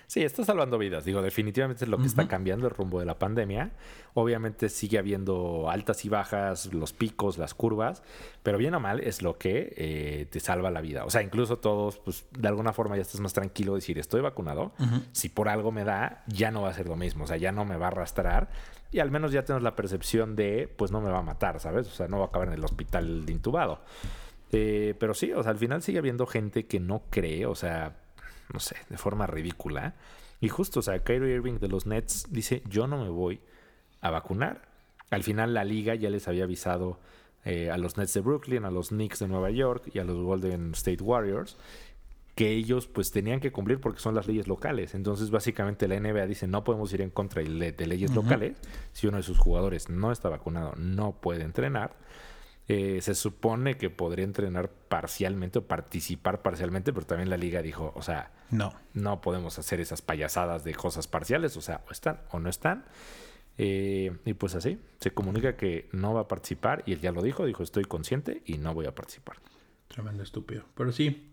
Sí, 0.08 0.24
está 0.24 0.46
salvando 0.46 0.78
vidas. 0.78 1.04
Digo, 1.04 1.22
definitivamente 1.22 1.84
es 1.84 1.89
lo 1.89 1.98
que 1.98 2.06
está 2.06 2.30
cambiando 2.30 2.65
el 2.65 2.74
rumbo 2.74 3.02
de 3.02 3.06
la 3.06 3.20
pandemia. 3.20 3.72
Obviamente 4.13 4.70
sigue 4.70 4.98
habiendo 4.98 5.70
altas 5.70 6.06
y 6.06 6.10
bajas, 6.10 6.74
los 6.74 6.93
picos, 6.93 7.38
las 7.38 7.54
curvas, 7.54 8.04
pero 8.41 8.58
bien 8.58 8.74
o 8.74 8.80
mal 8.80 9.02
es 9.02 9.22
lo 9.22 9.38
que 9.38 9.74
eh, 9.76 10.26
te 10.32 10.39
salva 10.39 10.72
la 10.72 10.80
vida. 10.80 11.04
O 11.04 11.10
sea, 11.10 11.24
incluso 11.24 11.58
todos, 11.58 12.00
pues 12.00 12.26
de 12.32 12.48
alguna 12.48 12.72
forma 12.72 12.96
ya 12.96 13.02
estás 13.02 13.20
más 13.20 13.34
tranquilo 13.34 13.74
de 13.74 13.80
decir, 13.80 14.00
estoy 14.00 14.22
vacunado. 14.22 14.72
Si 15.12 15.28
por 15.28 15.50
algo 15.50 15.74
me 15.74 15.84
da, 15.84 16.24
ya 16.28 16.52
no 16.52 16.62
va 16.62 16.70
a 16.70 16.74
ser 16.74 16.88
lo 16.88 16.96
mismo. 16.96 17.26
O 17.26 17.28
sea, 17.28 17.36
ya 17.36 17.52
no 17.52 17.65
me 17.65 17.76
va 17.76 17.88
a 17.88 17.89
arrastrar. 17.89 18.50
Y 18.93 19.00
al 19.00 19.12
menos 19.12 19.34
ya 19.34 19.43
tenemos 19.43 19.63
la 19.63 19.76
percepción 19.76 20.38
de, 20.38 20.74
pues 20.74 20.89
no 20.89 21.02
me 21.02 21.10
va 21.10 21.20
a 21.20 21.24
matar, 21.24 21.60
¿sabes? 21.60 21.86
O 21.88 21.91
sea, 21.91 22.08
no 22.08 22.20
va 22.20 22.26
a 22.26 22.28
acabar 22.30 22.48
en 22.48 22.54
el 22.54 22.63
hospital 22.63 23.26
intubado. 23.28 23.82
Eh, 24.54 24.96
pero 24.98 25.13
sí, 25.13 25.34
o 25.34 25.43
sea, 25.43 25.52
al 25.52 25.58
final 25.58 25.82
sigue 25.82 26.00
habiendo 26.00 26.26
gente 26.26 26.65
que 26.65 26.80
no 26.80 27.04
cree, 27.10 27.46
o 27.46 27.56
sea, 27.56 27.98
no 28.54 28.60
sé, 28.60 28.76
de 28.90 28.98
forma 28.98 29.28
ridícula. 29.28 29.96
Y 30.40 30.50
justo, 30.50 30.80
o 30.80 30.84
sea, 30.84 31.00
Kyrie 31.00 31.36
Irving 31.36 31.60
de 31.60 31.68
los 31.68 31.86
Nets 31.86 32.28
dice, 32.30 32.64
yo 32.70 32.88
no 32.88 32.98
me 33.04 33.10
voy 33.10 33.40
a 34.02 34.12
vacunar. 34.12 34.68
Al 35.10 35.24
final 35.24 35.54
la 35.54 35.64
liga 35.64 35.96
ya 35.96 36.10
les 36.10 36.28
había 36.28 36.44
avisado 36.44 37.00
eh, 37.46 37.72
a 37.72 37.78
los 37.78 37.98
Nets 37.98 38.14
de 38.14 38.22
Brooklyn, 38.22 38.66
a 38.66 38.72
los 38.72 38.90
Knicks 38.90 39.20
de 39.20 39.28
Nueva 39.28 39.50
York 39.52 39.90
y 39.94 40.00
a 40.00 40.04
los 40.04 40.18
Golden 40.18 40.72
State 40.74 41.02
Warriors 41.02 41.58
que 42.38 42.52
ellos 42.52 42.86
pues 42.86 43.10
tenían 43.10 43.40
que 43.40 43.52
cumplir 43.52 43.82
porque 43.82 44.00
son 44.00 44.14
las 44.14 44.28
leyes 44.28 44.48
locales. 44.48 44.94
Entonces 44.94 45.32
básicamente 45.32 45.88
la 45.88 46.00
NBA 46.00 46.28
dice 46.28 46.48
no 46.48 46.64
podemos 46.64 46.94
ir 46.94 47.02
en 47.02 47.10
contra 47.10 47.42
de 47.42 47.88
leyes 47.88 48.14
locales. 48.14 48.58
Si 48.94 49.08
uno 49.08 49.18
de 49.18 49.24
sus 49.24 49.40
jugadores 49.40 49.90
no 49.90 50.12
está 50.12 50.30
vacunado, 50.30 50.74
no 50.78 51.14
puede 51.14 51.44
entrenar. 51.44 51.96
Eh, 52.69 52.99
se 53.01 53.15
supone 53.15 53.77
que 53.77 53.89
podría 53.89 54.25
entrenar 54.25 54.69
parcialmente 54.69 55.60
o 55.60 55.67
participar 55.67 56.41
parcialmente, 56.41 56.91
pero 56.91 57.06
también 57.06 57.30
la 57.30 57.38
liga 57.38 57.62
dijo, 57.62 57.93
o 57.95 58.01
sea, 58.01 58.32
no, 58.51 58.73
no 58.93 59.21
podemos 59.21 59.58
hacer 59.58 59.80
esas 59.80 60.01
payasadas 60.01 60.65
de 60.65 60.75
cosas 60.75 61.08
parciales, 61.08 61.56
o 61.56 61.62
sea, 61.62 61.82
o 61.88 61.91
están 61.91 62.19
o 62.32 62.39
no 62.39 62.49
están. 62.49 62.86
Eh, 63.58 64.15
y 64.25 64.34
pues 64.34 64.53
así, 64.56 64.80
se 64.99 65.12
comunica 65.12 65.56
que 65.56 65.89
no 65.93 66.13
va 66.13 66.21
a 66.21 66.27
participar 66.27 66.84
y 66.86 66.93
él 66.93 66.99
ya 66.99 67.12
lo 67.12 67.21
dijo, 67.21 67.45
dijo, 67.45 67.63
estoy 67.63 67.86
consciente 67.86 68.43
y 68.45 68.58
no 68.58 68.73
voy 68.73 68.86
a 68.86 68.93
participar. 68.93 69.38
Tremendo 69.88 70.21
estúpido. 70.21 70.65
Pero 70.75 70.91
sí, 70.91 71.32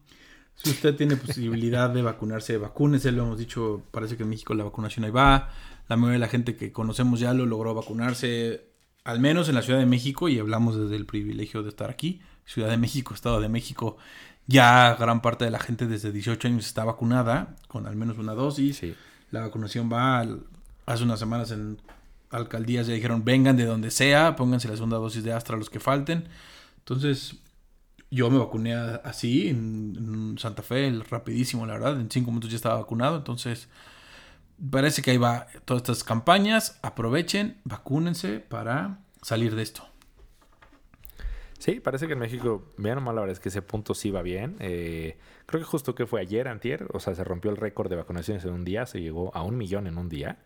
si 0.54 0.70
usted 0.70 0.94
tiene 0.94 1.16
posibilidad 1.16 1.90
de 1.90 2.02
vacunarse, 2.02 2.56
vacúnese, 2.58 3.10
lo 3.10 3.24
hemos 3.24 3.38
dicho, 3.38 3.82
parece 3.90 4.16
que 4.16 4.22
en 4.22 4.28
México 4.28 4.54
la 4.54 4.64
vacunación 4.64 5.04
ahí 5.04 5.10
va, 5.10 5.50
la 5.88 5.96
mayoría 5.96 6.14
de 6.14 6.18
la 6.20 6.28
gente 6.28 6.56
que 6.56 6.72
conocemos 6.72 7.20
ya 7.20 7.34
lo 7.34 7.44
logró 7.44 7.74
vacunarse, 7.74 8.73
al 9.04 9.20
menos 9.20 9.48
en 9.48 9.54
la 9.54 9.62
Ciudad 9.62 9.78
de 9.78 9.86
México, 9.86 10.28
y 10.28 10.38
hablamos 10.38 10.76
desde 10.76 10.96
el 10.96 11.06
privilegio 11.06 11.62
de 11.62 11.68
estar 11.68 11.90
aquí, 11.90 12.20
Ciudad 12.46 12.70
de 12.70 12.76
México, 12.76 13.14
Estado 13.14 13.40
de 13.40 13.48
México, 13.48 13.96
ya 14.46 14.94
gran 14.98 15.22
parte 15.22 15.44
de 15.44 15.50
la 15.50 15.58
gente 15.58 15.86
desde 15.86 16.12
18 16.12 16.48
años 16.48 16.66
está 16.66 16.84
vacunada 16.84 17.56
con 17.68 17.86
al 17.86 17.96
menos 17.96 18.18
una 18.18 18.34
dosis. 18.34 18.82
La 19.30 19.40
vacunación 19.40 19.90
va, 19.90 20.26
hace 20.86 21.02
unas 21.02 21.18
semanas 21.18 21.50
en 21.50 21.78
alcaldías 22.30 22.86
ya 22.86 22.94
dijeron, 22.94 23.24
vengan 23.24 23.56
de 23.56 23.64
donde 23.64 23.90
sea, 23.90 24.36
pónganse 24.36 24.68
la 24.68 24.74
segunda 24.74 24.98
dosis 24.98 25.22
de 25.24 25.32
Astra 25.32 25.56
a 25.56 25.58
los 25.58 25.70
que 25.70 25.80
falten. 25.80 26.28
Entonces, 26.78 27.36
Yo 28.10 28.30
me 28.30 28.38
vacuné 28.38 28.74
así 28.74 29.48
en, 29.48 30.36
Santa 30.38 30.62
Fe, 30.62 30.92
rapidísimo, 31.10 31.66
la 31.66 31.74
verdad. 31.74 32.00
En 32.00 32.10
cinco 32.10 32.30
minutos 32.30 32.50
ya 32.50 32.56
estaba 32.56 32.76
vacunado. 32.76 33.16
Entonces, 33.16 33.68
parece 34.70 35.02
que 35.02 35.12
ahí 35.12 35.16
va 35.16 35.46
todas 35.64 35.82
estas 35.82 36.04
campañas. 36.04 36.78
Aprovechen, 36.82 37.60
vacúnense 37.64 38.40
para 38.40 38.98
salir 39.22 39.54
de 39.54 39.62
esto. 39.62 39.88
Sí, 41.58 41.80
parece 41.80 42.06
que 42.06 42.12
en 42.12 42.18
México, 42.18 42.62
bien 42.76 42.98
o 42.98 43.00
mal, 43.00 43.14
la 43.14 43.22
verdad 43.22 43.32
es 43.32 43.40
que 43.40 43.48
ese 43.48 43.62
punto 43.62 43.94
sí 43.94 44.10
va 44.10 44.20
bien. 44.20 44.56
Eh, 44.60 45.16
creo 45.46 45.60
que 45.60 45.66
justo 45.66 45.94
que 45.94 46.06
fue 46.06 46.20
ayer, 46.20 46.46
antier, 46.46 46.86
o 46.92 47.00
sea, 47.00 47.14
se 47.14 47.24
rompió 47.24 47.50
el 47.50 47.56
récord 47.56 47.88
de 47.88 47.96
vacunaciones 47.96 48.44
en 48.44 48.52
un 48.52 48.64
día, 48.64 48.84
se 48.84 49.00
llegó 49.00 49.34
a 49.34 49.42
un 49.42 49.56
millón 49.56 49.86
en 49.86 49.96
un 49.96 50.10
día. 50.10 50.38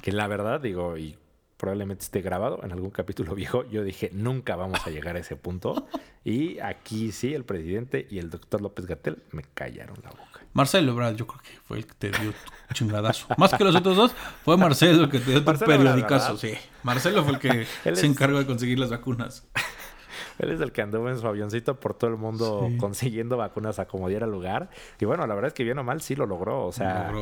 Que 0.00 0.12
la 0.12 0.28
verdad, 0.28 0.60
digo, 0.60 0.96
y 0.96 1.16
probablemente 1.60 2.04
esté 2.04 2.22
grabado 2.22 2.60
en 2.64 2.72
algún 2.72 2.90
capítulo 2.90 3.34
viejo, 3.36 3.68
yo 3.68 3.84
dije, 3.84 4.10
nunca 4.14 4.56
vamos 4.56 4.80
a 4.86 4.90
llegar 4.90 5.16
a 5.16 5.20
ese 5.20 5.36
punto. 5.36 5.86
Y 6.24 6.58
aquí 6.60 7.12
sí, 7.12 7.34
el 7.34 7.44
presidente 7.44 8.06
y 8.10 8.18
el 8.18 8.30
doctor 8.30 8.62
López 8.62 8.86
Gatel 8.86 9.22
me 9.30 9.42
callaron 9.42 9.96
la 10.02 10.10
boca. 10.10 10.40
Marcelo 10.52 10.94
Brad, 10.94 11.14
yo 11.14 11.26
creo 11.26 11.40
que 11.42 11.50
fue 11.64 11.78
el 11.78 11.86
que 11.86 11.94
te 11.94 12.10
dio 12.10 12.32
chingadazo. 12.72 13.28
Más 13.36 13.54
que 13.54 13.62
los 13.62 13.76
otros 13.76 13.96
dos, 13.96 14.12
fue 14.44 14.56
Marcelo 14.56 15.04
el 15.04 15.10
que 15.10 15.20
te 15.20 15.30
dio 15.30 15.44
tu 15.44 15.52
periodicazo. 15.64 16.36
sí, 16.36 16.54
Marcelo 16.82 17.22
fue 17.22 17.34
el 17.34 17.38
que 17.38 17.66
se 17.94 18.06
encargó 18.06 18.38
de 18.38 18.46
conseguir 18.46 18.78
las 18.78 18.90
vacunas. 18.90 19.46
Él 20.40 20.50
es 20.50 20.60
el 20.60 20.72
que 20.72 20.82
anduvo 20.82 21.08
en 21.08 21.18
su 21.18 21.26
avioncito 21.26 21.78
por 21.78 21.94
todo 21.94 22.10
el 22.10 22.16
mundo 22.16 22.68
consiguiendo 22.78 23.36
vacunas 23.36 23.78
a 23.78 23.86
como 23.86 24.08
diera 24.08 24.26
lugar. 24.26 24.70
Y 24.98 25.04
bueno, 25.04 25.26
la 25.26 25.34
verdad 25.34 25.48
es 25.48 25.54
que 25.54 25.64
bien 25.64 25.78
o 25.78 25.84
mal 25.84 26.00
sí 26.00 26.16
lo 26.16 26.26
logró. 26.26 26.66
O 26.66 26.72
sea, 26.72 27.12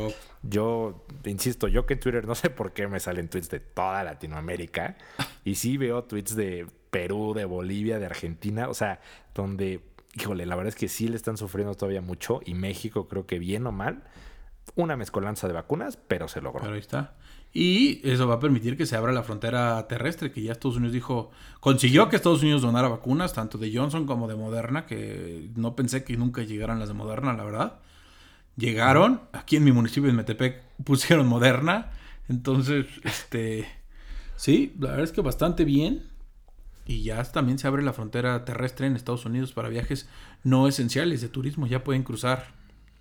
yo, 0.43 1.05
insisto, 1.25 1.69
yo 1.69 1.87
que 1.87 1.95
en 1.95 2.01
Twitter 2.01 2.27
no 2.27 2.35
sé 2.35 2.51
por 2.51 2.73
qué 2.73 2.87
me 2.87 3.01
salen 3.01 3.29
tweets 3.29 3.51
de 3.51 3.61
toda 3.61 4.05
Latinoamérica. 4.05 4.97
Y 5.45 5.57
sí 5.57 5.77
veo 5.77 6.05
tweets 6.05 6.37
de 6.37 6.67
Perú, 6.91 7.35
de 7.35 7.45
Bolivia, 7.45 7.99
de 7.99 8.07
Argentina. 8.07 8.69
O 8.69 8.75
sea, 8.75 9.01
donde, 9.35 9.81
híjole, 10.15 10.47
la 10.47 10.57
verdad 10.57 10.69
es 10.69 10.77
que 10.77 10.89
sí 10.89 11.09
le 11.09 11.17
están 11.17 11.37
sufriendo 11.37 11.75
todavía 11.75 12.01
mucho. 12.01 12.41
Y 12.45 12.55
México 12.55 13.09
creo 13.09 13.27
que 13.27 13.39
bien 13.39 13.67
o 13.67 13.73
mal, 13.73 14.05
una 14.77 14.97
mezcolanza 14.97 15.49
de 15.49 15.55
vacunas, 15.55 15.97
pero 15.97 16.29
se 16.29 16.41
logró. 16.41 16.61
Pero 16.61 16.75
ahí 16.75 16.81
está. 16.81 17.15
Y 17.61 18.01
eso 18.09 18.29
va 18.29 18.37
a 18.37 18.39
permitir 18.39 18.77
que 18.77 18.87
se 18.87 18.95
abra 18.95 19.11
la 19.11 19.25
frontera 19.25 19.85
terrestre, 19.89 20.31
que 20.31 20.41
ya 20.41 20.53
Estados 20.53 20.77
Unidos 20.77 20.93
dijo, 20.93 21.33
consiguió 21.59 22.09
que 22.09 22.15
Estados 22.15 22.41
Unidos 22.43 22.63
donara 22.63 22.87
vacunas, 22.87 23.33
tanto 23.33 23.59
de 23.59 23.77
Johnson 23.77 24.07
como 24.07 24.29
de 24.29 24.37
Moderna, 24.37 24.87
que 24.87 25.51
no 25.57 25.75
pensé 25.75 26.05
que 26.05 26.17
nunca 26.17 26.45
llegaran 26.45 26.79
las 26.79 26.87
de 26.87 26.95
Moderna, 26.95 27.33
la 27.33 27.43
verdad. 27.43 27.81
Llegaron, 28.55 29.23
aquí 29.33 29.57
en 29.57 29.65
mi 29.65 29.73
municipio, 29.73 30.09
en 30.09 30.15
Metepec, 30.15 30.63
pusieron 30.85 31.27
Moderna. 31.27 31.91
Entonces, 32.29 32.87
este, 33.03 33.67
sí, 34.37 34.73
la 34.79 34.91
verdad 34.91 35.05
es 35.07 35.11
que 35.11 35.21
bastante 35.21 35.65
bien. 35.65 36.05
Y 36.87 37.03
ya 37.03 37.25
también 37.25 37.59
se 37.59 37.67
abre 37.67 37.83
la 37.83 37.93
frontera 37.93 38.45
terrestre 38.45 38.87
en 38.87 38.95
Estados 38.95 39.27
Unidos 39.27 39.53
para 39.53 39.69
viajes 39.69 40.09
no 40.45 40.69
esenciales 40.69 41.23
de 41.23 41.29
turismo. 41.29 41.67
Ya 41.67 41.83
pueden 41.83 42.05
cruzar 42.05 42.55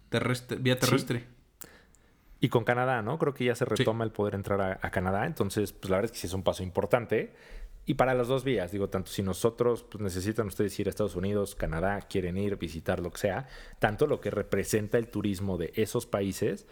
terrestre, 0.09 0.57
vía 0.57 0.79
terrestre. 0.79 1.36
Y 2.39 2.49
con 2.49 2.63
Canadá, 2.63 3.01
¿no? 3.01 3.17
Creo 3.17 3.33
que 3.33 3.45
ya 3.45 3.55
se 3.55 3.65
retoma 3.65 4.03
el 4.03 4.11
poder 4.11 4.35
entrar 4.35 4.79
a, 4.81 4.91
Canadá. 4.91 5.25
Entonces, 5.25 5.73
pues 5.73 5.89
la 5.89 5.97
verdad 5.97 6.11
es 6.11 6.11
que 6.11 6.19
sí 6.19 6.27
es 6.27 6.33
un 6.33 6.43
paso 6.43 6.63
importante. 6.63 7.33
Y 7.85 7.95
para 7.95 8.13
las 8.13 8.27
dos 8.27 8.43
vías, 8.43 8.71
digo, 8.71 8.89
tanto 8.89 9.11
si 9.11 9.23
nosotros 9.23 9.83
pues, 9.83 10.03
necesitan 10.03 10.47
ustedes 10.47 10.77
ir 10.79 10.87
a 10.87 10.89
Estados 10.89 11.15
Unidos, 11.15 11.55
Canadá, 11.55 12.01
quieren 12.01 12.37
ir, 12.37 12.57
visitar 12.57 12.99
lo 12.99 13.11
que 13.11 13.19
sea, 13.19 13.47
tanto 13.79 14.07
lo 14.07 14.19
que 14.19 14.29
representa 14.29 14.97
el 14.97 15.07
turismo 15.07 15.57
de 15.57 15.71
esos 15.75 16.05
países 16.05 16.67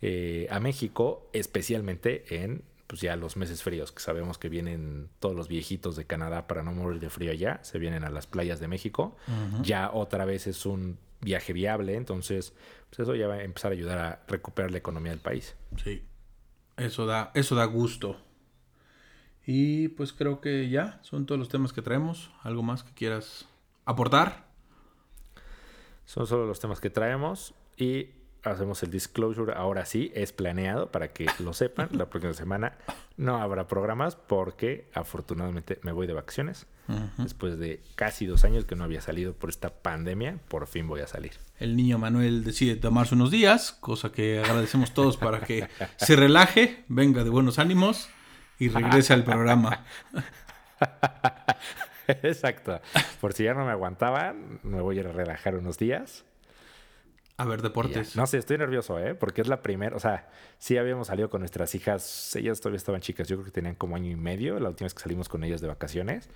eh, 0.00 0.48
a 0.50 0.60
México, 0.60 1.28
especialmente 1.32 2.42
en 2.42 2.62
pues 2.86 3.00
ya 3.00 3.16
los 3.16 3.36
meses 3.36 3.62
fríos, 3.62 3.92
que 3.92 4.00
sabemos 4.00 4.38
que 4.38 4.48
vienen 4.48 5.08
todos 5.18 5.34
los 5.34 5.48
viejitos 5.48 5.96
de 5.96 6.04
Canadá 6.04 6.46
para 6.46 6.62
no 6.62 6.72
morir 6.72 7.00
de 7.00 7.10
frío 7.10 7.30
allá, 7.30 7.58
se 7.62 7.78
vienen 7.78 8.04
a 8.04 8.10
las 8.10 8.26
playas 8.26 8.60
de 8.60 8.68
México. 8.68 9.16
Ya 9.62 9.90
otra 9.90 10.24
vez 10.24 10.46
es 10.46 10.66
un 10.66 10.98
viaje 11.20 11.52
viable, 11.52 11.94
entonces 11.94 12.52
pues 12.94 13.08
eso 13.08 13.16
ya 13.16 13.26
va 13.26 13.34
a 13.34 13.42
empezar 13.42 13.72
a 13.72 13.74
ayudar 13.74 13.98
a 13.98 14.24
recuperar 14.28 14.70
la 14.70 14.78
economía 14.78 15.10
del 15.10 15.20
país. 15.20 15.56
Sí, 15.82 16.04
eso 16.76 17.06
da, 17.06 17.32
eso 17.34 17.56
da 17.56 17.64
gusto. 17.64 18.20
Y 19.44 19.88
pues 19.88 20.12
creo 20.12 20.40
que 20.40 20.68
ya 20.68 21.00
son 21.02 21.26
todos 21.26 21.38
los 21.38 21.48
temas 21.48 21.72
que 21.72 21.82
traemos. 21.82 22.30
¿Algo 22.42 22.62
más 22.62 22.84
que 22.84 22.94
quieras 22.94 23.48
aportar? 23.84 24.46
Son 26.04 26.28
solo 26.28 26.46
los 26.46 26.60
temas 26.60 26.80
que 26.80 26.88
traemos 26.88 27.54
y 27.76 28.10
hacemos 28.44 28.82
el 28.82 28.90
disclosure. 28.90 29.54
Ahora 29.54 29.84
sí, 29.84 30.12
es 30.14 30.32
planeado 30.32 30.90
para 30.90 31.08
que 31.12 31.26
lo 31.38 31.52
sepan. 31.52 31.88
La 31.92 32.06
próxima 32.06 32.34
semana 32.34 32.76
no 33.16 33.36
habrá 33.36 33.66
programas 33.66 34.16
porque 34.16 34.88
afortunadamente 34.94 35.78
me 35.82 35.92
voy 35.92 36.06
de 36.06 36.12
vacaciones. 36.12 36.66
Después 37.16 37.58
de 37.58 37.80
casi 37.94 38.26
dos 38.26 38.44
años 38.44 38.66
que 38.66 38.76
no 38.76 38.84
había 38.84 39.00
salido 39.00 39.32
por 39.32 39.48
esta 39.48 39.70
pandemia, 39.70 40.38
por 40.48 40.66
fin 40.66 40.86
voy 40.86 41.00
a 41.00 41.06
salir. 41.06 41.32
El 41.58 41.76
niño 41.76 41.96
Manuel 41.96 42.44
decide 42.44 42.76
tomarse 42.76 43.14
unos 43.14 43.30
días, 43.30 43.72
cosa 43.72 44.12
que 44.12 44.40
agradecemos 44.40 44.92
todos 44.92 45.16
para 45.16 45.40
que 45.40 45.66
se 45.96 46.14
relaje, 46.14 46.84
venga 46.88 47.24
de 47.24 47.30
buenos 47.30 47.58
ánimos 47.58 48.10
y 48.58 48.68
regrese 48.68 49.14
al 49.14 49.24
programa. 49.24 49.82
Exacto. 52.06 52.80
Por 53.20 53.32
si 53.32 53.44
ya 53.44 53.54
no 53.54 53.64
me 53.64 53.70
aguantaban, 53.70 54.60
me 54.62 54.82
voy 54.82 54.98
a 54.98 55.04
relajar 55.04 55.54
unos 55.54 55.78
días. 55.78 56.24
A 57.36 57.44
ver, 57.44 57.62
deportes. 57.62 58.14
No 58.14 58.26
sé, 58.26 58.38
estoy 58.38 58.58
nervioso, 58.58 58.98
¿eh? 58.98 59.14
Porque 59.14 59.40
es 59.40 59.48
la 59.48 59.60
primera, 59.60 59.96
o 59.96 60.00
sea, 60.00 60.28
sí 60.58 60.76
habíamos 60.76 61.08
salido 61.08 61.30
con 61.30 61.40
nuestras 61.40 61.74
hijas, 61.74 62.36
ellas 62.36 62.60
todavía 62.60 62.76
estaban 62.76 63.00
chicas, 63.00 63.28
yo 63.28 63.36
creo 63.36 63.46
que 63.46 63.50
tenían 63.50 63.74
como 63.74 63.96
año 63.96 64.10
y 64.10 64.16
medio, 64.16 64.60
la 64.60 64.68
última 64.68 64.86
vez 64.86 64.94
que 64.94 65.02
salimos 65.02 65.28
con 65.28 65.42
ellas 65.42 65.60
de 65.60 65.66
vacaciones. 65.66 66.28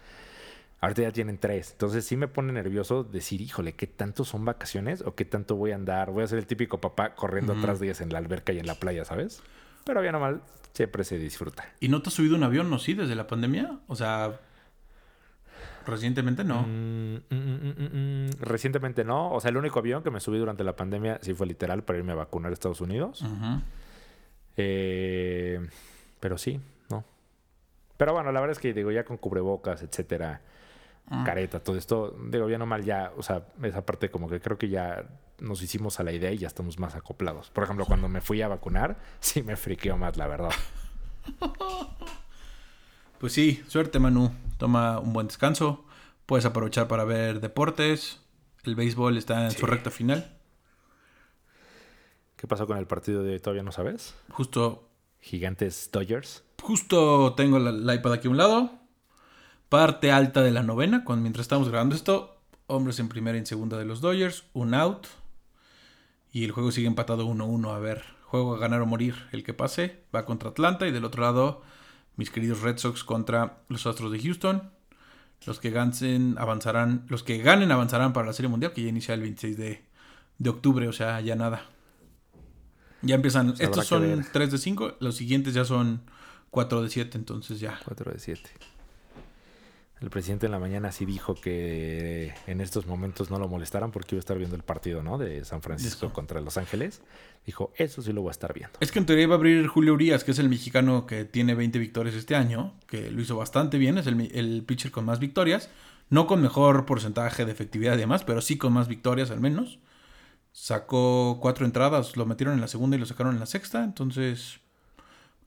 Ahorita 0.81 1.03
ya 1.03 1.13
tienen 1.13 1.39
tres. 1.39 1.73
Entonces 1.73 2.05
sí 2.05 2.17
me 2.17 2.29
pone 2.29 2.53
nervioso 2.53 3.03
decir, 3.03 3.41
híjole, 3.41 3.75
¿qué 3.75 3.87
tanto 3.87 4.25
son 4.25 4.45
vacaciones 4.45 5.03
o 5.03 5.15
qué 5.15 5.25
tanto 5.25 5.57
voy 5.57 5.73
a 5.73 5.75
andar? 5.75 6.11
Voy 6.11 6.23
a 6.23 6.27
ser 6.29 6.39
el 6.39 6.47
típico 6.47 6.81
papá 6.81 7.15
corriendo 7.15 7.53
atrás 7.53 7.81
de 7.81 7.87
ellas 7.87 8.01
en 8.01 8.13
la 8.13 8.19
alberca 8.19 8.53
y 8.53 8.59
en 8.59 8.67
la 8.67 8.77
playa, 8.77 9.05
¿sabes? 9.05 9.43
Pero 9.85 10.01
bien 10.01 10.15
o 10.15 10.21
mal, 10.21 10.43
siempre 10.75 11.03
se 11.03 11.19
disfruta. 11.19 11.73
¿Y 11.81 11.89
no 11.89 12.01
te 12.03 12.11
has 12.11 12.15
subido 12.15 12.37
un 12.37 12.45
avión, 12.45 12.71
no? 12.71 12.79
Sí, 12.79 12.95
desde 12.95 13.17
la 13.17 13.27
pandemia. 13.27 13.81
O 13.89 13.97
sea, 13.97 14.39
recientemente 15.89 16.45
no. 16.45 16.63
Mm, 16.63 17.17
mm, 17.31 17.37
mm, 17.37 18.31
recientemente 18.41 19.05
no. 19.05 19.33
O 19.33 19.41
sea, 19.41 19.51
el 19.51 19.57
único 19.57 19.79
avión 19.81 20.03
que 20.03 20.11
me 20.11 20.21
subí 20.21 20.39
durante 20.39 20.63
la 20.65 20.77
pandemia 20.77 21.19
sí 21.23 21.35
fue 21.35 21.47
literal 21.47 21.83
para 21.83 21.99
irme 21.99 22.13
a 22.13 22.17
vacunar 22.17 22.51
a 22.51 22.55
Estados 22.55 22.81
Unidos. 22.81 23.25
Eh, 24.57 25.61
pero 26.21 26.39
sí, 26.39 26.61
no. 26.91 27.05
Pero 27.97 28.13
bueno, 28.13 28.33
la 28.33 28.41
verdad 28.41 28.53
es 28.53 28.59
que 28.61 28.73
digo, 28.75 28.91
ya 28.91 29.05
con 29.05 29.17
cubrebocas, 29.17 29.83
etcétera 29.83 30.41
Ah. 31.11 31.23
careta, 31.25 31.59
todo 31.61 31.77
esto, 31.79 32.15
digo, 32.29 32.45
bien 32.47 32.61
o 32.61 32.67
mal 32.67 32.85
ya, 32.85 33.13
o 33.17 33.23
sea, 33.23 33.43
esa 33.63 33.81
parte 33.87 34.11
como 34.11 34.29
que 34.29 34.41
creo 34.41 34.59
que 34.59 34.69
ya 34.69 35.07
nos 35.39 35.63
hicimos 35.63 35.99
a 36.01 36.03
la 36.03 36.13
idea 36.13 36.31
y 36.33 36.37
ya 36.37 36.49
estamos 36.49 36.79
más 36.79 36.95
acoplados. 36.97 37.49
Por 37.51 37.65
ejemplo, 37.65 37.87
cuando 37.87 38.09
me 38.09 38.21
fui 38.21 38.43
a 38.43 38.49
vacunar, 38.49 38.99
sí 39.21 39.43
me 39.43 39.57
friqueó 39.57 39.97
más, 39.97 40.19
la 40.19 40.27
verdad. 40.27 40.51
Pues 43.19 43.33
sí, 43.33 43.63
suerte 43.69 43.99
Manu, 43.99 44.33
toma 44.59 44.99
un 45.01 45.13
buen 45.13 45.27
descanso, 45.27 45.85
puedes 46.27 46.45
aprovechar 46.45 46.89
para 46.89 47.05
ver 47.05 47.41
deportes, 47.41 48.21
el 48.65 48.77
béisbol 48.77 49.17
está 49.17 49.45
en 49.45 49.51
su 49.51 49.67
recta 49.67 49.91
final. 49.91 50.37
¿Qué 52.37 52.47
pasó 52.47 52.67
con 52.67 52.79
el 52.79 52.87
partido 52.87 53.23
de 53.23 53.33
hoy? 53.33 53.41
¿Todavía 53.41 53.65
no 53.65 53.73
sabes? 53.73 54.15
Justo. 54.31 54.85
Gigantes 55.21 55.91
Dodgers. 55.93 56.45
Justo 56.63 57.35
tengo 57.35 57.57
el 57.57 57.83
iPad 57.93 58.13
aquí 58.13 58.29
a 58.29 58.31
un 58.31 58.37
lado 58.37 58.79
parte 59.69 60.13
alta 60.13 60.43
de 60.43 60.51
la 60.51 60.63
novena, 60.63 61.05
cuando, 61.05 61.23
mientras 61.23 61.45
estamos 61.45 61.69
grabando 61.69 61.95
esto, 61.95 62.41
hombres 62.67 62.99
en 63.01 63.09
primera 63.09 63.37
y 63.37 63.41
en 63.41 63.47
segunda 63.47 63.79
de 63.79 63.85
los 63.85 64.01
Dodgers, 64.01 64.45
un 64.53 64.75
out. 64.75 65.07
Y 66.33 66.45
el 66.45 66.53
juego 66.53 66.73
sigue 66.73 66.87
empatado 66.87 67.27
1-1. 67.27 67.75
A 67.75 67.79
ver, 67.79 68.05
juego 68.25 68.55
a 68.55 68.59
ganar 68.59 68.81
o 68.83 68.87
morir. 68.87 69.15
El 69.33 69.43
que 69.43 69.55
pase 69.55 70.05
va 70.15 70.25
contra 70.25 70.51
Atlanta. 70.51 70.87
Y 70.87 70.93
del 70.93 71.05
otro 71.05 71.23
lado, 71.23 71.63
mis 72.19 72.31
queridos 72.31 72.61
Red 72.61 72.79
Sox 72.79 73.05
contra 73.05 73.63
los 73.69 73.87
Astros 73.87 74.13
de 74.13 74.19
Houston. 74.21 74.71
Los 75.47 75.61
que 75.61 75.71
ganen 75.71 76.35
avanzarán, 76.37 77.07
los 77.09 77.23
que 77.23 77.39
ganen 77.39 77.71
avanzarán 77.71 78.13
para 78.13 78.27
la 78.27 78.33
Serie 78.33 78.49
Mundial, 78.49 78.73
que 78.73 78.83
ya 78.83 78.89
inicia 78.89 79.15
el 79.15 79.21
26 79.23 79.57
de, 79.57 79.85
de 80.39 80.51
octubre, 80.51 80.89
o 80.89 80.93
sea, 80.93 81.21
ya 81.21 81.37
nada. 81.37 81.65
Ya 83.03 83.15
empiezan, 83.15 83.55
estos 83.61 83.87
son 83.87 84.27
3 84.33 84.51
de 84.51 84.59
5, 84.59 84.97
los 84.99 85.15
siguientes 85.15 85.55
ya 85.55 85.65
son 85.65 86.03
4 86.51 86.83
de 86.83 86.91
7, 86.91 87.17
entonces 87.17 87.61
ya. 87.61 87.79
4 87.85 88.13
de 88.13 88.19
7. 88.19 88.51
El 90.01 90.11
presidente 90.11 90.47
en 90.47 90.53
la 90.53 90.61
mañana 90.61 90.93
sí 90.93 91.05
dijo 91.05 91.35
que 91.35 92.33
en 92.47 92.61
estos 92.61 92.87
momentos 92.87 93.31
no 93.31 93.39
lo 93.39 93.49
molestaran 93.49 93.91
porque 93.91 94.15
iba 94.15 94.21
a 94.21 94.21
estar 94.21 94.39
viendo 94.39 94.55
el 94.55 94.63
partido, 94.63 95.03
¿no? 95.03 95.19
De 95.19 95.45
San 95.45 95.61
Francisco 95.61 96.13
contra 96.13 96.41
Los 96.41 96.57
Ángeles. 96.57 97.03
Dijo, 97.45 97.73
eso 97.77 98.01
sí 98.01 98.13
lo 98.13 98.23
voy 98.23 98.29
a 98.29 98.33
estar 98.33 98.55
viendo. 98.55 98.79
Es 98.81 98.93
que 98.93 99.01
en 99.01 99.07
teoría 99.07 99.27
va 99.27 99.35
a 99.35 99.39
abrir 99.39 99.67
Julio 99.67 99.95
Urias, 99.95 100.23
que 100.23 100.31
es 100.31 100.39
el 100.39 100.49
mexicano 100.49 101.05
que 101.05 101.25
tiene 101.25 101.55
20 101.55 101.81
victorias 101.81 102.15
este 102.15 102.37
año, 102.37 102.75
que 102.87 103.11
lo 103.11 103.21
hizo 103.21 103.37
bastante 103.37 103.77
bien, 103.79 103.99
es 103.99 104.07
el, 104.07 104.31
el 104.35 104.63
pitcher 104.65 104.93
con 104.93 105.05
más 105.05 105.19
victorias. 105.19 105.69
No 106.11 106.27
con 106.27 106.41
mejor 106.41 106.87
porcentaje 106.87 107.45
de 107.45 107.53
efectividad 107.53 107.95
y 107.95 107.99
demás, 107.99 108.23
pero 108.25 108.41
sí 108.41 108.57
con 108.57 108.73
más 108.73 108.87
victorias 108.87 109.31
al 109.33 109.41
menos. 109.41 109.81
Sacó 110.53 111.39
cuatro 111.41 111.67
entradas, 111.67 112.17
lo 112.17 112.25
metieron 112.25 112.55
en 112.55 112.61
la 112.61 112.69
segunda 112.69 112.97
y 112.97 113.01
lo 113.01 113.07
sacaron 113.07 113.35
en 113.35 113.41
la 113.41 113.47
sexta, 113.47 113.85
entonces 113.85 114.61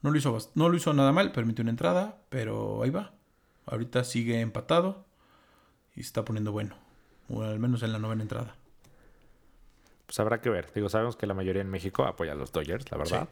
no 0.02 0.12
lo 0.12 0.18
hizo, 0.18 0.38
no 0.56 0.70
lo 0.70 0.78
hizo 0.78 0.94
nada 0.94 1.12
mal, 1.12 1.32
permitió 1.32 1.64
una 1.64 1.72
entrada, 1.72 2.22
pero 2.30 2.84
ahí 2.84 2.90
va. 2.90 3.14
Ahorita 3.66 4.04
sigue 4.04 4.42
empatado 4.42 5.06
y 5.96 6.02
se 6.02 6.08
está 6.08 6.26
poniendo 6.26 6.52
bueno. 6.52 6.76
o 7.30 7.44
al 7.44 7.60
menos 7.60 7.84
en 7.84 7.94
la 7.94 8.00
novena 8.00 8.24
entrada. 8.24 8.56
Pues 10.06 10.20
habrá 10.20 10.42
que 10.42 10.50
ver. 10.50 10.72
Digo, 10.74 10.90
sabemos 10.90 11.16
que 11.16 11.26
la 11.26 11.34
mayoría 11.34 11.62
en 11.62 11.70
México 11.70 12.04
apoya 12.04 12.34
a 12.34 12.36
los 12.36 12.52
Dodgers, 12.52 12.92
la 12.92 12.98
verdad. 12.98 13.30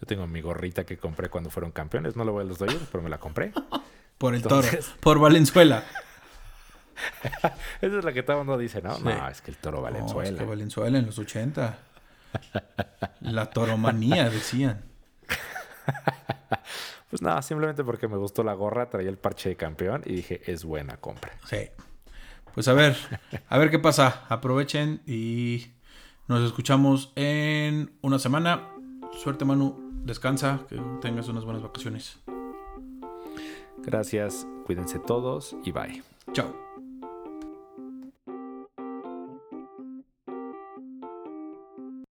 Yo 0.00 0.06
tengo 0.06 0.26
mi 0.26 0.40
gorrita 0.40 0.84
que 0.84 0.96
compré 0.96 1.28
cuando 1.28 1.50
fueron 1.50 1.72
campeones. 1.72 2.14
No 2.14 2.24
le 2.24 2.30
voy 2.30 2.42
a 2.42 2.44
los 2.44 2.58
Dodgers, 2.58 2.86
pero 2.90 3.02
me 3.02 3.10
la 3.10 3.18
compré. 3.18 3.52
Por 4.18 4.34
el 4.34 4.42
toro. 4.42 4.68
Por 5.00 5.18
Valenzuela. 5.18 5.84
Esa 7.80 7.98
es 7.98 8.04
la 8.04 8.12
que 8.12 8.22
todo 8.22 8.40
el 8.40 8.46
mundo 8.46 8.58
dice, 8.58 8.80
¿no? 8.80 8.96
No, 8.98 9.28
es 9.28 9.42
que 9.42 9.50
el 9.50 9.56
toro 9.56 9.82
Valenzuela. 9.82 10.30
No, 10.30 10.36
es 10.36 10.40
que 10.40 10.48
Valenzuela 10.48 10.98
en 10.98 11.06
los 11.06 11.18
80. 11.18 11.78
La 13.20 13.50
toromanía, 13.50 14.30
decían. 14.30 14.84
Pues 17.14 17.22
nada, 17.22 17.42
simplemente 17.42 17.84
porque 17.84 18.08
me 18.08 18.16
gustó 18.16 18.42
la 18.42 18.54
gorra, 18.54 18.90
traía 18.90 19.08
el 19.08 19.18
parche 19.18 19.48
de 19.48 19.54
campeón 19.54 20.02
y 20.04 20.14
dije, 20.14 20.40
es 20.50 20.64
buena 20.64 20.96
compra. 20.96 21.30
Sí. 21.44 21.58
Pues 22.54 22.66
a 22.66 22.72
ver, 22.72 22.96
a 23.48 23.56
ver 23.56 23.70
qué 23.70 23.78
pasa. 23.78 24.24
Aprovechen 24.28 25.00
y 25.06 25.64
nos 26.26 26.42
escuchamos 26.42 27.12
en 27.14 27.92
una 28.02 28.18
semana. 28.18 28.68
Suerte, 29.12 29.44
Manu. 29.44 29.92
Descansa, 30.02 30.66
que 30.68 30.82
tengas 31.00 31.28
unas 31.28 31.44
buenas 31.44 31.62
vacaciones. 31.62 32.18
Gracias, 33.78 34.44
cuídense 34.66 34.98
todos 34.98 35.54
y 35.64 35.70
bye. 35.70 36.02
Chao. 36.32 36.63